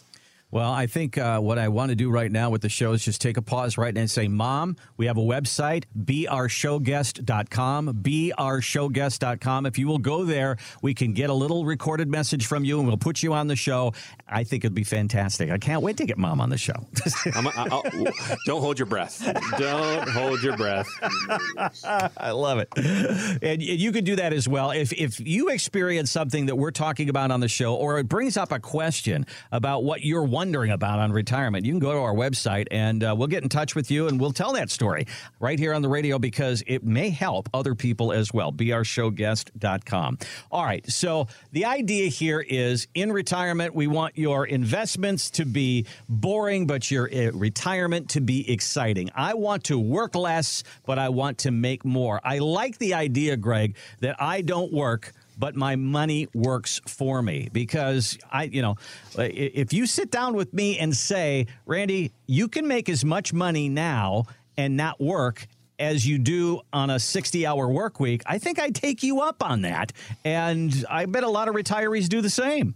Well, 0.51 0.71
I 0.71 0.87
think 0.87 1.15
uh, 1.15 1.39
what 1.39 1.59
I 1.59 1.67
want 1.67 1.89
to 1.89 1.95
do 1.95 2.09
right 2.09 2.31
now 2.31 2.49
with 2.49 2.63
the 2.63 2.69
show 2.69 2.93
is 2.93 3.05
just 3.05 3.21
take 3.21 3.37
a 3.37 3.41
pause 3.41 3.77
right 3.77 3.93
now 3.93 4.01
and 4.01 4.09
say, 4.09 4.27
Mom, 4.27 4.77
we 4.97 5.05
have 5.05 5.17
a 5.17 5.21
website, 5.21 5.83
beourshowguest.com, 5.95 7.93
beourshowguest.com. 8.01 9.65
If 9.67 9.77
you 9.77 9.87
will 9.87 9.99
go 9.99 10.23
there, 10.23 10.57
we 10.81 10.95
can 10.95 11.13
get 11.13 11.29
a 11.29 11.33
little 11.33 11.65
recorded 11.65 12.09
message 12.09 12.47
from 12.47 12.65
you 12.65 12.79
and 12.79 12.87
we'll 12.87 12.97
put 12.97 13.21
you 13.21 13.33
on 13.33 13.45
the 13.45 13.55
show. 13.55 13.93
I 14.27 14.43
think 14.43 14.65
it'd 14.65 14.73
be 14.73 14.83
fantastic. 14.83 15.51
I 15.51 15.59
can't 15.59 15.83
wait 15.83 15.97
to 15.97 16.05
get 16.07 16.17
Mom 16.17 16.41
on 16.41 16.49
the 16.49 16.57
show. 16.57 16.73
don't 18.45 18.61
hold 18.61 18.79
your 18.79 18.87
breath. 18.87 19.23
Don't 19.59 20.09
hold 20.09 20.41
your 20.41 20.57
breath. 20.57 20.89
I 22.17 22.31
love 22.31 22.57
it. 22.57 22.69
And 23.43 23.61
you 23.61 23.91
can 23.91 24.03
do 24.03 24.15
that 24.15 24.33
as 24.33 24.47
well. 24.47 24.71
If, 24.71 24.93
if 24.93 25.19
you 25.19 25.49
experience 25.49 26.09
something 26.09 26.47
that 26.47 26.55
we're 26.55 26.71
talking 26.71 27.09
about 27.09 27.29
on 27.29 27.39
the 27.39 27.47
show 27.47 27.75
or 27.75 27.99
it 27.99 28.07
brings 28.09 28.35
up 28.35 28.51
a 28.51 28.59
question 28.59 29.27
about 29.51 29.83
what 29.83 30.01
you're 30.01 30.23
wondering 30.39 30.71
about 30.71 30.99
on 30.99 31.11
retirement, 31.11 31.65
you 31.65 31.73
can 31.73 31.81
go 31.81 31.91
to 31.91 31.99
our 31.99 32.13
website 32.13 32.65
and 32.71 33.03
uh, 33.03 33.13
we'll 33.13 33.27
get 33.27 33.43
in 33.43 33.49
touch 33.49 33.75
with 33.75 33.91
you 33.91 34.07
and 34.07 34.21
we'll 34.21 34.31
tell 34.31 34.53
that 34.53 34.69
story 34.69 35.05
right 35.41 35.59
here 35.59 35.73
on 35.73 35.81
the 35.81 35.89
radio 35.89 36.17
because 36.17 36.63
it 36.65 36.81
may 36.81 37.09
help 37.09 37.49
other 37.53 37.75
people 37.75 38.13
as 38.13 38.33
well. 38.33 38.53
BeOurShowGuest.com. 38.53 40.17
All 40.49 40.63
right. 40.63 40.89
So 40.89 41.27
the 41.51 41.65
idea 41.65 42.07
here 42.07 42.39
is 42.39 42.87
in 42.93 43.11
retirement, 43.11 43.75
we 43.75 43.87
want 43.87 44.17
your 44.17 44.45
investments 44.45 45.29
to 45.31 45.43
be 45.43 45.85
boring, 46.07 46.67
but 46.67 46.89
your 46.89 47.09
uh, 47.13 47.31
retirement 47.33 48.11
to 48.11 48.21
be 48.21 48.49
exciting. 48.49 49.09
I 49.13 49.33
want 49.33 49.65
to 49.65 49.77
work 49.77 50.15
less, 50.15 50.63
but 50.85 50.97
I 50.97 51.09
want 51.09 51.39
to 51.39 51.51
make 51.51 51.83
more. 51.83 52.21
I 52.23 52.37
like 52.37 52.77
the 52.77 52.93
idea, 52.93 53.35
Greg, 53.35 53.75
that 53.99 54.15
I 54.21 54.39
don't 54.39 54.71
work 54.71 55.11
but 55.39 55.55
my 55.55 55.77
money 55.77 56.27
works 56.33 56.81
for 56.85 57.21
me 57.21 57.49
because 57.51 58.17
I, 58.29 58.43
you 58.43 58.61
know, 58.61 58.75
if 59.17 59.73
you 59.73 59.87
sit 59.87 60.11
down 60.11 60.35
with 60.35 60.53
me 60.53 60.77
and 60.77 60.95
say, 60.95 61.47
Randy, 61.65 62.11
you 62.27 62.49
can 62.49 62.67
make 62.67 62.89
as 62.89 63.05
much 63.05 63.33
money 63.33 63.69
now 63.69 64.25
and 64.57 64.75
not 64.75 64.99
work 64.99 65.47
as 65.79 66.05
you 66.05 66.19
do 66.19 66.59
on 66.73 66.89
a 66.89 66.99
60 66.99 67.47
hour 67.47 67.69
work 67.69 68.01
week, 68.01 68.21
I 68.25 68.37
think 68.37 68.59
I'd 68.59 68.75
take 68.75 69.01
you 69.01 69.21
up 69.21 69.41
on 69.41 69.61
that. 69.61 69.93
And 70.25 70.85
I 70.89 71.05
bet 71.05 71.23
a 71.23 71.29
lot 71.29 71.47
of 71.47 71.55
retirees 71.55 72.09
do 72.09 72.21
the 72.21 72.29
same. 72.29 72.75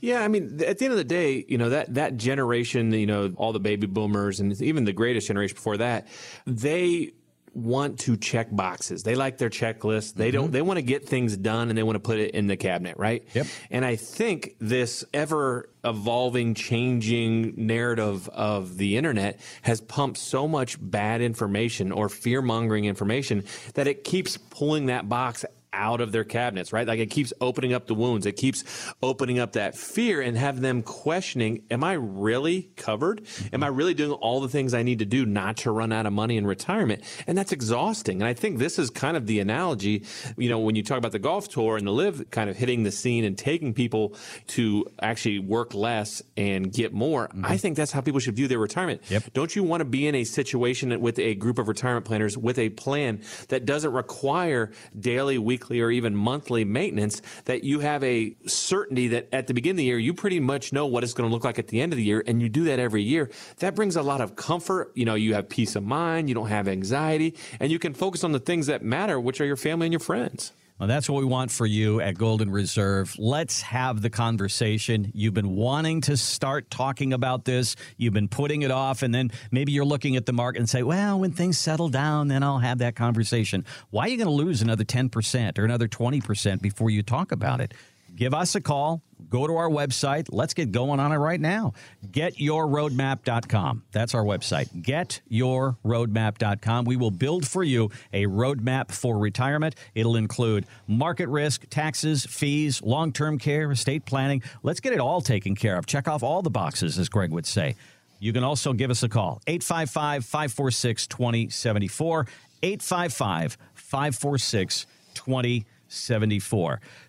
Yeah, 0.00 0.20
I 0.20 0.28
mean, 0.28 0.60
at 0.62 0.76
the 0.76 0.84
end 0.84 0.92
of 0.92 0.98
the 0.98 1.04
day, 1.04 1.46
you 1.48 1.56
know 1.56 1.70
that 1.70 1.94
that 1.94 2.18
generation, 2.18 2.92
you 2.92 3.06
know, 3.06 3.32
all 3.36 3.54
the 3.54 3.60
baby 3.60 3.86
boomers 3.86 4.38
and 4.38 4.60
even 4.60 4.84
the 4.84 4.92
greatest 4.92 5.28
generation 5.28 5.54
before 5.54 5.78
that, 5.78 6.08
they 6.46 7.12
want 7.54 8.00
to 8.00 8.16
check 8.16 8.48
boxes. 8.50 9.02
They 9.02 9.14
like 9.14 9.38
their 9.38 9.50
checklist. 9.50 10.14
They 10.14 10.30
don't, 10.30 10.46
mm-hmm. 10.46 10.52
they 10.52 10.62
want 10.62 10.78
to 10.78 10.82
get 10.82 11.08
things 11.08 11.36
done 11.36 11.68
and 11.68 11.78
they 11.78 11.82
want 11.82 11.96
to 11.96 12.00
put 12.00 12.18
it 12.18 12.34
in 12.34 12.46
the 12.46 12.56
cabinet, 12.56 12.96
right? 12.98 13.26
Yep. 13.34 13.46
And 13.70 13.84
I 13.84 13.96
think 13.96 14.56
this 14.58 15.04
ever 15.14 15.70
evolving, 15.84 16.54
changing 16.54 17.54
narrative 17.56 18.28
of 18.30 18.76
the 18.76 18.96
internet 18.96 19.40
has 19.62 19.80
pumped 19.80 20.18
so 20.18 20.48
much 20.48 20.78
bad 20.80 21.20
information 21.20 21.92
or 21.92 22.08
fear 22.08 22.42
mongering 22.42 22.86
information 22.86 23.44
that 23.74 23.86
it 23.86 24.04
keeps 24.04 24.36
pulling 24.36 24.86
that 24.86 25.08
box 25.08 25.44
out 25.74 26.00
of 26.00 26.12
their 26.12 26.24
cabinets, 26.24 26.72
right? 26.72 26.86
Like 26.86 27.00
it 27.00 27.10
keeps 27.10 27.32
opening 27.40 27.72
up 27.72 27.86
the 27.86 27.94
wounds. 27.94 28.26
It 28.26 28.36
keeps 28.36 28.64
opening 29.02 29.38
up 29.38 29.52
that 29.52 29.76
fear 29.76 30.20
and 30.20 30.36
have 30.36 30.60
them 30.60 30.82
questioning, 30.82 31.64
am 31.70 31.84
I 31.84 31.94
really 31.94 32.70
covered? 32.76 33.26
Am 33.52 33.62
I 33.62 33.66
really 33.66 33.94
doing 33.94 34.12
all 34.12 34.40
the 34.40 34.48
things 34.48 34.72
I 34.72 34.82
need 34.82 35.00
to 35.00 35.04
do 35.04 35.26
not 35.26 35.58
to 35.58 35.70
run 35.70 35.92
out 35.92 36.06
of 36.06 36.12
money 36.12 36.36
in 36.36 36.46
retirement? 36.46 37.02
And 37.26 37.36
that's 37.36 37.52
exhausting. 37.52 38.22
And 38.22 38.28
I 38.28 38.34
think 38.34 38.58
this 38.58 38.78
is 38.78 38.90
kind 38.90 39.16
of 39.16 39.26
the 39.26 39.40
analogy, 39.40 40.04
you 40.36 40.48
know, 40.48 40.60
when 40.60 40.76
you 40.76 40.82
talk 40.82 40.98
about 40.98 41.12
the 41.12 41.18
golf 41.18 41.48
tour 41.48 41.76
and 41.76 41.86
the 41.86 41.92
live 41.92 42.30
kind 42.30 42.48
of 42.48 42.56
hitting 42.56 42.84
the 42.84 42.92
scene 42.92 43.24
and 43.24 43.36
taking 43.36 43.74
people 43.74 44.16
to 44.48 44.86
actually 45.02 45.38
work 45.40 45.74
less 45.74 46.22
and 46.36 46.72
get 46.72 46.92
more. 46.92 47.28
Mm-hmm. 47.28 47.46
I 47.46 47.56
think 47.56 47.76
that's 47.76 47.92
how 47.92 48.00
people 48.00 48.20
should 48.20 48.36
view 48.36 48.48
their 48.48 48.58
retirement. 48.58 49.02
Yep. 49.08 49.32
Don't 49.32 49.56
you 49.56 49.64
want 49.64 49.80
to 49.80 49.84
be 49.84 50.06
in 50.06 50.14
a 50.14 50.24
situation 50.24 51.00
with 51.00 51.18
a 51.18 51.34
group 51.34 51.58
of 51.58 51.68
retirement 51.68 52.06
planners 52.06 52.38
with 52.38 52.58
a 52.58 52.70
plan 52.70 53.22
that 53.48 53.64
doesn't 53.64 53.92
require 53.92 54.72
daily, 54.98 55.38
weekly, 55.38 55.63
or 55.70 55.90
even 55.90 56.14
monthly 56.14 56.64
maintenance? 56.64 57.22
That 57.44 57.64
you 57.64 57.80
have 57.80 58.02
a 58.04 58.36
certainty 58.46 59.08
that 59.08 59.28
at 59.32 59.46
the 59.46 59.54
beginning 59.54 59.74
of 59.74 59.78
the 59.78 59.84
year, 59.84 59.98
you 59.98 60.14
pretty 60.14 60.40
much 60.40 60.72
know 60.72 60.86
what 60.86 61.04
it's 61.04 61.14
going 61.14 61.28
to 61.28 61.34
look 61.34 61.44
like 61.44 61.58
at 61.58 61.68
the 61.68 61.80
end 61.80 61.92
of 61.92 61.96
the 61.96 62.04
year, 62.04 62.22
and 62.26 62.40
you 62.40 62.48
do 62.48 62.64
that 62.64 62.78
every 62.78 63.02
year. 63.02 63.30
That 63.58 63.74
brings 63.74 63.96
a 63.96 64.02
lot 64.02 64.20
of 64.20 64.36
comfort. 64.36 64.92
You 64.94 65.04
know, 65.04 65.14
you 65.14 65.34
have 65.34 65.48
peace 65.48 65.76
of 65.76 65.84
mind, 65.84 66.28
you 66.28 66.34
don't 66.34 66.48
have 66.48 66.68
anxiety, 66.68 67.34
and 67.60 67.70
you 67.70 67.78
can 67.78 67.94
focus 67.94 68.24
on 68.24 68.32
the 68.32 68.38
things 68.38 68.66
that 68.66 68.82
matter, 68.82 69.18
which 69.20 69.40
are 69.40 69.44
your 69.44 69.56
family 69.56 69.86
and 69.86 69.92
your 69.92 70.00
friends. 70.00 70.52
Well, 70.78 70.88
that's 70.88 71.08
what 71.08 71.20
we 71.20 71.24
want 71.24 71.52
for 71.52 71.66
you 71.66 72.00
at 72.00 72.18
Golden 72.18 72.50
Reserve. 72.50 73.14
Let's 73.16 73.62
have 73.62 74.02
the 74.02 74.10
conversation. 74.10 75.12
You've 75.14 75.32
been 75.32 75.54
wanting 75.54 76.00
to 76.02 76.16
start 76.16 76.68
talking 76.68 77.12
about 77.12 77.44
this. 77.44 77.76
You've 77.96 78.12
been 78.12 78.26
putting 78.26 78.62
it 78.62 78.72
off, 78.72 79.04
and 79.04 79.14
then 79.14 79.30
maybe 79.52 79.70
you're 79.70 79.84
looking 79.84 80.16
at 80.16 80.26
the 80.26 80.32
market 80.32 80.58
and 80.58 80.68
say, 80.68 80.82
well, 80.82 81.20
when 81.20 81.30
things 81.30 81.58
settle 81.58 81.90
down, 81.90 82.26
then 82.26 82.42
I'll 82.42 82.58
have 82.58 82.78
that 82.78 82.96
conversation. 82.96 83.64
Why 83.90 84.06
are 84.06 84.08
you 84.08 84.16
going 84.16 84.26
to 84.26 84.32
lose 84.32 84.62
another 84.62 84.82
10% 84.82 85.60
or 85.60 85.64
another 85.64 85.86
20% 85.86 86.60
before 86.60 86.90
you 86.90 87.04
talk 87.04 87.30
about 87.30 87.60
it? 87.60 87.72
Give 88.14 88.34
us 88.34 88.54
a 88.54 88.60
call. 88.60 89.02
Go 89.28 89.46
to 89.46 89.56
our 89.56 89.68
website. 89.68 90.28
Let's 90.30 90.54
get 90.54 90.70
going 90.70 91.00
on 91.00 91.12
it 91.12 91.16
right 91.16 91.40
now. 91.40 91.72
GetYourRoadmap.com. 92.06 93.84
That's 93.90 94.14
our 94.14 94.22
website. 94.22 94.68
GetYourRoadmap.com. 94.82 96.84
We 96.84 96.96
will 96.96 97.10
build 97.10 97.46
for 97.46 97.64
you 97.64 97.90
a 98.12 98.26
roadmap 98.26 98.92
for 98.92 99.18
retirement. 99.18 99.74
It'll 99.94 100.16
include 100.16 100.66
market 100.86 101.28
risk, 101.28 101.64
taxes, 101.70 102.26
fees, 102.26 102.82
long 102.82 103.12
term 103.12 103.38
care, 103.38 103.72
estate 103.72 104.04
planning. 104.04 104.42
Let's 104.62 104.80
get 104.80 104.92
it 104.92 105.00
all 105.00 105.20
taken 105.20 105.56
care 105.56 105.76
of. 105.76 105.86
Check 105.86 106.06
off 106.06 106.22
all 106.22 106.42
the 106.42 106.50
boxes, 106.50 106.98
as 106.98 107.08
Greg 107.08 107.32
would 107.32 107.46
say. 107.46 107.74
You 108.20 108.32
can 108.32 108.44
also 108.44 108.72
give 108.72 108.90
us 108.90 109.02
a 109.02 109.08
call 109.08 109.42
855 109.46 110.24
546 110.24 111.06
2074. 111.08 112.26
855 112.62 113.58
546 113.74 114.86
2074. 115.14 115.73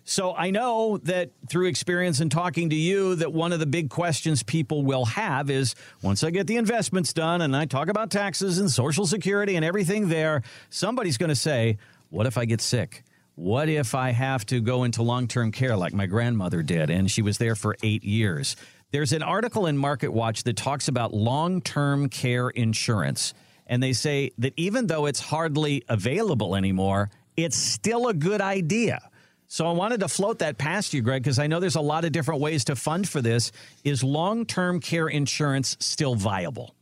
So 0.04 0.34
I 0.34 0.50
know 0.50 0.98
that 1.04 1.30
through 1.48 1.66
experience 1.66 2.20
and 2.20 2.30
talking 2.30 2.70
to 2.70 2.76
you, 2.76 3.16
that 3.16 3.32
one 3.32 3.52
of 3.52 3.60
the 3.60 3.66
big 3.66 3.90
questions 3.90 4.42
people 4.42 4.84
will 4.84 5.04
have 5.04 5.50
is 5.50 5.74
once 6.02 6.22
I 6.24 6.30
get 6.30 6.46
the 6.46 6.56
investments 6.56 7.12
done 7.12 7.42
and 7.42 7.56
I 7.56 7.66
talk 7.66 7.88
about 7.88 8.10
taxes 8.10 8.58
and 8.58 8.70
Social 8.70 9.06
Security 9.06 9.56
and 9.56 9.64
everything 9.64 10.08
there, 10.08 10.42
somebody's 10.70 11.18
going 11.18 11.30
to 11.30 11.36
say, 11.36 11.78
What 12.10 12.26
if 12.26 12.38
I 12.38 12.44
get 12.44 12.60
sick? 12.60 13.02
What 13.34 13.68
if 13.68 13.94
I 13.94 14.12
have 14.12 14.46
to 14.46 14.60
go 14.60 14.84
into 14.84 15.02
long 15.02 15.28
term 15.28 15.52
care 15.52 15.76
like 15.76 15.92
my 15.92 16.06
grandmother 16.06 16.62
did 16.62 16.88
and 16.88 17.10
she 17.10 17.20
was 17.20 17.36
there 17.36 17.54
for 17.54 17.76
eight 17.82 18.02
years? 18.02 18.56
There's 18.92 19.12
an 19.12 19.22
article 19.22 19.66
in 19.66 19.76
Market 19.76 20.08
Watch 20.08 20.44
that 20.44 20.56
talks 20.56 20.88
about 20.88 21.12
long 21.12 21.60
term 21.60 22.08
care 22.08 22.48
insurance. 22.48 23.34
And 23.66 23.82
they 23.82 23.92
say 23.92 24.30
that 24.38 24.54
even 24.56 24.86
though 24.86 25.06
it's 25.06 25.20
hardly 25.20 25.84
available 25.88 26.56
anymore, 26.56 27.10
it's 27.36 27.56
still 27.56 28.08
a 28.08 28.14
good 28.14 28.40
idea. 28.40 29.00
So 29.48 29.66
I 29.66 29.72
wanted 29.72 30.00
to 30.00 30.08
float 30.08 30.40
that 30.40 30.58
past 30.58 30.92
you, 30.92 31.02
Greg, 31.02 31.22
because 31.22 31.38
I 31.38 31.46
know 31.46 31.60
there's 31.60 31.76
a 31.76 31.80
lot 31.80 32.04
of 32.04 32.12
different 32.12 32.40
ways 32.40 32.64
to 32.64 32.76
fund 32.76 33.08
for 33.08 33.22
this. 33.22 33.52
Is 33.84 34.02
long 34.02 34.44
term 34.44 34.80
care 34.80 35.08
insurance 35.08 35.76
still 35.78 36.14
viable? 36.16 36.74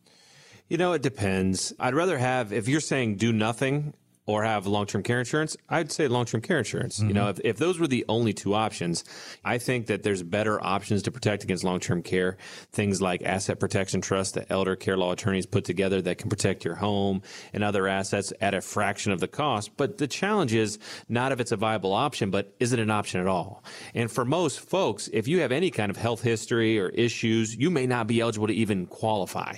You 0.68 0.78
know, 0.78 0.94
it 0.94 1.02
depends. 1.02 1.74
I'd 1.78 1.94
rather 1.94 2.16
have, 2.16 2.52
if 2.52 2.68
you're 2.68 2.80
saying 2.80 3.16
do 3.16 3.32
nothing 3.32 3.92
or 4.26 4.44
have 4.44 4.66
long 4.66 4.86
term 4.86 5.02
care 5.02 5.18
insurance, 5.18 5.56
I'd 5.68 5.92
say 5.92 6.08
long 6.08 6.24
term 6.24 6.40
care 6.40 6.58
insurance. 6.58 7.00
You 7.00 7.12
know, 7.12 7.26
mm-hmm. 7.26 7.40
if, 7.40 7.52
if 7.52 7.56
those 7.58 7.78
were 7.78 7.86
the 7.86 8.04
only 8.08 8.32
two 8.32 8.54
options, 8.54 9.04
I 9.44 9.58
think 9.58 9.86
that 9.86 10.02
there's 10.02 10.22
better 10.22 10.64
options 10.64 11.02
to 11.02 11.10
protect 11.10 11.44
against 11.44 11.64
long 11.64 11.80
term 11.80 12.02
care. 12.02 12.38
Things 12.72 13.02
like 13.02 13.22
asset 13.22 13.60
protection 13.60 14.00
trust 14.00 14.34
that 14.34 14.46
elder 14.50 14.76
care 14.76 14.96
law 14.96 15.12
attorneys 15.12 15.46
put 15.46 15.64
together 15.64 16.00
that 16.02 16.18
can 16.18 16.30
protect 16.30 16.64
your 16.64 16.76
home 16.76 17.22
and 17.52 17.62
other 17.62 17.86
assets 17.86 18.32
at 18.40 18.54
a 18.54 18.60
fraction 18.60 19.12
of 19.12 19.20
the 19.20 19.28
cost. 19.28 19.76
But 19.76 19.98
the 19.98 20.06
challenge 20.06 20.54
is 20.54 20.78
not 21.08 21.32
if 21.32 21.40
it's 21.40 21.52
a 21.52 21.56
viable 21.56 21.92
option, 21.92 22.30
but 22.30 22.54
is 22.58 22.72
it 22.72 22.78
an 22.78 22.90
option 22.90 23.20
at 23.20 23.26
all? 23.26 23.62
And 23.94 24.10
for 24.10 24.24
most 24.24 24.60
folks, 24.60 25.08
if 25.12 25.28
you 25.28 25.40
have 25.40 25.52
any 25.52 25.70
kind 25.70 25.90
of 25.90 25.96
health 25.96 26.22
history 26.22 26.78
or 26.78 26.88
issues, 26.88 27.54
you 27.54 27.70
may 27.70 27.86
not 27.86 28.06
be 28.06 28.20
eligible 28.20 28.46
to 28.46 28.54
even 28.54 28.86
qualify. 28.86 29.56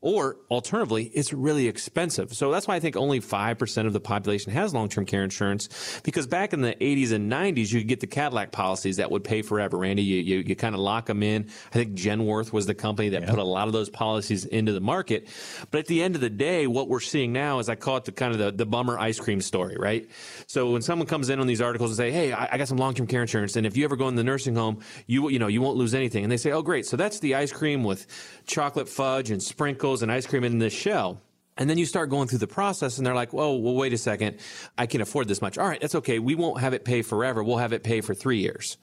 Or 0.00 0.36
alternatively, 0.50 1.06
it's 1.14 1.32
really 1.32 1.66
expensive. 1.66 2.32
So 2.34 2.52
that's 2.52 2.68
why 2.68 2.76
I 2.76 2.80
think 2.80 2.96
only 2.96 3.20
5% 3.20 3.86
of 3.86 3.92
the 3.92 4.03
population 4.04 4.52
has 4.52 4.74
long-term 4.74 5.06
care 5.06 5.24
insurance 5.24 6.00
because 6.04 6.26
back 6.26 6.52
in 6.52 6.60
the 6.60 6.74
80s 6.74 7.12
and 7.12 7.30
90s, 7.30 7.72
you 7.72 7.80
could 7.80 7.88
get 7.88 8.00
the 8.00 8.06
Cadillac 8.06 8.52
policies 8.52 8.96
that 8.96 9.10
would 9.10 9.24
pay 9.24 9.42
forever. 9.42 9.78
Randy, 9.78 10.02
you, 10.02 10.20
you, 10.20 10.44
you 10.46 10.56
kind 10.56 10.74
of 10.74 10.80
lock 10.80 11.06
them 11.06 11.22
in. 11.22 11.48
I 11.66 11.74
think 11.74 11.94
Genworth 11.94 12.52
was 12.52 12.66
the 12.66 12.74
company 12.74 13.10
that 13.10 13.26
put 13.26 13.38
a 13.38 13.44
lot 13.44 13.66
of 13.66 13.72
those 13.72 13.88
policies 13.88 14.44
into 14.44 14.72
the 14.72 14.80
market. 14.80 15.28
But 15.70 15.78
at 15.78 15.86
the 15.86 16.02
end 16.02 16.14
of 16.14 16.20
the 16.20 16.30
day, 16.30 16.66
what 16.66 16.88
we're 16.88 17.00
seeing 17.00 17.32
now 17.32 17.58
is 17.58 17.68
I 17.68 17.74
call 17.74 17.96
it 17.96 18.04
the 18.04 18.12
kind 18.12 18.32
of 18.32 18.38
the, 18.38 18.52
the 18.52 18.66
bummer 18.66 18.98
ice 18.98 19.18
cream 19.18 19.40
story, 19.40 19.76
right? 19.78 20.08
So 20.46 20.70
when 20.70 20.82
someone 20.82 21.08
comes 21.08 21.30
in 21.30 21.40
on 21.40 21.46
these 21.46 21.60
articles 21.60 21.90
and 21.90 21.96
say, 21.96 22.10
Hey, 22.10 22.32
I, 22.32 22.48
I 22.52 22.58
got 22.58 22.68
some 22.68 22.78
long-term 22.78 23.06
care 23.06 23.22
insurance. 23.22 23.56
And 23.56 23.66
if 23.66 23.76
you 23.76 23.84
ever 23.84 23.96
go 23.96 24.08
in 24.08 24.14
the 24.14 24.24
nursing 24.24 24.54
home, 24.54 24.80
you, 25.06 25.28
you 25.30 25.38
know, 25.38 25.48
you 25.48 25.62
won't 25.62 25.76
lose 25.76 25.94
anything. 25.94 26.24
And 26.24 26.32
they 26.32 26.36
say, 26.36 26.52
Oh, 26.52 26.62
great. 26.62 26.86
So 26.86 26.96
that's 26.96 27.20
the 27.20 27.34
ice 27.34 27.52
cream 27.52 27.84
with 27.84 28.06
chocolate 28.46 28.88
fudge 28.88 29.30
and 29.30 29.42
sprinkles 29.42 30.02
and 30.02 30.12
ice 30.12 30.26
cream 30.26 30.44
in 30.44 30.58
the 30.58 30.70
shell. 30.70 31.20
And 31.56 31.70
then 31.70 31.78
you 31.78 31.86
start 31.86 32.10
going 32.10 32.26
through 32.28 32.38
the 32.38 32.46
process 32.46 32.98
and 32.98 33.06
they're 33.06 33.14
like, 33.14 33.32
whoa, 33.32 33.54
well, 33.54 33.74
wait 33.74 33.92
a 33.92 33.98
second. 33.98 34.38
I 34.76 34.86
can 34.86 35.00
afford 35.00 35.28
this 35.28 35.40
much. 35.40 35.56
All 35.56 35.68
right, 35.68 35.80
that's 35.80 35.94
okay. 35.94 36.18
We 36.18 36.34
won't 36.34 36.60
have 36.60 36.74
it 36.74 36.84
pay 36.84 37.02
forever. 37.02 37.44
We'll 37.44 37.58
have 37.58 37.72
it 37.72 37.84
pay 37.84 38.00
for 38.00 38.14
three 38.14 38.38
years. 38.38 38.76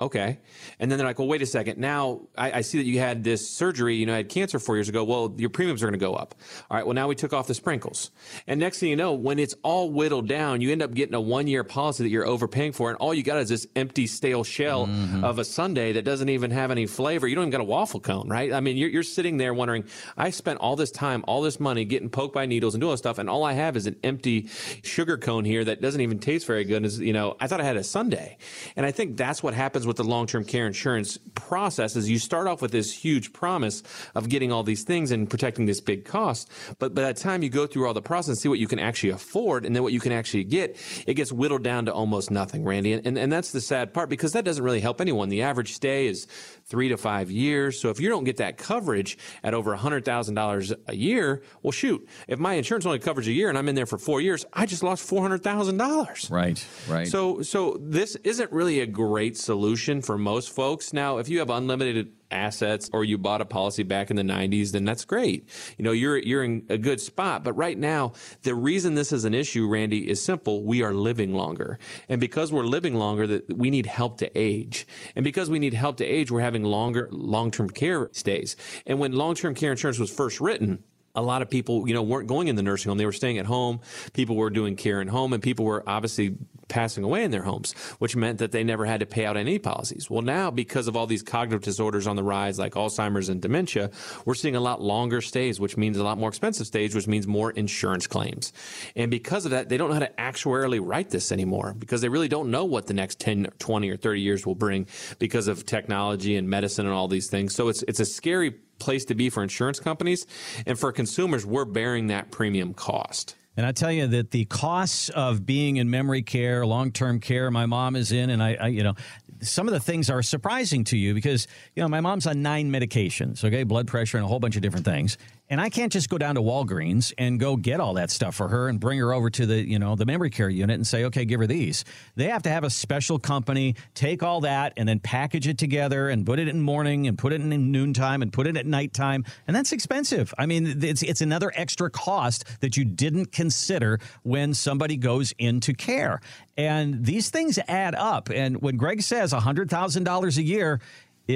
Okay. 0.00 0.38
And 0.78 0.90
then 0.90 0.98
they're 0.98 1.06
like, 1.06 1.18
well, 1.18 1.28
wait 1.28 1.42
a 1.42 1.46
second. 1.46 1.78
Now 1.78 2.22
I, 2.36 2.52
I 2.52 2.60
see 2.62 2.78
that 2.78 2.86
you 2.86 2.98
had 2.98 3.22
this 3.22 3.48
surgery, 3.48 3.96
you 3.96 4.06
know, 4.06 4.14
I 4.14 4.18
had 4.18 4.30
cancer 4.30 4.58
four 4.58 4.76
years 4.76 4.88
ago. 4.88 5.04
Well, 5.04 5.34
your 5.36 5.50
premiums 5.50 5.82
are 5.82 5.86
going 5.86 5.98
to 5.98 6.04
go 6.04 6.14
up. 6.14 6.34
All 6.70 6.76
right. 6.76 6.86
Well, 6.86 6.94
now 6.94 7.06
we 7.06 7.14
took 7.14 7.34
off 7.34 7.46
the 7.46 7.54
sprinkles. 7.54 8.10
And 8.46 8.58
next 8.58 8.78
thing 8.78 8.88
you 8.88 8.96
know, 8.96 9.12
when 9.12 9.38
it's 9.38 9.54
all 9.62 9.90
whittled 9.90 10.26
down, 10.26 10.62
you 10.62 10.72
end 10.72 10.82
up 10.82 10.94
getting 10.94 11.14
a 11.14 11.20
one 11.20 11.46
year 11.46 11.64
policy 11.64 12.04
that 12.04 12.08
you're 12.08 12.26
overpaying 12.26 12.72
for. 12.72 12.88
And 12.88 12.96
all 12.96 13.12
you 13.12 13.22
got 13.22 13.38
is 13.38 13.50
this 13.50 13.66
empty, 13.76 14.06
stale 14.06 14.42
shell 14.42 14.86
mm-hmm. 14.86 15.22
of 15.22 15.38
a 15.38 15.44
sundae 15.44 15.92
that 15.92 16.04
doesn't 16.04 16.30
even 16.30 16.50
have 16.50 16.70
any 16.70 16.86
flavor. 16.86 17.28
You 17.28 17.34
don't 17.34 17.44
even 17.44 17.52
got 17.52 17.60
a 17.60 17.64
waffle 17.64 18.00
cone, 18.00 18.28
right? 18.28 18.54
I 18.54 18.60
mean, 18.60 18.78
you're, 18.78 18.88
you're 18.88 19.02
sitting 19.02 19.36
there 19.36 19.52
wondering, 19.52 19.84
I 20.16 20.30
spent 20.30 20.60
all 20.60 20.76
this 20.76 20.90
time, 20.90 21.24
all 21.28 21.42
this 21.42 21.60
money 21.60 21.84
getting 21.84 22.08
poked 22.08 22.32
by 22.32 22.46
needles 22.46 22.74
and 22.74 22.80
doing 22.80 22.96
stuff. 22.96 23.18
And 23.18 23.28
all 23.28 23.44
I 23.44 23.52
have 23.52 23.76
is 23.76 23.86
an 23.86 23.96
empty 24.02 24.48
sugar 24.82 25.18
cone 25.18 25.44
here 25.44 25.62
that 25.64 25.82
doesn't 25.82 26.00
even 26.00 26.20
taste 26.20 26.46
very 26.46 26.64
good. 26.64 26.86
Is, 26.86 26.98
you 26.98 27.12
know, 27.12 27.36
I 27.38 27.48
thought 27.48 27.60
I 27.60 27.64
had 27.64 27.76
a 27.76 27.84
sundae. 27.84 28.38
And 28.76 28.86
I 28.86 28.92
think 28.92 29.18
that's 29.18 29.42
what 29.42 29.52
happens 29.52 29.86
with 29.90 29.96
the 29.96 30.04
long-term 30.04 30.44
care 30.44 30.68
insurance 30.68 31.18
process 31.34 31.96
is 31.96 32.08
you 32.08 32.20
start 32.20 32.46
off 32.46 32.62
with 32.62 32.70
this 32.70 32.92
huge 32.92 33.32
promise 33.32 33.82
of 34.14 34.28
getting 34.28 34.52
all 34.52 34.62
these 34.62 34.84
things 34.84 35.10
and 35.10 35.28
protecting 35.28 35.66
this 35.66 35.80
big 35.80 36.04
cost. 36.04 36.48
But 36.78 36.94
by 36.94 37.12
the 37.12 37.14
time 37.14 37.42
you 37.42 37.50
go 37.50 37.66
through 37.66 37.88
all 37.88 37.92
the 37.92 38.00
process 38.00 38.28
and 38.28 38.38
see 38.38 38.48
what 38.48 38.60
you 38.60 38.68
can 38.68 38.78
actually 38.78 39.10
afford 39.10 39.66
and 39.66 39.74
then 39.74 39.82
what 39.82 39.92
you 39.92 39.98
can 39.98 40.12
actually 40.12 40.44
get, 40.44 40.76
it 41.08 41.14
gets 41.14 41.32
whittled 41.32 41.64
down 41.64 41.86
to 41.86 41.92
almost 41.92 42.30
nothing, 42.30 42.62
Randy. 42.62 42.92
And, 42.92 43.04
and, 43.04 43.18
and 43.18 43.32
that's 43.32 43.50
the 43.50 43.60
sad 43.60 43.92
part 43.92 44.08
because 44.08 44.30
that 44.34 44.44
doesn't 44.44 44.62
really 44.62 44.78
help 44.78 45.00
anyone. 45.00 45.28
The 45.28 45.42
average 45.42 45.72
stay 45.72 46.06
is 46.06 46.28
three 46.70 46.88
to 46.88 46.96
five 46.96 47.30
years. 47.30 47.78
So 47.78 47.90
if 47.90 48.00
you 48.00 48.08
don't 48.08 48.24
get 48.24 48.38
that 48.38 48.56
coverage 48.56 49.18
at 49.42 49.52
over 49.52 49.76
$100,000 49.76 50.74
a 50.86 50.96
year, 50.96 51.42
well, 51.62 51.72
shoot, 51.72 52.08
if 52.28 52.38
my 52.38 52.54
insurance 52.54 52.86
only 52.86 53.00
covers 53.00 53.26
a 53.26 53.32
year 53.32 53.48
and 53.48 53.58
I'm 53.58 53.68
in 53.68 53.74
there 53.74 53.86
for 53.86 53.98
four 53.98 54.20
years, 54.20 54.46
I 54.52 54.66
just 54.66 54.82
lost 54.82 55.08
$400,000. 55.10 56.30
Right, 56.30 56.66
right. 56.88 57.08
So, 57.08 57.42
so 57.42 57.76
this 57.80 58.16
isn't 58.22 58.52
really 58.52 58.80
a 58.80 58.86
great 58.86 59.36
solution 59.36 60.00
for 60.00 60.16
most 60.16 60.50
folks. 60.54 60.92
Now, 60.92 61.18
if 61.18 61.28
you 61.28 61.40
have 61.40 61.50
unlimited 61.50 62.12
assets 62.30 62.90
or 62.92 63.04
you 63.04 63.18
bought 63.18 63.40
a 63.40 63.44
policy 63.44 63.82
back 63.82 64.10
in 64.10 64.16
the 64.16 64.22
90s, 64.22 64.72
then 64.72 64.84
that's 64.84 65.04
great. 65.04 65.48
You 65.78 65.84
know, 65.84 65.92
you're 65.92 66.18
you're 66.18 66.44
in 66.44 66.64
a 66.68 66.78
good 66.78 67.00
spot. 67.00 67.44
But 67.44 67.54
right 67.54 67.78
now, 67.78 68.12
the 68.42 68.54
reason 68.54 68.94
this 68.94 69.12
is 69.12 69.24
an 69.24 69.34
issue, 69.34 69.68
Randy, 69.68 70.08
is 70.08 70.22
simple. 70.22 70.64
We 70.64 70.82
are 70.82 70.92
living 70.92 71.34
longer. 71.34 71.78
And 72.08 72.20
because 72.20 72.52
we're 72.52 72.64
living 72.64 72.94
longer, 72.94 73.26
that 73.26 73.56
we 73.56 73.70
need 73.70 73.86
help 73.86 74.18
to 74.18 74.38
age. 74.38 74.86
And 75.16 75.24
because 75.24 75.50
we 75.50 75.58
need 75.58 75.74
help 75.74 75.96
to 75.98 76.04
age, 76.04 76.30
we're 76.30 76.40
having 76.40 76.64
longer 76.64 77.08
long-term 77.10 77.70
care 77.70 78.08
stays. 78.12 78.56
And 78.86 78.98
when 78.98 79.12
long-term 79.12 79.54
care 79.54 79.70
insurance 79.70 79.98
was 79.98 80.10
first 80.10 80.40
written, 80.40 80.84
a 81.14 81.22
lot 81.22 81.42
of 81.42 81.50
people, 81.50 81.88
you 81.88 81.94
know, 81.94 82.02
weren't 82.02 82.28
going 82.28 82.48
in 82.48 82.56
the 82.56 82.62
nursing 82.62 82.90
home. 82.90 82.98
They 82.98 83.06
were 83.06 83.12
staying 83.12 83.38
at 83.38 83.46
home. 83.46 83.80
People 84.12 84.36
were 84.36 84.50
doing 84.50 84.76
care 84.76 85.00
in 85.00 85.08
home, 85.08 85.32
and 85.32 85.42
people 85.42 85.64
were 85.64 85.82
obviously 85.86 86.36
passing 86.70 87.04
away 87.04 87.24
in 87.24 87.30
their 87.30 87.42
homes, 87.42 87.72
which 87.98 88.16
meant 88.16 88.38
that 88.38 88.52
they 88.52 88.64
never 88.64 88.86
had 88.86 89.00
to 89.00 89.06
pay 89.06 89.26
out 89.26 89.36
any 89.36 89.58
policies. 89.58 90.08
Well, 90.08 90.22
now 90.22 90.50
because 90.50 90.88
of 90.88 90.96
all 90.96 91.06
these 91.06 91.22
cognitive 91.22 91.62
disorders 91.62 92.06
on 92.06 92.16
the 92.16 92.22
rise, 92.22 92.58
like 92.58 92.74
Alzheimer's 92.74 93.28
and 93.28 93.42
dementia, 93.42 93.90
we're 94.24 94.34
seeing 94.34 94.56
a 94.56 94.60
lot 94.60 94.80
longer 94.80 95.20
stays, 95.20 95.60
which 95.60 95.76
means 95.76 95.98
a 95.98 96.04
lot 96.04 96.16
more 96.16 96.28
expensive 96.28 96.66
stays, 96.66 96.94
which 96.94 97.08
means 97.08 97.26
more 97.26 97.50
insurance 97.50 98.06
claims. 98.06 98.52
And 98.96 99.10
because 99.10 99.44
of 99.44 99.50
that, 99.50 99.68
they 99.68 99.76
don't 99.76 99.88
know 99.88 99.94
how 99.94 100.00
to 100.00 100.12
actuarially 100.16 100.80
write 100.82 101.10
this 101.10 101.32
anymore 101.32 101.74
because 101.76 102.00
they 102.00 102.08
really 102.08 102.28
don't 102.28 102.50
know 102.50 102.64
what 102.64 102.86
the 102.86 102.94
next 102.94 103.18
10, 103.20 103.48
20, 103.58 103.90
or 103.90 103.96
30 103.96 104.20
years 104.20 104.46
will 104.46 104.54
bring 104.54 104.86
because 105.18 105.48
of 105.48 105.66
technology 105.66 106.36
and 106.36 106.48
medicine 106.48 106.86
and 106.86 106.94
all 106.94 107.08
these 107.08 107.28
things. 107.28 107.54
So 107.54 107.68
it's 107.68 107.82
it's 107.82 108.00
a 108.00 108.06
scary 108.06 108.54
place 108.80 109.04
to 109.06 109.14
be 109.14 109.30
for 109.30 109.42
insurance 109.42 109.78
companies. 109.78 110.26
And 110.66 110.78
for 110.78 110.90
consumers, 110.92 111.46
we're 111.46 111.64
bearing 111.64 112.08
that 112.08 112.30
premium 112.30 112.74
cost. 112.74 113.36
And 113.56 113.66
I 113.66 113.72
tell 113.72 113.92
you 113.92 114.06
that 114.06 114.30
the 114.30 114.46
costs 114.46 115.08
of 115.10 115.44
being 115.44 115.76
in 115.76 115.90
memory 115.90 116.22
care, 116.22 116.64
long 116.64 116.92
term 116.92 117.20
care, 117.20 117.50
my 117.50 117.66
mom 117.66 117.96
is 117.96 118.12
in, 118.12 118.30
and 118.30 118.42
I, 118.42 118.54
I, 118.54 118.66
you 118.68 118.82
know, 118.82 118.94
some 119.42 119.68
of 119.68 119.74
the 119.74 119.80
things 119.80 120.08
are 120.08 120.22
surprising 120.22 120.84
to 120.84 120.96
you 120.96 121.14
because, 121.14 121.46
you 121.74 121.82
know, 121.82 121.88
my 121.88 122.00
mom's 122.00 122.26
on 122.26 122.42
nine 122.42 122.70
medications, 122.70 123.44
okay, 123.44 123.64
blood 123.64 123.86
pressure 123.86 124.16
and 124.16 124.24
a 124.24 124.28
whole 124.28 124.40
bunch 124.40 124.56
of 124.56 124.62
different 124.62 124.84
things. 124.84 125.18
And 125.50 125.60
I 125.60 125.68
can't 125.68 125.92
just 125.92 126.08
go 126.08 126.16
down 126.16 126.36
to 126.36 126.40
Walgreens 126.40 127.12
and 127.18 127.40
go 127.40 127.56
get 127.56 127.80
all 127.80 127.94
that 127.94 128.10
stuff 128.10 128.36
for 128.36 128.46
her 128.48 128.68
and 128.68 128.78
bring 128.78 129.00
her 129.00 129.12
over 129.12 129.28
to 129.30 129.46
the, 129.46 129.68
you 129.68 129.80
know, 129.80 129.96
the 129.96 130.06
memory 130.06 130.30
care 130.30 130.48
unit 130.48 130.76
and 130.76 130.86
say, 130.86 131.04
okay, 131.06 131.24
give 131.24 131.40
her 131.40 131.46
these. 131.48 131.84
They 132.14 132.28
have 132.28 132.44
to 132.44 132.50
have 132.50 132.62
a 132.62 132.70
special 132.70 133.18
company 133.18 133.74
take 133.94 134.22
all 134.22 134.42
that 134.42 134.74
and 134.76 134.88
then 134.88 135.00
package 135.00 135.48
it 135.48 135.58
together 135.58 136.08
and 136.08 136.24
put 136.24 136.38
it 136.38 136.46
in 136.46 136.60
morning 136.60 137.08
and 137.08 137.18
put 137.18 137.32
it 137.32 137.40
in 137.40 137.72
noontime 137.72 138.22
and 138.22 138.32
put 138.32 138.46
it 138.46 138.56
at 138.56 138.64
nighttime. 138.64 139.24
And 139.48 139.56
that's 139.56 139.72
expensive. 139.72 140.32
I 140.38 140.46
mean, 140.46 140.84
it's, 140.84 141.02
it's 141.02 141.20
another 141.20 141.50
extra 141.56 141.90
cost 141.90 142.44
that 142.60 142.76
you 142.76 142.84
didn't 142.84 143.32
consider 143.32 143.98
when 144.22 144.54
somebody 144.54 144.96
goes 144.96 145.34
into 145.36 145.74
care. 145.74 146.20
And 146.56 147.04
these 147.04 147.30
things 147.30 147.58
add 147.66 147.94
up. 147.96 148.28
And 148.30 148.62
when 148.62 148.76
Greg 148.76 149.02
says 149.02 149.32
$100,000 149.32 150.36
a 150.36 150.42
year, 150.42 150.80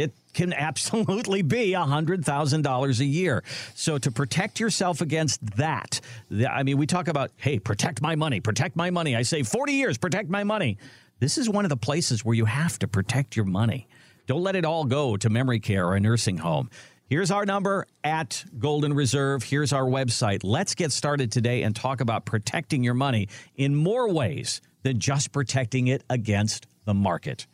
it 0.00 0.12
can 0.32 0.52
absolutely 0.52 1.42
be 1.42 1.72
$100,000 1.72 3.00
a 3.00 3.04
year. 3.04 3.44
So 3.74 3.98
to 3.98 4.10
protect 4.10 4.58
yourself 4.58 5.00
against 5.00 5.56
that, 5.56 6.00
I 6.48 6.62
mean, 6.64 6.76
we 6.76 6.86
talk 6.86 7.08
about, 7.08 7.30
hey, 7.36 7.58
protect 7.58 8.02
my 8.02 8.16
money, 8.16 8.40
protect 8.40 8.76
my 8.76 8.90
money. 8.90 9.14
I 9.14 9.22
say 9.22 9.42
40 9.42 9.72
years, 9.72 9.96
protect 9.96 10.28
my 10.28 10.44
money. 10.44 10.78
This 11.20 11.38
is 11.38 11.48
one 11.48 11.64
of 11.64 11.68
the 11.68 11.76
places 11.76 12.24
where 12.24 12.34
you 12.34 12.44
have 12.44 12.78
to 12.80 12.88
protect 12.88 13.36
your 13.36 13.44
money. 13.44 13.86
Don't 14.26 14.42
let 14.42 14.56
it 14.56 14.64
all 14.64 14.84
go 14.84 15.16
to 15.16 15.30
memory 15.30 15.60
care 15.60 15.86
or 15.86 15.94
a 15.94 16.00
nursing 16.00 16.38
home. 16.38 16.70
Here's 17.06 17.30
our 17.30 17.44
number 17.44 17.86
at 18.02 18.44
Golden 18.58 18.94
Reserve. 18.94 19.44
Here's 19.44 19.72
our 19.72 19.84
website. 19.84 20.40
Let's 20.42 20.74
get 20.74 20.90
started 20.90 21.30
today 21.30 21.62
and 21.62 21.76
talk 21.76 22.00
about 22.00 22.24
protecting 22.24 22.82
your 22.82 22.94
money 22.94 23.28
in 23.54 23.76
more 23.76 24.10
ways 24.10 24.60
than 24.82 24.98
just 24.98 25.30
protecting 25.30 25.86
it 25.86 26.02
against 26.10 26.66
the 26.86 26.94
market. 26.94 27.46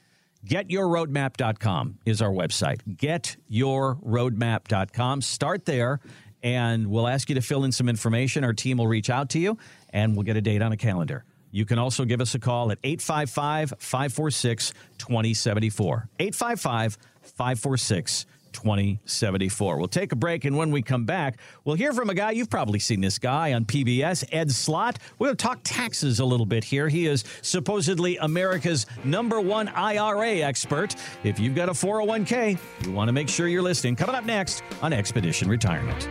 GetYourRoadmap.com 0.46 1.98
is 2.06 2.22
our 2.22 2.30
website. 2.30 2.80
GetYourRoadmap.com. 2.96 5.22
Start 5.22 5.66
there, 5.66 6.00
and 6.42 6.86
we'll 6.86 7.06
ask 7.06 7.28
you 7.28 7.34
to 7.34 7.42
fill 7.42 7.64
in 7.64 7.72
some 7.72 7.88
information. 7.88 8.44
Our 8.44 8.54
team 8.54 8.78
will 8.78 8.88
reach 8.88 9.10
out 9.10 9.28
to 9.30 9.38
you, 9.38 9.58
and 9.90 10.16
we'll 10.16 10.24
get 10.24 10.36
a 10.36 10.40
date 10.40 10.62
on 10.62 10.72
a 10.72 10.76
calendar. 10.76 11.24
You 11.52 11.64
can 11.64 11.78
also 11.78 12.04
give 12.04 12.20
us 12.20 12.34
a 12.34 12.38
call 12.38 12.70
at 12.70 12.78
855 12.84 13.74
546 13.78 14.72
2074. 14.98 16.08
855 16.18 16.98
546 17.22 18.26
2074. 18.52 19.78
We'll 19.78 19.88
take 19.88 20.12
a 20.12 20.16
break, 20.16 20.44
and 20.44 20.56
when 20.56 20.70
we 20.70 20.82
come 20.82 21.04
back, 21.04 21.38
we'll 21.64 21.76
hear 21.76 21.92
from 21.92 22.10
a 22.10 22.14
guy. 22.14 22.32
You've 22.32 22.50
probably 22.50 22.78
seen 22.78 23.00
this 23.00 23.18
guy 23.18 23.52
on 23.52 23.64
PBS, 23.64 24.24
Ed 24.32 24.50
Slott. 24.50 24.98
To 25.20 25.34
talk 25.36 25.60
taxes 25.62 26.18
a 26.18 26.24
little 26.24 26.46
bit 26.46 26.64
here. 26.64 26.88
He 26.88 27.06
is 27.06 27.24
supposedly 27.42 28.16
America's 28.16 28.86
number 29.04 29.40
one 29.40 29.68
IRA 29.68 30.38
expert. 30.38 30.96
If 31.22 31.38
you've 31.38 31.54
got 31.54 31.68
a 31.68 31.72
401k, 31.72 32.58
you 32.84 32.92
want 32.92 33.08
to 33.08 33.12
make 33.12 33.28
sure 33.28 33.46
you're 33.46 33.62
listening. 33.62 33.94
Coming 33.94 34.16
up 34.16 34.24
next 34.24 34.64
on 34.82 34.92
Expedition 34.92 35.48
Retirement. 35.48 36.08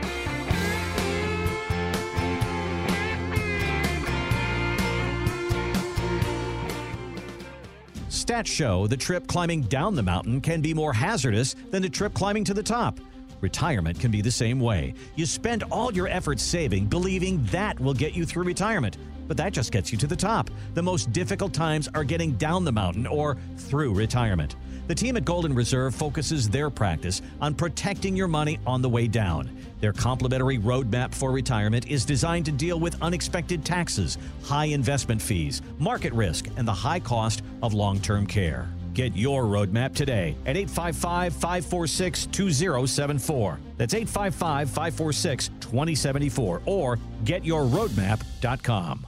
Stats 8.30 8.46
show 8.46 8.86
the 8.86 8.96
trip 8.96 9.26
climbing 9.26 9.64
down 9.64 9.96
the 9.96 10.04
mountain 10.04 10.40
can 10.40 10.62
be 10.62 10.72
more 10.72 10.94
hazardous 10.94 11.56
than 11.72 11.82
the 11.82 11.90
trip 11.90 12.14
climbing 12.14 12.44
to 12.44 12.54
the 12.54 12.62
top. 12.62 13.00
Retirement 13.42 14.00
can 14.00 14.12
be 14.12 14.22
the 14.22 14.30
same 14.30 14.60
way. 14.60 14.94
You 15.16 15.26
spend 15.26 15.64
all 15.72 15.92
your 15.92 16.08
efforts 16.08 16.44
saving, 16.44 16.86
believing 16.86 17.44
that 17.46 17.80
will 17.80 17.96
get 17.96 18.14
you 18.14 18.28
through 18.28 18.44
retirement, 18.44 18.98
but 19.28 19.36
that 19.38 19.52
just 19.52 19.72
gets 19.72 19.92
you 19.92 19.98
to 19.98 20.06
the 20.06 20.16
top. 20.16 20.52
The 20.76 20.84
most 20.84 21.12
difficult 21.12 21.56
times 21.56 21.90
are 21.96 22.04
getting 22.04 22.34
down 22.34 22.66
the 22.66 22.72
mountain 22.72 23.08
or 23.08 23.36
through 23.58 23.96
retirement. 23.96 24.56
The 24.90 24.96
team 24.96 25.18
at 25.18 25.24
Golden 25.24 25.54
Reserve 25.54 25.94
focuses 25.94 26.50
their 26.50 26.72
practice 26.72 27.22
on 27.40 27.54
protecting 27.54 28.16
your 28.16 28.28
money 28.28 28.58
on 28.66 28.82
the 28.82 28.90
way 28.90 29.06
down. 29.08 29.56
Their 29.82 29.94
complimentary 29.94 30.58
roadmap 30.58 31.14
for 31.14 31.32
retirement 31.32 31.88
is 31.92 32.06
designed 32.06 32.46
to 32.46 32.52
deal 32.52 32.80
with 32.80 33.00
unexpected 33.00 33.64
taxes, 33.64 34.18
high 34.44 34.66
investment 34.66 35.22
fees, 35.22 35.62
market 35.78 36.12
risk, 36.14 36.48
and 36.58 36.68
the 36.68 36.74
high 36.74 37.00
cost 37.00 37.44
of 37.62 37.76
long 37.76 38.00
term 38.00 38.26
care. 38.26 38.68
Get 38.96 39.16
your 39.16 39.44
roadmap 39.44 39.94
today 39.94 40.36
at 40.48 40.58
855 40.58 41.34
546 41.34 42.26
2074. 42.26 43.60
That's 43.78 43.94
855 43.94 44.70
546 44.72 45.50
2074 45.60 46.62
or 46.66 46.98
getyourroadmap.com. 47.26 49.06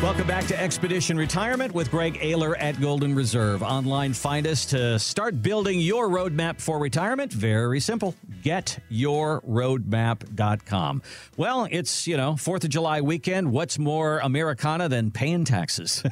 Welcome 0.00 0.28
back 0.28 0.46
to 0.46 0.56
Expedition 0.58 1.16
Retirement 1.16 1.74
with 1.74 1.90
Greg 1.90 2.20
Ayler 2.20 2.54
at 2.60 2.80
Golden 2.80 3.16
Reserve. 3.16 3.64
Online, 3.64 4.12
find 4.12 4.46
us 4.46 4.64
to 4.66 4.96
start 4.96 5.42
building 5.42 5.80
your 5.80 6.08
roadmap 6.08 6.60
for 6.60 6.78
retirement. 6.78 7.32
Very 7.32 7.80
simple. 7.80 8.14
GetYourRoadmap.com. 8.44 11.02
Well, 11.36 11.66
it's, 11.68 12.06
you 12.06 12.16
know, 12.16 12.34
4th 12.34 12.62
of 12.62 12.70
July 12.70 13.00
weekend. 13.00 13.50
What's 13.50 13.76
more 13.76 14.20
Americana 14.20 14.88
than 14.88 15.10
paying 15.10 15.44
taxes? 15.44 16.04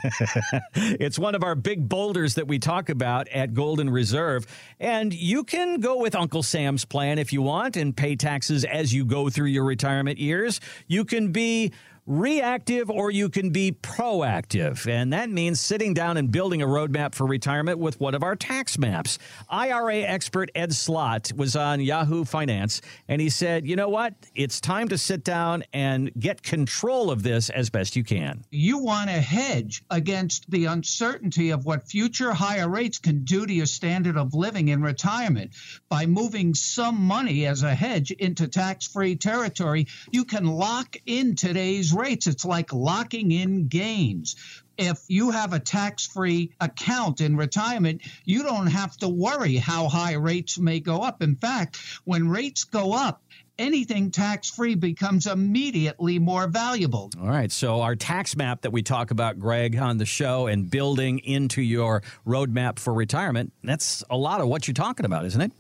it's 0.75 1.17
one 1.17 1.37
of 1.37 1.45
our 1.45 1.55
big 1.55 1.89
boulders 1.89 2.35
that 2.35 2.49
we 2.49 2.59
talk 2.59 2.89
about 2.89 3.29
at 3.29 3.55
Golden 3.55 3.89
Reserve. 3.89 4.49
And 4.81 5.15
you 5.15 5.45
can 5.45 5.79
go 5.79 6.01
with 6.01 6.17
Uncle 6.17 6.43
Sam's 6.43 6.85
plan 6.85 7.21
if 7.21 7.33
you 7.33 7.41
want 7.41 7.77
and 7.77 7.97
pay 7.97 8.17
taxes 8.17 8.65
as 8.65 8.93
you 8.93 9.05
go 9.05 9.31
through 9.31 9.47
your 9.47 9.65
retirement 9.65 10.19
years. 10.19 10.61
You 10.89 11.05
can 11.05 11.31
be 11.31 11.71
reactive 12.07 12.89
or 12.89 13.11
you 13.11 13.29
can 13.29 13.51
be 13.51 13.73
proactive. 13.73 14.87
And 14.89 15.13
that 15.13 15.29
means 15.29 15.61
sitting 15.61 15.93
down 15.93 16.17
and 16.17 16.31
building 16.31 16.63
a 16.63 16.67
roadmap 16.67 17.15
for 17.15 17.27
retirement 17.27 17.79
with 17.79 17.99
one 18.01 18.15
of 18.15 18.23
our 18.23 18.37
tax 18.37 18.79
maps. 18.79 19.19
IRA 19.49 19.97
expert 19.97 20.51
Ed 20.55 20.73
Slott 20.73 21.33
was 21.35 21.57
on 21.57 21.81
Yahoo 21.81 22.25
Finance 22.25 22.81
and 23.09 23.21
he 23.21 23.29
said, 23.29 23.67
you 23.67 23.75
know 23.75 23.89
what? 23.89 24.15
It's 24.35 24.61
time 24.61 24.89
to 24.89 24.99
sit 24.99 25.25
down 25.25 25.65
and 25.73 26.13
get 26.19 26.43
control 26.43 27.11
of 27.11 27.23
this 27.23 27.51
as 27.51 27.71
best 27.71 27.97
you 27.97 28.05
can. 28.05 28.45
You 28.51 28.79
want 28.79 29.11
to 29.11 29.21
hedge 29.21 29.85
against 29.91 30.49
the 30.51 30.67
uncertainty 30.67 31.51
of 31.51 31.65
what 31.65 31.89
future 31.89 32.33
higher 32.33 32.69
rates 32.69 32.99
can 32.99 33.25
do 33.25 33.47
to 33.47 33.53
your 33.53 33.67
standard 33.67 34.17
of 34.17 34.35
living 34.35 34.69
in 34.69 34.81
retirement. 34.81 35.53
By 35.89 36.07
moving 36.07 36.55
some 36.55 37.01
money 37.01 37.47
as 37.47 37.63
a 37.63 37.75
hedge 37.75 38.13
into 38.13 38.47
tax 38.47 38.87
free 38.87 39.17
territory, 39.17 39.89
you 40.13 40.25
can 40.25 40.47
lock 40.47 40.97
in 41.07 41.35
today's 41.35 41.96
rates. 41.97 42.27
It's 42.27 42.45
like 42.45 42.73
locking 42.73 43.33
in 43.33 43.69
gains. 43.69 44.37
If 44.79 44.99
you 45.09 45.31
have 45.31 45.53
a 45.53 45.61
tax 45.61 46.07
free 46.07 46.53
account 46.61 47.21
in 47.21 47.37
retirement, 47.37 48.03
you 48.25 48.43
don't 48.43 48.67
have 48.67 48.97
to 48.99 49.09
worry 49.09 49.57
how 49.57 49.89
high 49.89 50.15
rates 50.15 50.59
may 50.59 50.81
go 50.81 51.01
up. 51.03 51.23
In 51.23 51.37
fact, 51.37 51.79
when 52.05 52.29
rates 52.29 52.65
go 52.65 52.93
up, 52.93 53.23
anything 53.59 54.11
tax 54.11 54.51
free 54.51 54.75
becomes 54.75 55.27
immediately 55.27 56.19
more 56.19 56.47
valuable. 56.47 57.11
All 57.19 57.29
right. 57.29 57.51
So, 57.51 57.81
our 57.81 57.97
tax 57.97 58.37
map 58.37 58.63
that 58.63 58.73
we 58.73 58.83
talk 58.83 59.11
about, 59.11 59.39
Greg, 59.39 59.77
on 59.77 59.99
the 59.99 60.05
show 60.05 60.47
and 60.47 60.71
building 60.71 61.21
into 61.21 61.63
your 61.63 62.03
roadmap 62.27 62.79
for 62.79 62.93
retirement, 62.93 63.53
that's 63.65 64.05
a 64.11 64.17
lot 64.17 64.41
of 64.41 64.49
what 64.49 64.69
you're 64.69 64.75
talking 64.75 65.07
about, 65.07 65.25
isn't 65.25 65.41
it? 65.41 65.53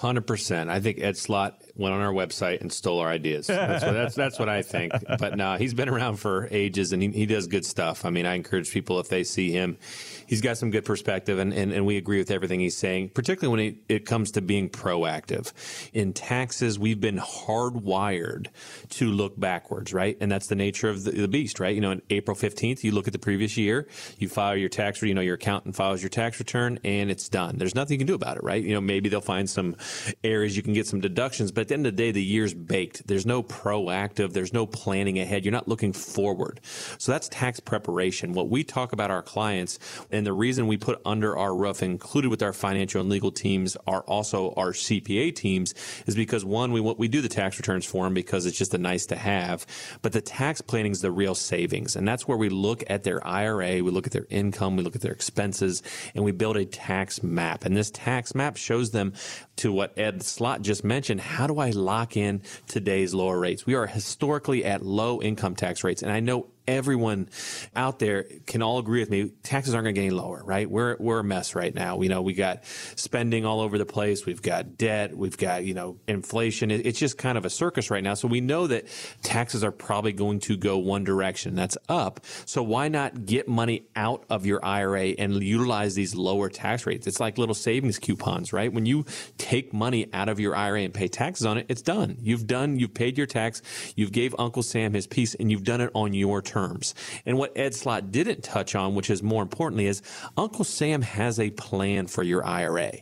100%. 0.00 0.68
I 0.68 0.80
think 0.80 0.98
Ed 1.00 1.16
Slott 1.16 1.60
went 1.80 1.94
on 1.94 2.00
our 2.00 2.12
website 2.12 2.60
and 2.60 2.72
stole 2.72 3.00
our 3.00 3.08
ideas. 3.08 3.46
That's 3.46 3.84
what, 3.84 3.92
that's, 3.92 4.14
that's 4.14 4.38
what 4.38 4.48
I 4.48 4.62
think. 4.62 4.92
But 5.18 5.36
no, 5.36 5.56
he's 5.56 5.74
been 5.74 5.88
around 5.88 6.16
for 6.16 6.46
ages 6.50 6.92
and 6.92 7.02
he, 7.02 7.08
he 7.08 7.26
does 7.26 7.46
good 7.46 7.64
stuff. 7.64 8.04
I 8.04 8.10
mean, 8.10 8.26
I 8.26 8.34
encourage 8.34 8.70
people 8.70 9.00
if 9.00 9.08
they 9.08 9.24
see 9.24 9.50
him, 9.50 9.78
he's 10.26 10.42
got 10.42 10.58
some 10.58 10.70
good 10.70 10.84
perspective 10.84 11.38
and, 11.38 11.52
and, 11.52 11.72
and 11.72 11.86
we 11.86 11.96
agree 11.96 12.18
with 12.18 12.30
everything 12.30 12.60
he's 12.60 12.76
saying, 12.76 13.10
particularly 13.10 13.50
when 13.50 13.74
it, 13.74 13.76
it 13.88 14.06
comes 14.06 14.32
to 14.32 14.42
being 14.42 14.68
proactive. 14.68 15.52
In 15.92 16.12
taxes, 16.12 16.78
we've 16.78 17.00
been 17.00 17.18
hardwired 17.18 18.48
to 18.90 19.10
look 19.10 19.40
backwards, 19.40 19.94
right? 19.94 20.16
And 20.20 20.30
that's 20.30 20.48
the 20.48 20.54
nature 20.54 20.90
of 20.90 21.04
the, 21.04 21.12
the 21.12 21.28
beast, 21.28 21.58
right? 21.60 21.74
You 21.74 21.80
know, 21.80 21.92
on 21.92 22.02
April 22.10 22.36
15th, 22.36 22.84
you 22.84 22.92
look 22.92 23.06
at 23.06 23.14
the 23.14 23.18
previous 23.18 23.56
year, 23.56 23.88
you 24.18 24.28
file 24.28 24.56
your 24.56 24.68
tax, 24.68 25.00
you 25.02 25.14
know, 25.14 25.20
your 25.22 25.36
accountant 25.36 25.74
files 25.74 26.02
your 26.02 26.10
tax 26.10 26.38
return 26.38 26.78
and 26.84 27.10
it's 27.10 27.28
done. 27.28 27.56
There's 27.56 27.74
nothing 27.74 27.94
you 27.94 27.98
can 27.98 28.06
do 28.06 28.14
about 28.14 28.36
it, 28.36 28.44
right? 28.44 28.62
You 28.62 28.74
know, 28.74 28.80
maybe 28.80 29.08
they'll 29.08 29.20
find 29.20 29.48
some 29.48 29.76
areas 30.22 30.56
you 30.56 30.62
can 30.62 30.74
get 30.74 30.86
some 30.86 31.00
deductions, 31.00 31.52
but 31.52 31.69
the 31.70 31.74
end 31.74 31.86
of 31.86 31.96
the 31.96 32.02
day, 32.02 32.12
the 32.12 32.22
year's 32.22 32.52
baked. 32.52 33.06
There's 33.06 33.24
no 33.24 33.42
proactive, 33.42 34.32
there's 34.32 34.52
no 34.52 34.66
planning 34.66 35.18
ahead. 35.18 35.44
You're 35.44 35.52
not 35.52 35.68
looking 35.68 35.92
forward. 35.92 36.60
So 36.98 37.12
that's 37.12 37.28
tax 37.28 37.58
preparation. 37.60 38.34
What 38.34 38.50
we 38.50 38.62
talk 38.62 38.92
about 38.92 39.10
our 39.10 39.22
clients 39.22 39.78
and 40.10 40.26
the 40.26 40.32
reason 40.32 40.66
we 40.66 40.76
put 40.76 41.00
under 41.04 41.36
our 41.36 41.54
roof, 41.54 41.82
included 41.82 42.28
with 42.28 42.42
our 42.42 42.52
financial 42.52 43.00
and 43.00 43.08
legal 43.08 43.30
teams, 43.30 43.76
are 43.86 44.02
also 44.02 44.52
our 44.56 44.72
CPA 44.72 45.34
teams, 45.34 45.74
is 46.06 46.14
because 46.14 46.44
one, 46.44 46.72
we 46.72 46.80
we 46.80 47.08
do 47.08 47.20
the 47.20 47.28
tax 47.28 47.58
returns 47.58 47.86
for 47.86 48.04
them 48.04 48.14
because 48.14 48.46
it's 48.46 48.58
just 48.58 48.74
a 48.74 48.78
nice 48.78 49.06
to 49.06 49.16
have, 49.16 49.66
but 50.02 50.12
the 50.12 50.20
tax 50.20 50.60
planning 50.60 50.92
is 50.92 51.00
the 51.00 51.10
real 51.10 51.34
savings, 51.34 51.96
and 51.96 52.06
that's 52.06 52.26
where 52.26 52.36
we 52.36 52.48
look 52.48 52.82
at 52.88 53.04
their 53.04 53.24
IRA, 53.26 53.82
we 53.82 53.90
look 53.90 54.06
at 54.06 54.12
their 54.12 54.26
income, 54.30 54.76
we 54.76 54.82
look 54.82 54.96
at 54.96 55.02
their 55.02 55.12
expenses, 55.12 55.82
and 56.14 56.24
we 56.24 56.32
build 56.32 56.56
a 56.56 56.64
tax 56.64 57.22
map. 57.22 57.64
And 57.64 57.76
this 57.76 57.90
tax 57.90 58.34
map 58.34 58.56
shows 58.56 58.90
them 58.90 59.12
to 59.56 59.72
what 59.72 59.96
Ed 59.98 60.22
Slott 60.22 60.62
just 60.62 60.84
mentioned. 60.84 61.20
How 61.20 61.46
do 61.46 61.59
I 61.60 61.70
lock 61.70 62.16
in 62.16 62.42
today's 62.66 63.14
lower 63.14 63.38
rates? 63.38 63.66
We 63.66 63.74
are 63.74 63.86
historically 63.86 64.64
at 64.64 64.84
low 64.84 65.20
income 65.20 65.54
tax 65.54 65.84
rates, 65.84 66.02
and 66.02 66.10
I 66.10 66.20
know 66.20 66.46
everyone 66.70 67.28
out 67.74 67.98
there 67.98 68.24
can 68.46 68.62
all 68.62 68.78
agree 68.78 69.00
with 69.00 69.10
me. 69.10 69.30
Taxes 69.42 69.74
aren't 69.74 69.84
going 69.84 69.94
to 69.94 70.00
get 70.00 70.06
any 70.06 70.14
lower, 70.14 70.42
right? 70.44 70.70
We're 70.70 70.96
we're 70.98 71.20
a 71.20 71.24
mess 71.24 71.54
right 71.54 71.74
now. 71.74 72.00
You 72.00 72.08
know, 72.08 72.22
we 72.22 72.32
got 72.32 72.64
spending 72.96 73.44
all 73.44 73.60
over 73.60 73.78
the 73.78 73.86
place. 73.86 74.26
We've 74.26 74.42
got 74.42 74.76
debt. 74.78 75.16
We've 75.16 75.36
got 75.36 75.64
you 75.64 75.74
know 75.74 75.98
inflation. 76.06 76.70
It's 76.70 76.98
just 76.98 77.18
kind 77.18 77.36
of 77.36 77.44
a 77.44 77.50
circus 77.50 77.90
right 77.90 78.02
now. 78.02 78.14
So 78.14 78.28
we 78.28 78.40
know 78.40 78.66
that 78.68 78.86
taxes 79.22 79.64
are 79.64 79.72
probably 79.72 80.12
going 80.12 80.40
to 80.40 80.56
go 80.56 80.78
one 80.78 81.04
direction. 81.04 81.54
That's 81.54 81.76
up. 81.88 82.20
So 82.46 82.62
why 82.62 82.88
not 82.88 83.26
get 83.26 83.48
money 83.48 83.86
out 83.96 84.24
of 84.30 84.46
your 84.46 84.64
IRA 84.64 85.08
and 85.18 85.42
utilize 85.42 85.94
these 85.94 86.14
lower 86.14 86.48
tax 86.48 86.86
rates? 86.86 87.06
It's 87.06 87.20
like 87.20 87.38
little 87.38 87.54
savings 87.54 87.98
coupons, 87.98 88.52
right? 88.52 88.72
When 88.72 88.86
you 88.86 89.04
take 89.38 89.72
money 89.72 90.08
out 90.12 90.28
of 90.28 90.38
your 90.40 90.54
IRA 90.54 90.82
and 90.82 90.94
pay 90.94 91.08
taxes 91.08 91.46
on 91.46 91.58
it, 91.58 91.66
it's 91.68 91.82
done. 91.82 92.16
You've 92.20 92.46
done. 92.46 92.78
You've 92.78 92.94
paid 92.94 93.18
your 93.18 93.26
tax. 93.26 93.62
You've 93.96 94.12
gave 94.12 94.34
Uncle 94.38 94.62
Sam 94.62 94.92
his 94.92 95.06
piece, 95.06 95.34
and 95.34 95.50
you've 95.50 95.64
done 95.64 95.80
it 95.80 95.90
on 95.94 96.14
your 96.14 96.42
terms 96.42 96.59
terms. 96.60 96.94
And 97.26 97.38
what 97.38 97.56
Ed 97.56 97.74
Slott 97.74 98.10
didn't 98.10 98.42
touch 98.42 98.74
on, 98.74 98.94
which 98.94 99.10
is 99.10 99.22
more 99.22 99.42
importantly, 99.42 99.86
is 99.86 100.02
Uncle 100.36 100.64
Sam 100.64 101.02
has 101.02 101.38
a 101.38 101.50
plan 101.50 102.06
for 102.06 102.22
your 102.22 102.44
IRA 102.44 102.92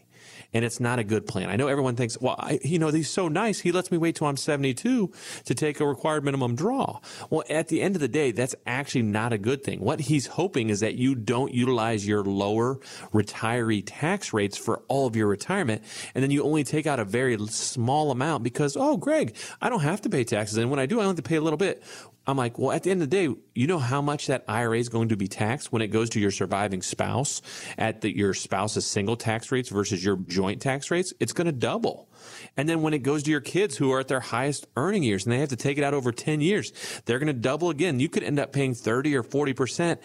and 0.55 0.65
it's 0.65 0.81
not 0.81 0.99
a 0.99 1.05
good 1.05 1.27
plan. 1.27 1.51
I 1.51 1.57
know 1.57 1.69
everyone 1.69 1.97
thinks, 1.97 2.19
well, 2.21 2.37
I, 2.39 2.59
you 2.63 2.79
know, 2.79 2.89
he's 2.89 3.11
so 3.11 3.29
nice. 3.29 3.61
He 3.61 3.73
lets 3.73 3.91
me 3.91 3.99
wait 3.99 4.17
till 4.17 4.27
I'm 4.27 4.37
72 4.37 5.13
to 5.45 5.55
take 5.55 5.81
a 5.81 5.87
required 5.87 6.25
minimum 6.25 6.55
draw. 6.55 7.01
Well, 7.29 7.45
at 7.51 7.69
the 7.69 7.83
end 7.83 7.97
of 7.97 8.01
the 8.01 8.09
day, 8.09 8.33
that's 8.33 8.55
actually 8.67 9.03
not 9.03 9.33
a 9.33 9.39
good 9.39 9.63
thing. 9.63 9.81
What 9.81 10.01
he's 10.01 10.27
hoping 10.27 10.71
is 10.71 10.81
that 10.81 10.95
you 10.95 11.15
don't 11.15 11.53
utilize 11.53 12.07
your 12.07 12.25
lower 12.25 12.77
retiree 13.13 13.83
tax 13.85 14.33
rates 14.33 14.57
for 14.57 14.83
all 14.89 15.07
of 15.07 15.17
your 15.17 15.27
retirement, 15.27 15.83
and 16.15 16.23
then 16.23 16.31
you 16.31 16.43
only 16.43 16.65
take 16.65 16.87
out 16.87 16.99
a 16.99 17.05
very 17.05 17.37
small 17.49 18.11
amount 18.11 18.43
because, 18.43 18.77
oh, 18.77 18.97
Greg, 18.97 19.37
I 19.61 19.69
don't 19.69 19.81
have 19.81 20.01
to 20.03 20.09
pay 20.09 20.25
taxes, 20.25 20.57
and 20.57 20.71
when 20.71 20.81
I 20.81 20.87
do, 20.87 20.97
I 20.97 21.03
only 21.03 21.11
have 21.11 21.17
to 21.17 21.23
pay 21.23 21.37
a 21.37 21.41
little 21.43 21.59
bit. 21.59 21.83
I'm 22.29 22.37
like, 22.37 22.59
well, 22.59 22.73
at 22.73 22.83
the 22.83 22.91
end 22.91 23.03
of 23.03 23.09
the 23.09 23.17
day, 23.17 23.35
you 23.55 23.67
know 23.67 23.79
how 23.79 24.03
much 24.03 24.27
that 24.27 24.45
IRA 24.47 24.79
is 24.79 24.91
going 24.91 25.09
to 25.09 25.17
be 25.17 25.29
taxed 25.29 25.73
when 25.73 25.81
it 25.81 25.89
goes 25.89 26.11
to 26.11 26.21
your 26.21 26.31
surviving 26.31 26.83
spouse 26.83 27.41
at 27.79 28.03
the, 28.03 28.15
your 28.15 28.35
spouse's 28.35 28.85
single 28.85 29.17
tax 29.17 29.51
rates 29.51 29.71
versus 29.71 30.05
your 30.05 30.17
joint 30.17 30.61
tax 30.61 30.91
rates? 30.91 31.15
It's 31.21 31.33
going 31.33 31.47
to 31.47 31.53
double. 31.53 32.07
And 32.55 32.69
then 32.69 32.83
when 32.83 32.93
it 32.93 32.99
goes 32.99 33.23
to 33.23 33.31
your 33.31 33.41
kids 33.41 33.79
who 33.79 33.93
are 33.93 34.01
at 34.01 34.09
their 34.09 34.21
highest 34.21 34.67
earning 34.77 35.05
years 35.05 35.25
and 35.25 35.33
they 35.33 35.39
have 35.39 35.49
to 35.49 35.57
take 35.57 35.79
it 35.79 35.85
out 35.85 35.95
over 35.95 36.13
10 36.13 36.43
years, 36.43 36.71
they're 37.07 37.19
going 37.19 37.29
to 37.29 37.33
double 37.33 37.71
again. 37.71 37.99
You 37.99 38.11
could 38.11 38.23
end 38.23 38.39
up 38.39 38.53
paying 38.53 38.75
30 38.75 39.17
or 39.17 39.23
40% 39.23 39.97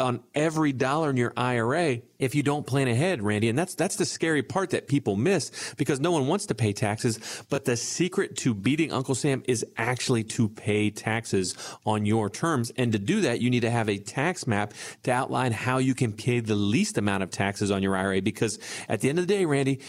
on 0.00 0.22
every 0.34 0.72
dollar 0.72 1.10
in 1.10 1.16
your 1.16 1.32
IRA 1.36 2.00
if 2.20 2.34
you 2.34 2.42
don't 2.42 2.66
plan 2.66 2.86
ahead, 2.86 3.22
Randy. 3.22 3.48
And 3.48 3.58
that's 3.58 3.74
that's 3.74 3.96
the 3.96 4.04
scary 4.04 4.42
part 4.42 4.70
that 4.70 4.86
people 4.86 5.16
miss 5.16 5.74
because 5.76 6.00
no 6.00 6.12
one 6.12 6.26
wants 6.26 6.46
to 6.46 6.54
pay 6.54 6.72
taxes. 6.72 7.18
But 7.48 7.64
the 7.64 7.76
secret 7.76 8.36
to 8.38 8.54
beating 8.54 8.92
Uncle 8.92 9.14
Sam 9.14 9.42
is 9.48 9.64
actually 9.76 10.24
to 10.24 10.48
pay 10.48 10.90
taxes 10.90 11.56
on 11.86 12.04
your 12.04 12.28
terms. 12.28 12.70
And 12.76 12.92
to 12.92 12.98
do 12.98 13.22
that, 13.22 13.40
you 13.40 13.48
need 13.48 13.60
to 13.60 13.70
have 13.70 13.88
a 13.88 13.98
tax 13.98 14.46
map 14.46 14.74
to 15.04 15.10
outline 15.10 15.52
how 15.52 15.78
you 15.78 15.94
can 15.94 16.12
pay 16.12 16.40
the 16.40 16.54
least 16.54 16.98
amount 16.98 17.22
of 17.22 17.30
taxes 17.30 17.70
on 17.70 17.82
your 17.82 17.96
IRA. 17.96 18.20
Because 18.20 18.58
at 18.88 19.00
the 19.00 19.08
end 19.08 19.18
of 19.18 19.26
the 19.26 19.34
day, 19.34 19.46
Randy, 19.46 19.80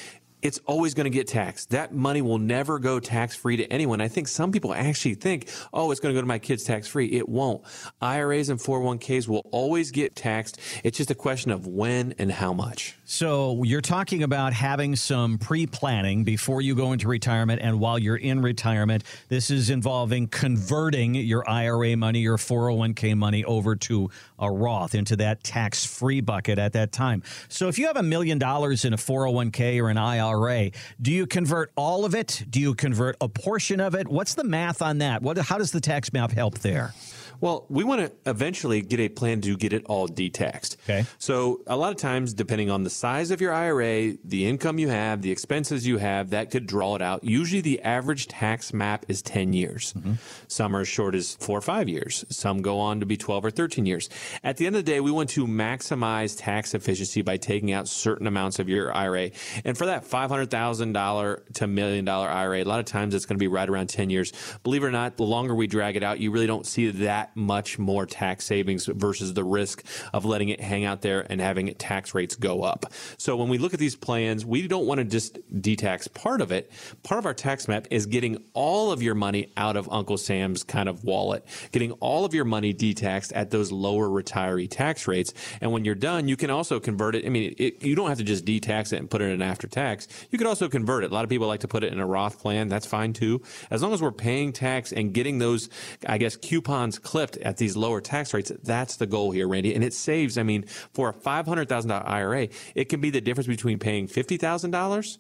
it's 0.42 0.60
always 0.66 0.94
going 0.94 1.06
to 1.06 1.10
get 1.10 1.28
taxed. 1.28 1.70
That 1.72 1.94
money 1.94 2.22
will 2.22 2.38
never 2.38 2.80
go 2.80 3.00
tax 3.00 3.36
free 3.36 3.58
to 3.58 3.66
anyone. 3.72 4.02
I 4.02 4.08
think 4.08 4.28
some 4.28 4.52
people 4.52 4.74
actually 4.74 5.16
think, 5.16 5.50
oh, 5.74 5.92
it's 5.92 6.00
going 6.00 6.14
to 6.14 6.18
go 6.18 6.22
to 6.22 6.28
my 6.28 6.40
kids 6.40 6.64
tax 6.64 6.88
free. 6.88 7.08
It 7.08 7.30
won't. 7.30 7.64
IRAs 8.02 8.50
and 8.50 8.60
401ks 8.60 9.28
will 9.28 9.48
always 9.52 9.92
get 9.92 10.16
taxed. 10.16 10.60
It's 10.84 10.98
just 10.98 11.12
a 11.12 11.16
question 11.16 11.52
of 11.52 11.68
when 11.68 12.14
and 12.18 12.32
how 12.32 12.54
much. 12.54 12.98
So 13.12 13.62
you're 13.66 13.82
talking 13.82 14.24
about 14.24 14.54
having 14.54 14.96
some 14.96 15.38
pre 15.38 15.68
planning 15.68 16.24
before 16.24 16.62
you 16.62 16.76
go 16.76 16.94
into 16.94 17.10
retirement 17.10 17.62
and 17.62 17.78
while 17.78 18.00
you're 18.00 18.16
in 18.16 18.42
retirement. 18.42 19.04
This 19.28 19.52
is 19.52 19.70
involving 19.70 20.30
converting 20.30 21.16
your 21.16 21.48
IRA 21.48 21.98
money, 21.98 22.20
your 22.22 22.38
401k 22.38 23.18
money 23.18 23.44
over 23.44 23.76
to 23.76 24.10
a 24.40 24.50
Roth 24.50 24.96
into 24.96 25.18
that 25.18 25.44
tax 25.44 25.86
free 25.86 26.22
bucket 26.22 26.58
at 26.58 26.72
that 26.72 26.94
time. 26.94 27.22
So 27.50 27.68
if 27.68 27.78
you 27.78 27.88
have 27.88 27.98
a 27.98 28.04
million 28.04 28.40
dollars 28.40 28.86
in 28.86 28.94
a 28.94 28.98
401k 28.98 29.84
or 29.84 29.90
an 29.90 29.98
IRA, 29.98 30.72
do 31.02 31.12
you 31.12 31.28
convert 31.28 31.74
all 31.76 32.06
of 32.06 32.16
it? 32.16 32.46
Do 32.50 32.62
you 32.62 32.74
convert 32.76 33.18
a 33.20 33.28
portion 33.28 33.82
of 33.82 33.94
it? 33.94 34.08
What's 34.08 34.36
the 34.36 34.46
math 34.46 34.82
on 34.82 35.00
that? 35.00 35.22
What, 35.22 35.38
how 35.38 35.58
does 35.58 35.72
the 35.72 35.82
tax 35.82 36.14
map 36.14 36.32
help 36.32 36.60
there? 36.60 36.94
Well, 37.42 37.66
we 37.70 37.84
want 37.84 38.02
to 38.02 38.30
eventually 38.30 38.82
get 38.82 39.00
a 39.00 39.10
plan 39.10 39.42
to 39.42 39.58
get 39.58 39.74
it 39.74 39.84
all 39.88 40.08
detaxed. 40.08 40.78
Okay. 40.86 41.06
So 41.18 41.62
a 41.66 41.76
lot 41.76 41.92
of 41.92 41.98
times, 41.98 42.36
depending 42.36 42.70
on 42.70 42.84
the 42.84 42.92
size 43.02 43.32
of 43.32 43.42
your 43.42 43.52
IRA, 43.52 44.14
the 44.24 44.46
income 44.46 44.78
you 44.78 44.88
have, 44.88 45.24
the 45.24 45.32
expenses 45.32 45.88
you 45.88 45.98
have, 45.98 46.30
that 46.30 46.52
could 46.52 46.68
draw 46.68 46.94
it 46.94 47.02
out. 47.02 47.24
Usually, 47.24 47.60
the 47.60 47.82
average 47.82 48.28
tax 48.28 48.74
map 48.74 49.08
is 49.08 49.24
10 49.24 49.54
years. 49.54 49.94
Mm-hmm. 49.94 50.14
Some 50.48 50.76
are 50.76 50.82
as 50.82 50.88
short 50.88 51.16
as 51.16 51.34
four 51.34 51.58
or 51.58 51.62
five 51.62 51.90
years. 51.90 52.24
Some 52.30 52.62
go 52.62 52.80
on 52.80 53.00
to 53.00 53.08
be 53.08 53.18
12 53.18 53.46
or 53.46 53.50
13 53.50 53.88
years. 53.88 54.08
At 54.44 54.58
the 54.58 54.68
end 54.68 54.76
of 54.76 54.86
the 54.86 54.92
day, 54.92 55.00
we 55.00 55.10
want 55.10 55.32
to 55.32 55.48
maximize 55.48 56.36
tax 56.38 56.76
efficiency 56.76 57.24
by 57.24 57.38
taking 57.38 57.72
out 57.72 57.88
certain 57.88 58.28
amounts 58.28 58.60
of 58.60 58.70
your 58.70 58.96
IRA. 58.96 59.32
And 59.66 59.76
for 59.76 59.88
that 59.88 60.06
$500,000 60.06 61.54
to 61.56 61.68
million 61.68 62.06
dollar 62.06 62.30
IRA, 62.30 62.62
a 62.62 62.66
lot 62.66 62.80
of 62.80 62.86
times 62.86 63.16
it's 63.16 63.26
going 63.26 63.38
to 63.38 63.44
be 63.44 63.48
right 63.48 63.68
around 63.68 63.88
10 63.88 64.12
years. 64.12 64.32
Believe 64.62 64.84
it 64.84 64.86
or 64.88 64.92
not, 64.92 65.18
the 65.18 65.24
longer 65.24 65.56
we 65.56 65.66
drag 65.66 65.96
it 65.96 66.04
out, 66.04 66.20
you 66.20 66.30
really 66.30 66.46
don't 66.46 66.68
see 66.68 66.92
that 66.92 67.36
much 67.36 67.80
more 67.80 68.06
tax 68.06 68.46
savings 68.46 68.86
versus 68.86 69.34
the 69.34 69.44
risk 69.44 69.84
of 70.14 70.24
letting 70.24 70.50
it 70.50 70.62
hang 70.62 70.86
out 70.86 71.02
there 71.02 71.26
and 71.28 71.42
having 71.42 71.74
tax 71.74 72.14
rates 72.14 72.36
go 72.36 72.62
up. 72.62 72.91
So 73.18 73.36
when 73.36 73.50
we 73.50 73.58
look 73.58 73.74
at 73.74 73.80
these 73.80 73.96
plans, 73.96 74.46
we 74.46 74.68
don't 74.68 74.86
want 74.86 75.00
to 75.00 75.06
just 75.06 75.40
detax 75.62 76.12
part 76.14 76.42
of 76.42 76.52
it. 76.52 76.72
Part 77.04 77.20
of 77.20 77.26
our 77.26 77.34
tax 77.34 77.68
map 77.68 77.88
is 77.90 78.06
getting 78.06 78.44
all 78.54 78.92
of 78.92 79.02
your 79.02 79.16
money 79.16 79.52
out 79.58 79.78
of 79.78 79.90
Uncle 79.92 80.18
Sam's 80.18 80.64
kind 80.64 80.90
of 80.90 81.04
wallet, 81.04 81.46
getting 81.72 81.92
all 81.94 82.26
of 82.26 82.34
your 82.34 82.46
money 82.46 82.74
detaxed 82.74 83.32
at 83.36 83.52
those 83.52 83.72
lower 83.72 84.08
retiree 84.08 84.70
tax 84.70 85.08
rates. 85.08 85.34
And 85.62 85.72
when 85.72 85.86
you're 85.86 85.96
done, 85.96 86.28
you 86.28 86.38
can 86.38 86.50
also 86.50 86.80
convert 86.80 87.16
it. 87.16 87.26
I 87.26 87.30
mean, 87.30 87.56
it, 87.58 87.84
you 87.84 87.96
don't 87.96 88.10
have 88.10 88.18
to 88.18 88.24
just 88.24 88.46
detax 88.46 88.94
it 88.94 88.98
and 88.98 89.10
put 89.10 89.22
it 89.22 89.26
in 89.26 89.32
an 89.32 89.42
after 89.42 89.68
tax. 89.68 90.08
You 90.30 90.38
could 90.38 90.48
also 90.48 90.70
convert 90.70 91.04
it. 91.04 91.12
A 91.12 91.14
lot 91.14 91.24
of 91.24 91.30
people 91.30 91.48
like 91.48 91.62
to 91.62 91.68
put 91.68 91.84
it 91.84 91.92
in 91.92 92.00
a 92.00 92.06
Roth 92.06 92.40
plan. 92.40 92.68
That's 92.68 92.86
fine 92.86 93.14
too. 93.14 93.42
As 93.70 93.82
long 93.82 93.94
as 93.94 94.02
we're 94.02 94.12
paying 94.12 94.54
tax 94.54 94.92
and 94.92 95.14
getting 95.14 95.40
those, 95.40 95.70
I 96.08 96.18
guess, 96.18 96.36
coupons 96.36 97.00
clipped 97.00 97.38
at 97.38 97.58
these 97.58 97.76
lower 97.76 98.02
tax 98.02 98.34
rates. 98.34 98.52
That's 98.64 98.98
the 98.98 99.08
goal 99.08 99.32
here, 99.32 99.48
Randy. 99.48 99.74
And 99.74 99.84
it 99.84 99.94
saves, 99.94 100.38
I 100.38 100.44
mean, 100.44 100.66
for 100.94 101.10
a 101.10 101.14
$500,000 101.14 102.08
IRA, 102.08 102.48
it 102.82 102.90
can 102.90 103.00
be 103.00 103.12
the 103.12 103.22
difference 103.22 103.48
between 103.48 103.78
paying 103.78 104.08
$50,000 104.08 105.18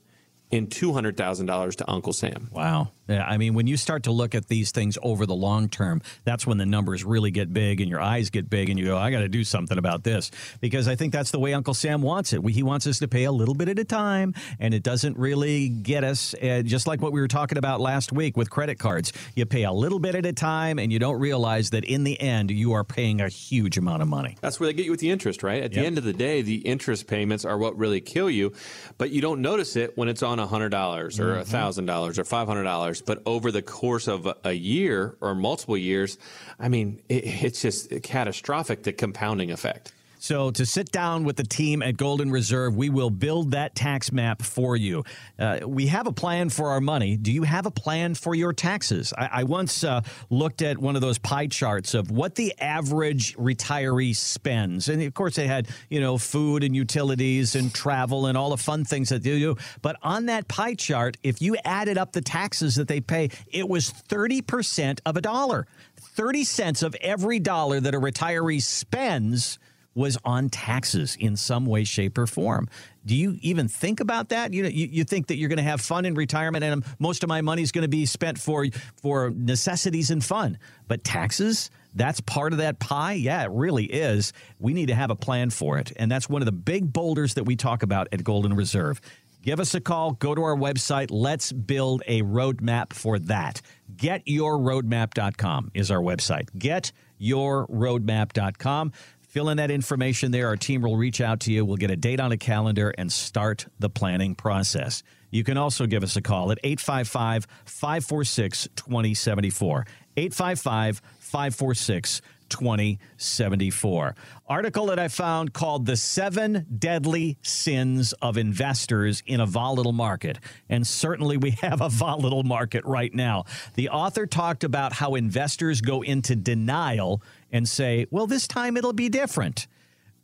and 0.51 0.69
$200,000 0.69 1.75
to 1.75 1.89
Uncle 1.89 2.13
Sam. 2.13 2.49
Wow. 2.51 2.91
Yeah, 3.11 3.25
I 3.25 3.37
mean, 3.37 3.53
when 3.55 3.67
you 3.67 3.75
start 3.75 4.03
to 4.03 4.11
look 4.11 4.35
at 4.35 4.47
these 4.47 4.71
things 4.71 4.97
over 5.03 5.25
the 5.25 5.35
long 5.35 5.67
term, 5.67 6.01
that's 6.23 6.47
when 6.47 6.57
the 6.57 6.65
numbers 6.65 7.03
really 7.03 7.31
get 7.31 7.53
big 7.53 7.81
and 7.81 7.89
your 7.89 7.99
eyes 7.99 8.29
get 8.29 8.49
big 8.49 8.69
and 8.69 8.79
you 8.79 8.85
go, 8.85 8.97
I 8.97 9.11
got 9.11 9.19
to 9.19 9.27
do 9.27 9.43
something 9.43 9.77
about 9.77 10.03
this. 10.03 10.31
Because 10.61 10.87
I 10.87 10.95
think 10.95 11.11
that's 11.11 11.31
the 11.31 11.39
way 11.39 11.53
Uncle 11.53 11.73
Sam 11.73 12.01
wants 12.01 12.31
it. 12.31 12.41
He 12.51 12.63
wants 12.63 12.87
us 12.87 12.99
to 12.99 13.07
pay 13.07 13.25
a 13.25 13.31
little 13.31 13.53
bit 13.53 13.67
at 13.67 13.79
a 13.79 13.83
time, 13.83 14.33
and 14.59 14.73
it 14.73 14.83
doesn't 14.83 15.17
really 15.17 15.67
get 15.67 16.03
us, 16.03 16.33
uh, 16.35 16.61
just 16.63 16.87
like 16.87 17.01
what 17.01 17.11
we 17.11 17.19
were 17.19 17.27
talking 17.27 17.57
about 17.57 17.81
last 17.81 18.13
week 18.13 18.37
with 18.37 18.49
credit 18.49 18.79
cards. 18.79 19.11
You 19.35 19.45
pay 19.45 19.63
a 19.63 19.73
little 19.73 19.99
bit 19.99 20.15
at 20.15 20.25
a 20.25 20.33
time, 20.33 20.79
and 20.79 20.91
you 20.91 20.99
don't 20.99 21.19
realize 21.19 21.71
that 21.71 21.83
in 21.83 22.03
the 22.03 22.19
end, 22.19 22.51
you 22.51 22.73
are 22.73 22.83
paying 22.83 23.19
a 23.19 23.27
huge 23.29 23.77
amount 23.77 24.01
of 24.01 24.07
money. 24.07 24.37
That's 24.41 24.59
where 24.59 24.67
they 24.67 24.73
get 24.73 24.85
you 24.85 24.91
with 24.91 24.99
the 24.99 25.09
interest, 25.11 25.43
right? 25.43 25.63
At 25.63 25.73
yep. 25.73 25.81
the 25.81 25.85
end 25.85 25.97
of 25.97 26.03
the 26.03 26.13
day, 26.13 26.41
the 26.41 26.57
interest 26.57 27.07
payments 27.07 27.43
are 27.45 27.57
what 27.57 27.77
really 27.77 27.99
kill 27.99 28.29
you, 28.29 28.53
but 28.97 29.11
you 29.11 29.21
don't 29.21 29.41
notice 29.41 29.75
it 29.75 29.97
when 29.97 30.07
it's 30.07 30.23
on 30.23 30.39
$100 30.47 31.19
or 31.19 31.39
a 31.39 31.43
mm-hmm. 31.43 31.55
$1,000 31.55 32.17
or 32.17 32.23
$500, 32.23 33.05
but 33.05 33.21
over 33.25 33.51
the 33.51 33.61
course 33.61 34.07
of 34.07 34.27
a 34.43 34.53
year 34.53 35.15
or 35.21 35.35
multiple 35.35 35.77
years, 35.77 36.17
I 36.59 36.69
mean, 36.69 37.01
it, 37.09 37.25
it's 37.43 37.61
just 37.61 37.89
catastrophic, 38.03 38.83
the 38.83 38.93
compounding 38.93 39.51
effect. 39.51 39.93
So, 40.21 40.51
to 40.51 40.67
sit 40.67 40.91
down 40.91 41.23
with 41.23 41.35
the 41.35 41.43
team 41.43 41.81
at 41.81 41.97
Golden 41.97 42.29
Reserve, 42.29 42.75
we 42.75 42.91
will 42.91 43.09
build 43.09 43.51
that 43.51 43.73
tax 43.73 44.11
map 44.11 44.43
for 44.43 44.75
you. 44.75 45.03
Uh, 45.39 45.61
we 45.65 45.87
have 45.87 46.05
a 46.05 46.11
plan 46.11 46.49
for 46.49 46.69
our 46.69 46.79
money. 46.79 47.17
Do 47.17 47.31
you 47.31 47.41
have 47.41 47.65
a 47.65 47.71
plan 47.71 48.13
for 48.13 48.35
your 48.35 48.53
taxes? 48.53 49.15
I, 49.17 49.29
I 49.31 49.43
once 49.45 49.83
uh, 49.83 50.01
looked 50.29 50.61
at 50.61 50.77
one 50.77 50.95
of 50.95 51.01
those 51.01 51.17
pie 51.17 51.47
charts 51.47 51.95
of 51.95 52.11
what 52.11 52.35
the 52.35 52.53
average 52.59 53.35
retiree 53.35 54.15
spends. 54.15 54.89
And 54.89 55.01
of 55.01 55.11
course, 55.15 55.37
they 55.37 55.47
had, 55.47 55.69
you 55.89 55.99
know, 55.99 56.19
food 56.19 56.63
and 56.63 56.75
utilities 56.75 57.55
and 57.55 57.73
travel 57.73 58.27
and 58.27 58.37
all 58.37 58.51
the 58.51 58.57
fun 58.57 58.85
things 58.85 59.09
that 59.09 59.23
they 59.23 59.39
do. 59.39 59.55
But 59.81 59.95
on 60.03 60.27
that 60.27 60.47
pie 60.47 60.75
chart, 60.75 61.17
if 61.23 61.41
you 61.41 61.57
added 61.65 61.97
up 61.97 62.11
the 62.11 62.21
taxes 62.21 62.75
that 62.75 62.87
they 62.87 63.01
pay, 63.01 63.31
it 63.47 63.67
was 63.67 63.91
30% 63.91 64.99
of 65.03 65.17
a 65.17 65.21
dollar. 65.21 65.65
30 65.97 66.43
cents 66.43 66.83
of 66.83 66.93
every 67.01 67.39
dollar 67.39 67.79
that 67.79 67.95
a 67.95 67.99
retiree 67.99 68.61
spends 68.61 69.57
was 69.93 70.17
on 70.23 70.49
taxes 70.49 71.17
in 71.19 71.35
some 71.35 71.65
way, 71.65 71.83
shape, 71.83 72.17
or 72.17 72.27
form. 72.27 72.69
Do 73.05 73.15
you 73.15 73.37
even 73.41 73.67
think 73.67 73.99
about 73.99 74.29
that? 74.29 74.53
You 74.53 74.63
know, 74.63 74.69
you, 74.69 74.87
you 74.87 75.03
think 75.03 75.27
that 75.27 75.35
you're 75.35 75.49
going 75.49 75.57
to 75.57 75.63
have 75.63 75.81
fun 75.81 76.05
in 76.05 76.13
retirement, 76.13 76.63
and 76.63 76.83
most 76.99 77.23
of 77.23 77.29
my 77.29 77.41
money 77.41 77.61
is 77.61 77.71
going 77.71 77.83
to 77.83 77.89
be 77.89 78.05
spent 78.05 78.39
for 78.39 78.65
for 79.01 79.31
necessities 79.31 80.11
and 80.11 80.23
fun. 80.23 80.57
But 80.87 81.03
taxes, 81.03 81.69
that's 81.93 82.21
part 82.21 82.53
of 82.53 82.59
that 82.59 82.79
pie. 82.79 83.13
Yeah, 83.13 83.43
it 83.43 83.51
really 83.51 83.85
is. 83.85 84.33
We 84.59 84.73
need 84.73 84.87
to 84.87 84.95
have 84.95 85.09
a 85.09 85.15
plan 85.15 85.49
for 85.49 85.77
it, 85.77 85.91
and 85.97 86.11
that's 86.11 86.29
one 86.29 86.41
of 86.41 86.45
the 86.45 86.51
big 86.51 86.93
boulders 86.93 87.33
that 87.33 87.43
we 87.43 87.55
talk 87.55 87.83
about 87.83 88.07
at 88.11 88.23
Golden 88.23 88.53
Reserve. 88.53 89.01
Give 89.41 89.59
us 89.59 89.73
a 89.73 89.81
call. 89.81 90.11
Go 90.11 90.35
to 90.35 90.43
our 90.43 90.55
website. 90.55 91.07
Let's 91.09 91.51
build 91.51 92.03
a 92.05 92.21
roadmap 92.21 92.93
for 92.93 93.17
that. 93.19 93.61
GetYourRoadmap.com 93.95 95.71
is 95.73 95.89
our 95.89 95.99
website. 95.99 96.51
GetYourRoadmap.com. 96.57 98.91
Fill 99.31 99.47
in 99.47 99.55
that 99.57 99.71
information 99.71 100.31
there. 100.31 100.47
Our 100.47 100.57
team 100.57 100.81
will 100.81 100.97
reach 100.97 101.21
out 101.21 101.39
to 101.41 101.53
you. 101.53 101.63
We'll 101.63 101.77
get 101.77 101.89
a 101.89 101.95
date 101.95 102.19
on 102.19 102.33
a 102.33 102.37
calendar 102.37 102.93
and 102.97 103.09
start 103.09 103.65
the 103.79 103.89
planning 103.89 104.35
process. 104.35 105.03
You 105.29 105.45
can 105.45 105.55
also 105.55 105.85
give 105.85 106.03
us 106.03 106.17
a 106.17 106.21
call 106.21 106.51
at 106.51 106.59
855 106.65 107.47
546 107.63 108.67
2074. 108.75 109.85
855 110.17 111.01
546 111.19 112.21
2074. 112.49 114.15
Article 114.47 114.87
that 114.87 114.99
I 114.99 115.07
found 115.07 115.53
called 115.53 115.85
The 115.85 115.95
Seven 115.95 116.65
Deadly 116.77 117.37
Sins 117.41 118.11
of 118.21 118.37
Investors 118.37 119.23
in 119.25 119.39
a 119.39 119.45
Volatile 119.45 119.93
Market. 119.93 120.39
And 120.67 120.85
certainly 120.85 121.37
we 121.37 121.51
have 121.61 121.79
a 121.79 121.87
volatile 121.87 122.43
market 122.43 122.83
right 122.83 123.13
now. 123.13 123.45
The 123.75 123.87
author 123.87 124.25
talked 124.27 124.65
about 124.65 124.91
how 124.91 125.15
investors 125.15 125.79
go 125.79 126.01
into 126.01 126.35
denial 126.35 127.23
and 127.51 127.67
say, 127.67 128.05
well, 128.11 128.27
this 128.27 128.47
time 128.47 128.77
it'll 128.77 128.93
be 128.93 129.09
different. 129.09 129.67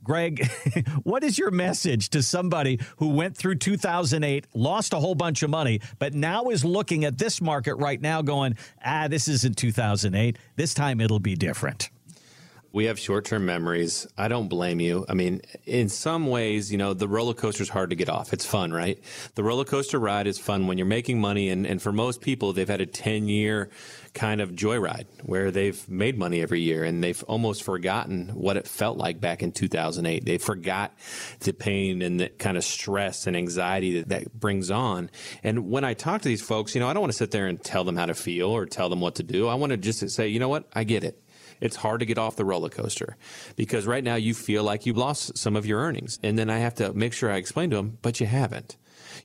Greg, 0.04 0.48
what 1.04 1.24
is 1.24 1.38
your 1.38 1.52
message 1.52 2.10
to 2.10 2.24
somebody 2.24 2.80
who 2.98 3.10
went 3.10 3.36
through 3.36 3.56
2008, 3.56 4.48
lost 4.54 4.94
a 4.94 5.00
whole 5.00 5.16
bunch 5.16 5.44
of 5.44 5.50
money, 5.50 5.82
but 6.00 6.14
now 6.14 6.46
is 6.50 6.64
looking 6.64 7.04
at 7.04 7.18
this 7.18 7.42
market 7.42 7.76
right 7.76 8.00
now 8.00 8.22
going, 8.22 8.56
ah, 8.86 9.08
this 9.10 9.28
isn't 9.28 9.58
2008. 9.58 10.38
This 10.56 10.74
time 10.74 11.02
it'll 11.02 11.20
be 11.20 11.36
different? 11.36 11.90
We 12.78 12.86
have 12.86 13.00
short 13.00 13.26
term 13.26 13.44
memories. 13.44 14.06
I 14.20 14.28
don't 14.28 14.50
blame 14.50 14.80
you. 14.80 15.04
I 15.10 15.16
mean, 15.16 15.42
in 15.66 15.90
some 15.90 16.28
ways, 16.28 16.72
you 16.72 16.78
know, 16.78 16.94
the 16.94 17.08
roller 17.08 17.34
coaster 17.34 17.64
is 17.64 17.70
hard 17.70 17.90
to 17.90 17.96
get 17.96 18.08
off. 18.08 18.34
It's 18.34 18.46
fun, 18.46 18.72
right? 18.72 19.00
The 19.34 19.44
roller 19.44 19.66
coaster 19.66 19.98
ride 19.98 20.28
is 20.28 20.38
fun 20.38 20.68
when 20.68 20.78
you're 20.78 20.86
making 20.86 21.20
money. 21.20 21.50
And, 21.50 21.66
and 21.66 21.82
for 21.82 21.92
most 21.92 22.22
people, 22.22 22.54
they've 22.54 22.70
had 22.70 22.80
a 22.80 22.86
10 22.86 23.30
year 23.30 23.72
kind 24.14 24.42
of 24.42 24.52
joyride 24.52 25.08
where 25.24 25.50
they've 25.50 25.90
made 25.90 26.20
money 26.20 26.40
every 26.40 26.62
year 26.62 26.84
and 26.84 27.04
they've 27.04 27.24
almost 27.24 27.64
forgotten 27.64 28.30
what 28.36 28.58
it 28.58 28.68
felt 28.68 29.00
like 29.00 29.20
back 29.20 29.42
in 29.42 29.52
2008. 29.52 30.24
They 30.24 30.38
forgot 30.38 30.94
the 31.40 31.54
pain 31.54 32.04
and 32.04 32.20
the 32.20 32.30
kind 32.30 32.58
of 32.58 32.64
stress 32.64 33.26
and 33.26 33.36
anxiety 33.36 34.02
that 34.02 34.10
that 34.10 34.40
brings 34.40 34.70
on. 34.70 35.10
And 35.42 35.72
when 35.72 35.84
I 35.84 35.96
talk 35.96 36.22
to 36.22 36.28
these 36.28 36.44
folks, 36.44 36.76
you 36.76 36.82
know, 36.82 36.88
I 36.88 36.94
don't 36.94 37.02
want 37.02 37.14
to 37.14 37.18
sit 37.18 37.32
there 37.32 37.48
and 37.48 37.60
tell 37.64 37.84
them 37.84 37.96
how 37.96 38.06
to 38.06 38.14
feel 38.14 38.50
or 38.50 38.68
tell 38.68 38.90
them 38.90 39.02
what 39.02 39.16
to 39.16 39.24
do. 39.24 39.48
I 39.48 39.56
want 39.56 39.72
to 39.72 39.78
just 39.78 40.08
say, 40.12 40.28
you 40.28 40.40
know 40.40 40.50
what? 40.50 40.66
I 40.74 40.84
get 40.84 41.04
it 41.04 41.24
it's 41.62 41.78
hard 41.78 42.00
to 42.00 42.06
get 42.06 42.18
off 42.18 42.36
the 42.36 42.46
roller 42.46 42.70
coaster 42.70 43.18
because 43.56 43.86
right 43.86 44.04
now 44.04 44.16
you 44.16 44.34
feel 44.34 44.64
like 44.64 44.86
you've 44.86 44.98
lost 44.98 45.38
some 45.38 45.56
of 45.56 45.66
your 45.66 45.80
earnings. 45.80 46.20
And 46.24 46.38
then 46.38 46.50
I 46.50 46.60
have 46.60 46.76
to 46.76 46.94
make 46.94 47.14
sure 47.14 47.32
I 47.32 47.38
explain 47.38 47.70
to 47.72 47.78
them, 47.78 47.98
but 48.02 48.20
you 48.20 48.26
haven't. 48.26 48.78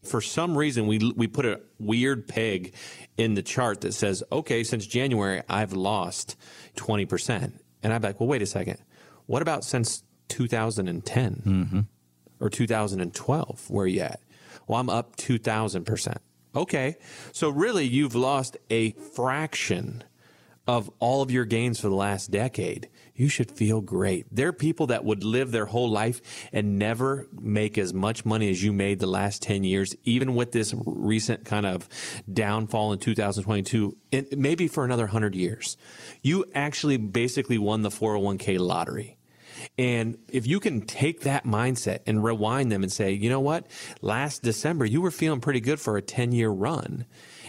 For 0.03 0.20
some 0.20 0.57
reason, 0.57 0.87
we, 0.87 1.12
we 1.16 1.26
put 1.26 1.45
a 1.45 1.61
weird 1.78 2.26
peg 2.26 2.74
in 3.16 3.35
the 3.35 3.43
chart 3.43 3.83
that 3.83 3.93
says, 3.93 4.22
okay, 4.33 4.64
since 4.64 4.87
January, 4.87 5.43
I've 5.49 5.72
lost 5.72 6.37
20%. 6.76 7.53
And 7.83 7.93
I'm 7.93 8.03
like, 8.03 8.18
well, 8.20 8.28
wait 8.28 8.43
a 8.43 8.47
second. 8.47 8.78
What 9.26 9.43
about 9.43 9.64
since 9.64 10.03
2010 10.28 11.43
mm-hmm. 11.45 11.80
or 12.41 12.51
2012? 12.51 13.70
Where 13.70 13.85
are 13.85 13.87
you 13.87 14.01
at? 14.01 14.20
Well, 14.66 14.80
I'm 14.80 14.91
up 14.91 15.16
2,000%. 15.16 16.16
Okay. 16.55 16.97
So 17.33 17.49
really, 17.49 17.87
you've 17.87 18.14
lost 18.14 18.57
a 18.70 18.93
fraction 18.93 20.05
of 20.67 20.91
all 21.01 21.23
of 21.23 21.31
your 21.31 21.45
gains 21.45 21.81
for 21.81 21.89
the 21.89 21.95
last 21.95 22.31
decade, 22.31 22.89
you 23.15 23.29
should 23.29 23.51
feel 23.51 23.81
great. 23.81 24.27
There 24.31 24.49
are 24.49 24.53
people 24.53 24.87
that 24.89 25.05
would 25.05 25.25
live 25.25 25.51
their 25.51 25.67
whole 25.67 25.91
life 25.91 26.21
and 26.53 26.79
never 26.79 27.27
make 27.33 27.77
as 27.79 27.93
much 27.93 28.25
money 28.25 28.49
as 28.51 28.63
you 28.63 28.73
made 28.73 29.01
the 29.01 29.07
last 29.07 29.43
10 29.43 29.65
years, 29.65 29.95
even 30.05 30.35
with 30.35 30.53
this 30.53 30.73
recent 30.87 31.45
kind 31.45 31.67
of 31.67 31.89
downfall 32.33 32.93
in 32.93 33.01
2022, 33.01 33.97
and 34.13 34.27
maybe 34.37 34.69
for 34.69 34.85
another 34.85 35.05
100 35.05 35.35
years. 35.35 35.77
You 36.23 36.45
actually 36.55 36.97
basically 36.97 37.59
won 37.59 37.83
the 37.83 37.91
401k 37.91 38.59
lottery. 38.59 39.19
And 39.79 40.19
if 40.29 40.47
you 40.47 40.61
can 40.61 40.83
take 40.83 41.21
that 41.23 41.45
mindset 41.45 42.01
and 42.07 42.23
rewind 42.23 42.73
them 42.73 42.83
and 42.83 42.91
say, 42.91 43.13
you 43.13 43.29
know 43.29 43.41
what, 43.41 43.67
last 44.01 44.43
December, 44.43 44.85
you 44.85 45.01
were 45.01 45.11
feeling 45.11 45.41
pretty 45.41 45.61
good 45.61 45.81
for 45.81 45.97
a 45.97 46.03
10 46.03 46.33
year 46.33 46.51
run 46.51 47.05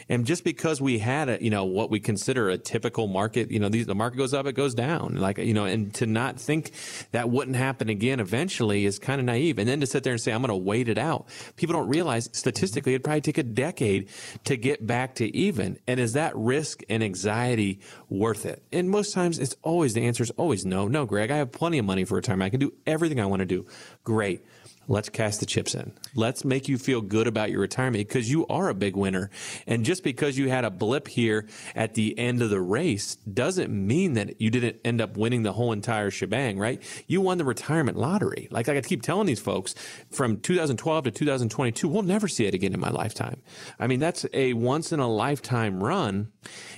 and 0.09 0.25
just 0.25 0.43
because 0.43 0.81
we 0.81 0.99
had 0.99 1.29
a, 1.29 1.43
you 1.43 1.49
know, 1.49 1.65
what 1.65 1.89
we 1.89 1.99
consider 1.99 2.49
a 2.49 2.57
typical 2.57 3.07
market, 3.07 3.51
you 3.51 3.59
know, 3.59 3.69
these, 3.69 3.85
the 3.85 3.95
market 3.95 4.17
goes 4.17 4.33
up, 4.33 4.45
it 4.45 4.53
goes 4.53 4.73
down. 4.73 5.15
Like, 5.15 5.37
you 5.37 5.53
know, 5.53 5.65
and 5.65 5.93
to 5.95 6.05
not 6.05 6.39
think 6.39 6.71
that 7.11 7.29
wouldn't 7.29 7.57
happen 7.57 7.89
again 7.89 8.19
eventually 8.19 8.85
is 8.85 8.99
kind 8.99 9.19
of 9.19 9.25
naive. 9.25 9.59
And 9.59 9.67
then 9.67 9.79
to 9.79 9.87
sit 9.87 10.03
there 10.03 10.13
and 10.13 10.21
say, 10.21 10.31
I'm 10.31 10.41
going 10.41 10.49
to 10.49 10.55
wait 10.55 10.89
it 10.89 10.97
out. 10.97 11.27
People 11.55 11.73
don't 11.73 11.87
realize 11.87 12.29
statistically 12.33 12.93
it'd 12.93 13.03
probably 13.03 13.21
take 13.21 13.37
a 13.37 13.43
decade 13.43 14.09
to 14.45 14.57
get 14.57 14.85
back 14.85 15.15
to 15.15 15.35
even. 15.35 15.79
And 15.87 15.99
is 15.99 16.13
that 16.13 16.35
risk 16.35 16.81
and 16.89 17.03
anxiety 17.03 17.79
worth 18.09 18.45
it? 18.45 18.63
And 18.71 18.89
most 18.89 19.13
times 19.13 19.39
it's 19.39 19.55
always, 19.61 19.93
the 19.93 20.05
answer 20.05 20.23
is 20.23 20.31
always 20.31 20.65
no. 20.65 20.87
No, 20.87 21.05
Greg, 21.05 21.31
I 21.31 21.37
have 21.37 21.51
plenty 21.51 21.77
of 21.77 21.85
money 21.85 22.03
for 22.05 22.15
retirement. 22.15 22.47
I 22.47 22.49
can 22.49 22.59
do 22.59 22.73
everything 22.85 23.19
I 23.19 23.25
want 23.25 23.39
to 23.39 23.45
do. 23.45 23.65
Great. 24.03 24.45
Let's 24.87 25.09
cast 25.09 25.39
the 25.39 25.45
chips 25.45 25.75
in. 25.75 25.93
Let's 26.15 26.43
make 26.43 26.67
you 26.67 26.77
feel 26.77 27.01
good 27.01 27.27
about 27.27 27.51
your 27.51 27.61
retirement 27.61 28.07
because 28.07 28.29
you 28.29 28.47
are 28.47 28.69
a 28.69 28.73
big 28.73 28.95
winner. 28.95 29.29
And 29.67 29.85
just 29.85 30.03
because 30.03 30.37
you 30.37 30.49
had 30.49 30.65
a 30.65 30.71
blip 30.71 31.07
here 31.07 31.47
at 31.75 31.93
the 31.93 32.17
end 32.17 32.41
of 32.41 32.49
the 32.49 32.61
race 32.61 33.15
doesn't 33.15 33.71
mean 33.71 34.13
that 34.13 34.41
you 34.41 34.49
didn't 34.49 34.77
end 34.83 34.99
up 34.99 35.15
winning 35.15 35.43
the 35.43 35.53
whole 35.53 35.71
entire 35.71 36.11
shebang, 36.11 36.57
right? 36.57 36.81
You 37.07 37.21
won 37.21 37.37
the 37.37 37.45
retirement 37.45 37.97
lottery. 37.97 38.47
Like, 38.51 38.67
like 38.67 38.77
I 38.77 38.81
keep 38.81 39.01
telling 39.01 39.27
these 39.27 39.39
folks 39.39 39.75
from 40.11 40.39
2012 40.39 41.05
to 41.05 41.11
2022, 41.11 41.87
we'll 41.87 42.03
never 42.03 42.27
see 42.27 42.45
it 42.45 42.53
again 42.53 42.73
in 42.73 42.79
my 42.79 42.89
lifetime. 42.89 43.41
I 43.79 43.87
mean, 43.87 43.99
that's 43.99 44.25
a 44.33 44.53
once 44.53 44.91
in 44.91 44.99
a 44.99 45.07
lifetime 45.07 45.83
run. 45.83 46.31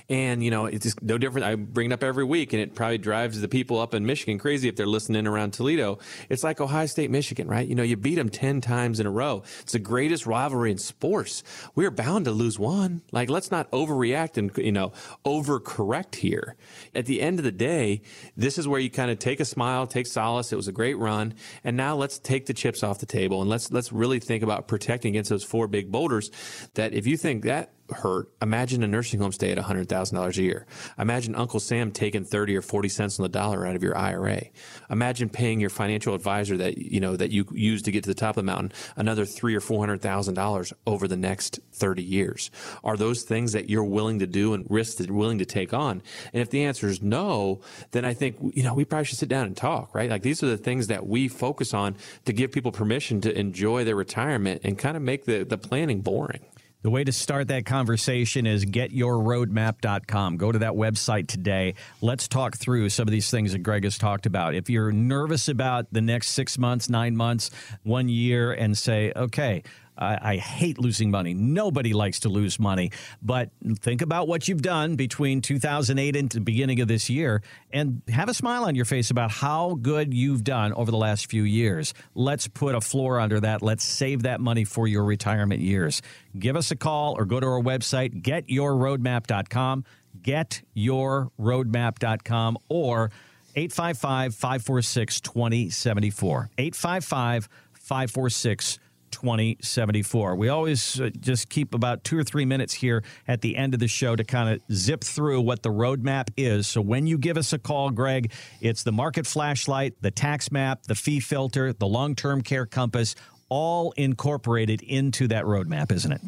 And, 0.08 0.42
you 0.44 0.50
know, 0.50 0.66
it's 0.66 0.84
just 0.84 1.02
no 1.02 1.18
different. 1.18 1.46
I 1.46 1.54
bring 1.56 1.90
it 1.90 1.92
up 1.92 2.02
every 2.02 2.24
week 2.24 2.52
and 2.52 2.62
it 2.62 2.74
probably 2.74 2.98
drives 2.98 3.40
the 3.40 3.48
people 3.48 3.80
up 3.80 3.94
in 3.94 4.06
Michigan 4.06 4.38
crazy 4.38 4.68
if 4.68 4.76
they're 4.76 4.86
listening 4.86 5.26
around 5.26 5.52
Toledo. 5.52 5.98
It's 6.28 6.44
like 6.44 6.60
Ohio 6.60 6.86
State, 6.86 7.10
Michigan, 7.10 7.48
right? 7.48 7.66
You 7.66 7.74
know, 7.74 7.82
you 7.82 7.95
beat 7.96 8.16
them 8.16 8.28
10 8.28 8.60
times 8.60 9.00
in 9.00 9.06
a 9.06 9.10
row. 9.10 9.42
It's 9.60 9.72
the 9.72 9.78
greatest 9.78 10.26
rivalry 10.26 10.70
in 10.70 10.78
sports. 10.78 11.42
We're 11.74 11.90
bound 11.90 12.26
to 12.26 12.30
lose 12.30 12.58
one. 12.58 13.02
Like, 13.12 13.30
let's 13.30 13.50
not 13.50 13.70
overreact 13.70 14.36
and, 14.36 14.56
you 14.56 14.72
know, 14.72 14.92
overcorrect 15.24 16.16
here. 16.16 16.56
At 16.94 17.06
the 17.06 17.20
end 17.20 17.38
of 17.38 17.44
the 17.44 17.52
day, 17.52 18.02
this 18.36 18.58
is 18.58 18.68
where 18.68 18.80
you 18.80 18.90
kind 18.90 19.10
of 19.10 19.18
take 19.18 19.40
a 19.40 19.44
smile, 19.44 19.86
take 19.86 20.06
solace. 20.06 20.52
It 20.52 20.56
was 20.56 20.68
a 20.68 20.72
great 20.72 20.98
run. 20.98 21.34
And 21.64 21.76
now 21.76 21.96
let's 21.96 22.18
take 22.18 22.46
the 22.46 22.54
chips 22.54 22.82
off 22.82 22.98
the 22.98 23.06
table 23.06 23.40
and 23.40 23.50
let's, 23.50 23.70
let's 23.72 23.92
really 23.92 24.20
think 24.20 24.42
about 24.42 24.68
protecting 24.68 25.10
against 25.10 25.30
those 25.30 25.44
four 25.44 25.68
big 25.68 25.90
boulders 25.90 26.30
that 26.74 26.92
if 26.94 27.06
you 27.06 27.16
think 27.16 27.44
that 27.44 27.72
hurt, 27.90 28.30
imagine 28.40 28.82
a 28.82 28.86
nursing 28.86 29.20
home 29.20 29.32
stay 29.32 29.52
at 29.52 29.58
$100,000 29.58 30.36
a 30.36 30.42
year. 30.42 30.66
Imagine 30.98 31.34
Uncle 31.34 31.60
Sam 31.60 31.90
taking 31.90 32.24
30 32.24 32.56
or 32.56 32.62
40 32.62 32.88
cents 32.88 33.18
on 33.18 33.22
the 33.22 33.28
dollar 33.28 33.66
out 33.66 33.76
of 33.76 33.82
your 33.82 33.96
IRA. 33.96 34.42
Imagine 34.90 35.28
paying 35.28 35.60
your 35.60 35.70
financial 35.70 36.14
advisor 36.14 36.56
that, 36.56 36.78
you 36.78 37.00
know, 37.00 37.16
that 37.16 37.30
you 37.30 37.46
use 37.52 37.82
to 37.82 37.92
get 37.92 38.04
to 38.04 38.08
the 38.08 38.14
top 38.14 38.30
of 38.30 38.36
the 38.36 38.42
mountain 38.42 38.72
another 38.96 39.24
three 39.24 39.54
or 39.54 39.60
$400,000 39.60 40.72
over 40.86 41.08
the 41.08 41.16
next 41.16 41.60
30 41.72 42.02
years. 42.02 42.50
Are 42.84 42.96
those 42.96 43.22
things 43.22 43.52
that 43.52 43.70
you're 43.70 43.84
willing 43.84 44.18
to 44.20 44.26
do 44.26 44.54
and 44.54 44.66
risks 44.70 44.96
that 44.96 45.08
you're 45.08 45.16
willing 45.16 45.38
to 45.38 45.46
take 45.46 45.72
on? 45.72 46.02
And 46.32 46.42
if 46.42 46.50
the 46.50 46.64
answer 46.64 46.88
is 46.88 47.02
no, 47.02 47.60
then 47.92 48.04
I 48.04 48.14
think, 48.14 48.36
you 48.54 48.62
know, 48.62 48.74
we 48.74 48.84
probably 48.84 49.04
should 49.04 49.18
sit 49.18 49.28
down 49.28 49.46
and 49.46 49.56
talk, 49.56 49.94
right? 49.94 50.10
Like 50.10 50.22
these 50.22 50.42
are 50.42 50.48
the 50.48 50.56
things 50.56 50.88
that 50.88 51.06
we 51.06 51.28
focus 51.28 51.74
on 51.74 51.96
to 52.24 52.32
give 52.32 52.52
people 52.52 52.72
permission 52.72 53.20
to 53.22 53.38
enjoy 53.38 53.84
their 53.84 53.96
retirement 53.96 54.62
and 54.64 54.78
kind 54.78 54.96
of 54.96 55.02
make 55.02 55.24
the, 55.24 55.44
the 55.44 55.58
planning 55.58 56.00
boring. 56.00 56.44
The 56.86 56.90
way 56.90 57.02
to 57.02 57.10
start 57.10 57.48
that 57.48 57.66
conversation 57.66 58.46
is 58.46 58.64
getyourroadmap.com. 58.64 60.36
Go 60.36 60.52
to 60.52 60.60
that 60.60 60.74
website 60.74 61.26
today. 61.26 61.74
Let's 62.00 62.28
talk 62.28 62.56
through 62.56 62.90
some 62.90 63.08
of 63.08 63.10
these 63.10 63.28
things 63.28 63.50
that 63.54 63.58
Greg 63.64 63.82
has 63.82 63.98
talked 63.98 64.24
about. 64.24 64.54
If 64.54 64.70
you're 64.70 64.92
nervous 64.92 65.48
about 65.48 65.86
the 65.90 66.00
next 66.00 66.28
six 66.28 66.56
months, 66.58 66.88
nine 66.88 67.16
months, 67.16 67.50
one 67.82 68.08
year, 68.08 68.52
and 68.52 68.78
say, 68.78 69.12
okay, 69.16 69.64
I, 69.98 70.32
I, 70.32 70.36
hate 70.36 70.78
losing 70.78 71.10
money. 71.10 71.34
Nobody 71.34 71.92
likes 71.92 72.20
to 72.20 72.28
lose 72.28 72.58
money. 72.58 72.90
But 73.22 73.50
think 73.80 74.02
about 74.02 74.28
what 74.28 74.48
you've 74.48 74.62
done 74.62 74.96
between 74.96 75.40
2008 75.40 76.16
and 76.16 76.30
the 76.30 76.40
beginning 76.40 76.80
of 76.80 76.88
this 76.88 77.08
year 77.08 77.42
and 77.72 78.02
have 78.08 78.28
a 78.28 78.34
smile 78.34 78.64
on 78.64 78.74
your 78.74 78.84
face 78.84 79.10
about 79.10 79.30
how 79.30 79.78
good 79.80 80.12
you've 80.12 80.44
done 80.44 80.72
over 80.74 80.90
the 80.90 80.96
last 80.96 81.30
few 81.30 81.44
years. 81.44 81.94
Let's 82.14 82.48
put 82.48 82.74
a 82.74 82.80
floor 82.80 83.20
under 83.20 83.40
that. 83.40 83.62
Let's 83.62 83.84
save 83.84 84.24
that 84.24 84.40
money 84.40 84.64
for 84.64 84.86
your 84.86 85.04
retirement 85.04 85.60
years. 85.60 86.02
Give 86.38 86.56
us 86.56 86.70
a 86.70 86.76
call 86.76 87.14
or 87.16 87.24
go 87.24 87.40
to 87.40 87.46
our 87.46 87.62
website, 87.62 88.22
getyourroadmap.com, 88.22 89.84
getyourroadmap.com, 90.22 92.58
or 92.68 93.10
855 93.54 94.34
546 94.34 95.20
2074. 95.20 96.50
855 96.58 97.48
546 97.72 98.78
2074. 99.16 100.36
We 100.36 100.50
always 100.50 101.00
uh, 101.00 101.08
just 101.18 101.48
keep 101.48 101.72
about 101.74 102.04
two 102.04 102.18
or 102.18 102.22
three 102.22 102.44
minutes 102.44 102.74
here 102.74 103.02
at 103.26 103.40
the 103.40 103.56
end 103.56 103.72
of 103.72 103.80
the 103.80 103.88
show 103.88 104.14
to 104.14 104.24
kind 104.24 104.54
of 104.54 104.76
zip 104.76 105.02
through 105.02 105.40
what 105.40 105.62
the 105.62 105.70
roadmap 105.70 106.28
is. 106.36 106.66
So 106.66 106.82
when 106.82 107.06
you 107.06 107.16
give 107.16 107.38
us 107.38 107.54
a 107.54 107.58
call, 107.58 107.90
Greg, 107.90 108.30
it's 108.60 108.82
the 108.82 108.92
market 108.92 109.26
flashlight, 109.26 109.94
the 110.02 110.10
tax 110.10 110.52
map, 110.52 110.82
the 110.82 110.94
fee 110.94 111.20
filter, 111.20 111.72
the 111.72 111.86
long 111.86 112.14
term 112.14 112.42
care 112.42 112.66
compass, 112.66 113.14
all 113.48 113.92
incorporated 113.92 114.82
into 114.82 115.28
that 115.28 115.44
roadmap, 115.44 115.90
isn't 115.92 116.12
it? 116.12 116.20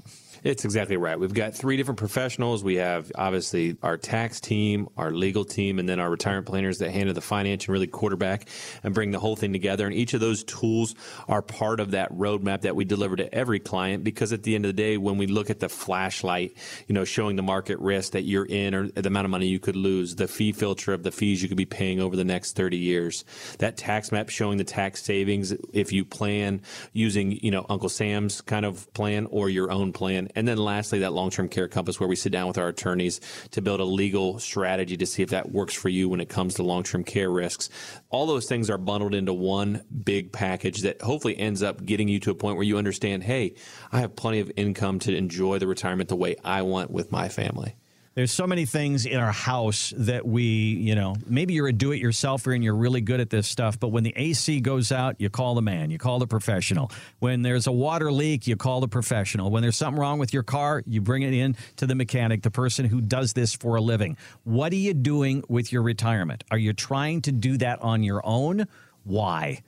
It's 0.45 0.65
exactly 0.65 0.97
right. 0.97 1.19
We've 1.19 1.35
got 1.35 1.55
three 1.55 1.77
different 1.77 1.99
professionals. 1.99 2.63
We 2.63 2.77
have 2.77 3.11
obviously 3.15 3.77
our 3.83 3.97
tax 3.97 4.41
team, 4.41 4.89
our 4.97 5.11
legal 5.11 5.45
team, 5.45 5.79
and 5.79 5.89
then 5.89 5.99
our 5.99 6.09
retirement 6.09 6.47
planners 6.47 6.79
that 6.79 6.93
handle 6.93 7.15
the 7.15 7.21
finance 7.21 7.65
and 7.65 7.73
really 7.73 7.89
quarterback 7.89 8.49
and 8.85 8.95
bring 8.95 9.11
the 9.11 9.19
whole 9.19 9.35
thing 9.35 9.53
together. 9.53 9.87
And 9.87 9.95
each 9.95 10.15
of 10.15 10.21
those 10.21 10.45
tools 10.45 10.95
are 11.27 11.43
part 11.43 11.81
of 11.81 11.91
that 11.93 12.13
roadmap 12.13 12.63
that 12.63 12.77
we 12.77 12.85
deliver 12.85 13.17
to 13.17 13.35
every 13.35 13.59
client 13.59 14.05
because 14.05 14.33
at 14.33 14.45
the 14.45 14.55
end 14.55 14.65
of 14.65 14.69
the 14.69 14.81
day, 14.81 14.97
when 14.97 15.19
we 15.19 15.27
look 15.27 15.51
at 15.51 15.59
the 15.59 15.69
flashlight, 15.69 16.57
you 16.87 16.95
know, 16.95 17.05
showing 17.05 17.37
the 17.37 17.43
market 17.43 17.79
risk 17.81 18.13
that 18.13 18.23
you're 18.23 18.47
in 18.47 18.75
or 18.75 18.89
the 18.89 19.09
amount 19.09 19.25
of 19.25 19.31
money 19.31 19.49
you 19.49 19.59
could 19.59 19.77
lose, 19.77 20.15
the 20.15 20.29
fee 20.29 20.53
filter 20.53 20.93
of 20.93 21.03
the 21.03 21.11
fees 21.11 21.43
you 21.43 21.49
could 21.49 21.57
be 21.57 21.67
paying 21.67 22.01
over 22.01 22.15
the 22.15 22.25
next 22.25 22.55
30 22.55 22.77
years, 22.77 23.25
that 23.59 23.77
tax 23.77 24.13
map 24.13 24.29
showing 24.29 24.59
the 24.59 24.65
tax 24.65 25.03
savings 25.03 25.53
if 25.73 25.93
you 25.93 26.05
plan 26.05 26.61
using, 26.93 27.33
you 27.33 27.51
know, 27.51 27.67
Uncle 27.69 27.89
Sam's 27.89 28.41
kind 28.41 28.65
of 28.65 28.93
plan 28.95 29.27
or 29.31 29.49
your 29.49 29.73
own 29.73 29.93
plan 29.93 30.28
and 30.35 30.47
then 30.47 30.59
lastly, 30.59 31.01
that 31.01 31.13
long 31.13 31.31
term 31.31 31.49
care 31.49 31.69
compass 31.69 32.01
where 32.01 32.09
we 32.09 32.17
sit 32.17 32.33
down 32.33 32.49
with 32.49 32.59
our 32.59 32.69
attorneys 32.69 33.21
to 33.53 33.63
build 33.63 33.81
a 33.81 33.85
legal 33.85 34.39
strategy 34.39 34.97
to 34.97 35.07
see 35.07 35.23
if 35.23 35.31
that 35.31 35.53
works 35.53 35.75
for 35.75 35.89
you 35.89 36.09
when 36.09 36.21
it 36.21 36.29
comes 36.29 36.55
to 36.55 36.63
long 36.63 36.83
term 36.83 37.05
care 37.05 37.31
risks. 37.31 37.71
All 38.11 38.27
those 38.27 38.47
things 38.47 38.71
are 38.71 38.79
bundled 38.79 39.15
into 39.15 39.33
one 39.33 39.85
big 40.05 40.33
package 40.33 40.83
that 40.83 41.03
hopefully 41.03 41.37
ends 41.39 41.63
up 41.63 41.85
getting 41.85 42.09
you 42.09 42.21
to 42.21 42.31
a 42.31 42.35
point 42.35 42.57
where 42.57 42.65
you 42.65 42.79
understand 42.79 43.25
hey, 43.25 43.55
I 43.93 44.01
have 44.01 44.17
plenty 44.17 44.41
of 44.41 44.51
income 44.57 44.99
to 45.01 45.17
enjoy 45.17 45.59
the 45.59 45.67
retirement 45.67 46.09
the 46.09 46.17
way 46.17 46.37
I 46.45 46.63
want 46.63 46.91
with 46.91 47.13
my 47.13 47.29
family 47.29 47.77
there's 48.19 48.33
so 48.33 48.49
many 48.49 48.67
things 48.67 49.07
in 49.07 49.21
our 49.21 49.31
house 49.31 49.95
that 49.97 50.27
we, 50.27 50.43
you 50.43 50.97
know, 50.97 51.15
maybe 51.29 51.55
you're 51.55 51.69
a 51.69 51.73
do 51.73 51.93
it 51.93 52.03
yourselfer 52.03 52.53
and 52.53 52.65
you're 52.65 52.75
really 52.75 53.01
good 53.01 53.21
at 53.21 53.31
this 53.31 53.47
stuff, 53.47 53.79
but 53.79 53.91
when 53.91 54.03
the 54.03 54.13
AC 54.17 54.59
goes 54.59 54.91
out, 54.91 55.15
you 55.21 55.31
call 55.31 55.55
the 55.55 55.63
man, 55.63 55.93
you 55.93 55.99
call 55.99 56.19
the 56.19 56.27
professional. 56.27 56.91
When 57.21 57.43
there's 57.43 57.69
a 57.69 57.71
water 57.71 58.11
leak, 58.11 58.49
you 58.49 58.57
call 58.57 58.81
the 58.81 58.89
professional. 58.89 59.53
When 59.53 59.63
there's 59.63 59.77
something 59.77 60.01
wrong 60.01 60.19
with 60.19 60.35
your 60.35 60.43
car, 60.43 60.83
you 60.85 61.01
bring 61.01 61.23
it 61.23 61.33
in 61.33 61.57
to 61.77 61.87
the 61.87 61.95
mechanic, 61.95 62.43
the 62.43 62.51
person 62.51 62.87
who 62.87 63.01
does 63.01 63.35
this 63.35 63.55
for 63.55 63.77
a 63.77 63.81
living. 63.81 64.17
What 64.43 64.73
are 64.73 64.75
you 64.75 64.95
doing 64.95 65.45
with 65.49 65.73
your 65.73 65.83
retirement? 65.83 66.43
Are 66.51 66.59
you 66.59 66.73
trying 66.73 67.23
to 67.23 67.31
do 67.31 67.57
that 67.59 67.81
on 67.83 68.03
your 68.03 68.21
own? 68.25 68.67
Why? 69.05 69.63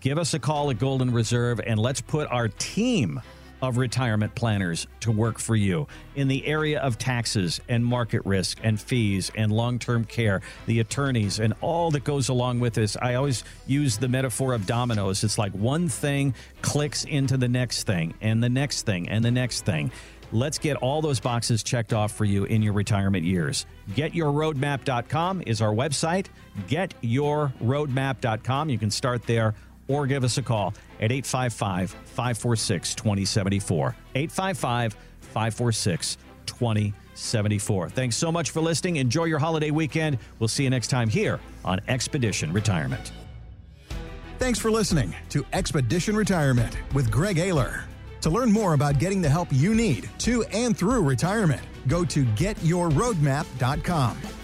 Give 0.00 0.18
us 0.18 0.34
a 0.34 0.38
call 0.38 0.70
at 0.70 0.78
Golden 0.78 1.10
Reserve 1.10 1.58
and 1.66 1.80
let's 1.80 2.02
put 2.02 2.30
our 2.30 2.48
team 2.48 3.22
of 3.62 3.76
retirement 3.76 4.34
planners 4.34 4.86
to 5.00 5.10
work 5.10 5.38
for 5.38 5.56
you 5.56 5.86
in 6.14 6.28
the 6.28 6.46
area 6.46 6.80
of 6.80 6.98
taxes 6.98 7.60
and 7.68 7.84
market 7.84 8.24
risk 8.24 8.58
and 8.62 8.80
fees 8.80 9.30
and 9.34 9.52
long 9.52 9.78
term 9.78 10.04
care, 10.04 10.40
the 10.66 10.80
attorneys, 10.80 11.38
and 11.38 11.54
all 11.60 11.90
that 11.90 12.04
goes 12.04 12.28
along 12.28 12.60
with 12.60 12.74
this. 12.74 12.96
I 13.00 13.14
always 13.14 13.44
use 13.66 13.98
the 13.98 14.08
metaphor 14.08 14.54
of 14.54 14.66
dominoes. 14.66 15.24
It's 15.24 15.38
like 15.38 15.52
one 15.52 15.88
thing 15.88 16.34
clicks 16.62 17.04
into 17.04 17.36
the 17.36 17.48
next 17.48 17.84
thing, 17.84 18.14
and 18.20 18.42
the 18.42 18.48
next 18.48 18.82
thing, 18.82 19.08
and 19.08 19.24
the 19.24 19.30
next 19.30 19.64
thing. 19.64 19.90
Let's 20.30 20.58
get 20.58 20.76
all 20.76 21.00
those 21.00 21.20
boxes 21.20 21.62
checked 21.62 21.94
off 21.94 22.12
for 22.12 22.26
you 22.26 22.44
in 22.44 22.62
your 22.62 22.74
retirement 22.74 23.24
years. 23.24 23.64
GetYourRoadmap.com 23.92 25.44
is 25.46 25.62
our 25.62 25.72
website. 25.72 26.26
GetYourRoadmap.com. 26.68 28.68
You 28.68 28.78
can 28.78 28.90
start 28.90 29.22
there 29.22 29.54
or 29.88 30.06
give 30.06 30.24
us 30.24 30.38
a 30.38 30.42
call 30.42 30.74
at 31.00 31.10
855 31.10 31.90
546 31.90 32.94
2074. 32.94 33.96
855 34.14 34.96
546 35.20 36.16
2074. 36.46 37.90
Thanks 37.90 38.16
so 38.16 38.30
much 38.30 38.50
for 38.50 38.60
listening. 38.60 38.96
Enjoy 38.96 39.24
your 39.24 39.38
holiday 39.38 39.70
weekend. 39.70 40.18
We'll 40.38 40.48
see 40.48 40.64
you 40.64 40.70
next 40.70 40.88
time 40.88 41.08
here 41.08 41.40
on 41.64 41.80
Expedition 41.88 42.52
Retirement. 42.52 43.12
Thanks 44.38 44.58
for 44.58 44.70
listening 44.70 45.14
to 45.30 45.44
Expedition 45.52 46.16
Retirement 46.16 46.76
with 46.94 47.10
Greg 47.10 47.36
Ayler. 47.36 47.82
To 48.20 48.30
learn 48.30 48.52
more 48.52 48.74
about 48.74 48.98
getting 48.98 49.22
the 49.22 49.28
help 49.28 49.48
you 49.50 49.74
need 49.74 50.08
to 50.20 50.42
and 50.44 50.76
through 50.76 51.02
retirement, 51.02 51.62
go 51.86 52.04
to 52.04 52.24
getyourroadmap.com. 52.24 54.37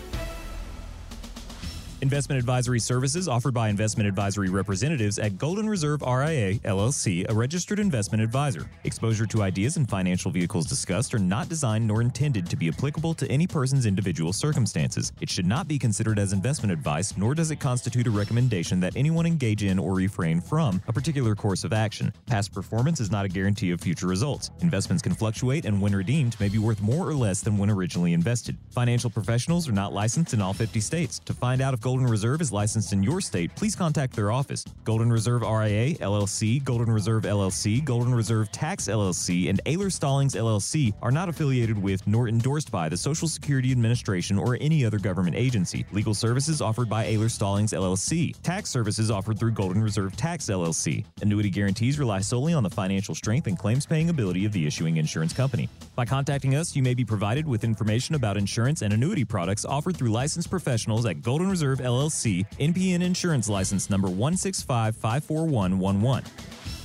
Investment 2.04 2.38
advisory 2.38 2.80
services 2.80 3.28
offered 3.28 3.54
by 3.54 3.70
investment 3.70 4.06
advisory 4.06 4.50
representatives 4.50 5.18
at 5.18 5.38
Golden 5.38 5.66
Reserve 5.66 6.02
RIA, 6.02 6.56
LLC, 6.56 7.24
a 7.30 7.32
registered 7.32 7.78
investment 7.78 8.22
advisor. 8.22 8.68
Exposure 8.84 9.24
to 9.24 9.42
ideas 9.42 9.78
and 9.78 9.88
financial 9.88 10.30
vehicles 10.30 10.66
discussed 10.66 11.14
are 11.14 11.18
not 11.18 11.48
designed 11.48 11.86
nor 11.86 12.02
intended 12.02 12.44
to 12.50 12.56
be 12.56 12.68
applicable 12.68 13.14
to 13.14 13.26
any 13.30 13.46
person's 13.46 13.86
individual 13.86 14.34
circumstances. 14.34 15.14
It 15.22 15.30
should 15.30 15.46
not 15.46 15.66
be 15.66 15.78
considered 15.78 16.18
as 16.18 16.34
investment 16.34 16.74
advice, 16.74 17.16
nor 17.16 17.34
does 17.34 17.50
it 17.50 17.56
constitute 17.58 18.06
a 18.06 18.10
recommendation 18.10 18.80
that 18.80 18.94
anyone 18.96 19.24
engage 19.24 19.62
in 19.62 19.78
or 19.78 19.94
refrain 19.94 20.42
from 20.42 20.82
a 20.88 20.92
particular 20.92 21.34
course 21.34 21.64
of 21.64 21.72
action. 21.72 22.12
Past 22.26 22.52
performance 22.52 23.00
is 23.00 23.10
not 23.10 23.24
a 23.24 23.30
guarantee 23.30 23.70
of 23.70 23.80
future 23.80 24.08
results. 24.08 24.50
Investments 24.60 25.02
can 25.02 25.14
fluctuate 25.14 25.64
and 25.64 25.80
when 25.80 25.96
redeemed 25.96 26.38
may 26.38 26.50
be 26.50 26.58
worth 26.58 26.82
more 26.82 27.08
or 27.08 27.14
less 27.14 27.40
than 27.40 27.56
when 27.56 27.70
originally 27.70 28.12
invested. 28.12 28.58
Financial 28.72 29.08
professionals 29.08 29.66
are 29.66 29.72
not 29.72 29.94
licensed 29.94 30.34
in 30.34 30.42
all 30.42 30.52
50 30.52 30.80
states. 30.80 31.18
To 31.20 31.32
find 31.32 31.62
out 31.62 31.72
if 31.72 31.80
Golden 31.80 31.93
Golden 31.94 32.10
Reserve 32.10 32.40
is 32.40 32.50
licensed 32.50 32.92
in 32.92 33.04
your 33.04 33.20
state, 33.20 33.54
please 33.54 33.76
contact 33.76 34.16
their 34.16 34.32
office. 34.32 34.64
Golden 34.82 35.12
Reserve 35.12 35.42
RIA, 35.42 35.94
LLC, 35.98 36.62
Golden 36.64 36.90
Reserve 36.90 37.22
LLC, 37.22 37.84
Golden 37.84 38.12
Reserve 38.12 38.50
Tax 38.50 38.88
LLC, 38.88 39.48
and 39.48 39.62
Ayler 39.64 39.92
Stallings 39.92 40.34
LLC 40.34 40.92
are 41.02 41.12
not 41.12 41.28
affiliated 41.28 41.80
with 41.80 42.04
nor 42.04 42.26
endorsed 42.26 42.72
by 42.72 42.88
the 42.88 42.96
Social 42.96 43.28
Security 43.28 43.70
Administration 43.70 44.40
or 44.40 44.58
any 44.60 44.84
other 44.84 44.98
government 44.98 45.36
agency. 45.36 45.86
Legal 45.92 46.14
services 46.14 46.60
offered 46.60 46.88
by 46.88 47.04
Ayler 47.04 47.30
Stallings 47.30 47.72
LLC. 47.72 48.34
Tax 48.42 48.70
services 48.70 49.08
offered 49.08 49.38
through 49.38 49.52
Golden 49.52 49.80
Reserve 49.80 50.16
Tax 50.16 50.46
LLC. 50.46 51.04
Annuity 51.22 51.48
guarantees 51.48 52.00
rely 52.00 52.18
solely 52.18 52.54
on 52.54 52.64
the 52.64 52.70
financial 52.70 53.14
strength 53.14 53.46
and 53.46 53.56
claims 53.56 53.86
paying 53.86 54.10
ability 54.10 54.44
of 54.44 54.50
the 54.50 54.66
issuing 54.66 54.96
insurance 54.96 55.32
company. 55.32 55.68
By 55.96 56.04
contacting 56.04 56.56
us, 56.56 56.74
you 56.74 56.82
may 56.82 56.94
be 56.94 57.04
provided 57.04 57.46
with 57.46 57.62
information 57.62 58.16
about 58.16 58.36
insurance 58.36 58.82
and 58.82 58.92
annuity 58.92 59.24
products 59.24 59.64
offered 59.64 59.96
through 59.96 60.10
licensed 60.10 60.50
professionals 60.50 61.06
at 61.06 61.22
Golden 61.22 61.48
Reserve 61.48 61.78
LLC, 61.78 62.44
NPN 62.58 63.00
Insurance 63.00 63.48
License 63.48 63.88
number 63.90 64.08
165 64.08 64.96
54111. 64.96 66.83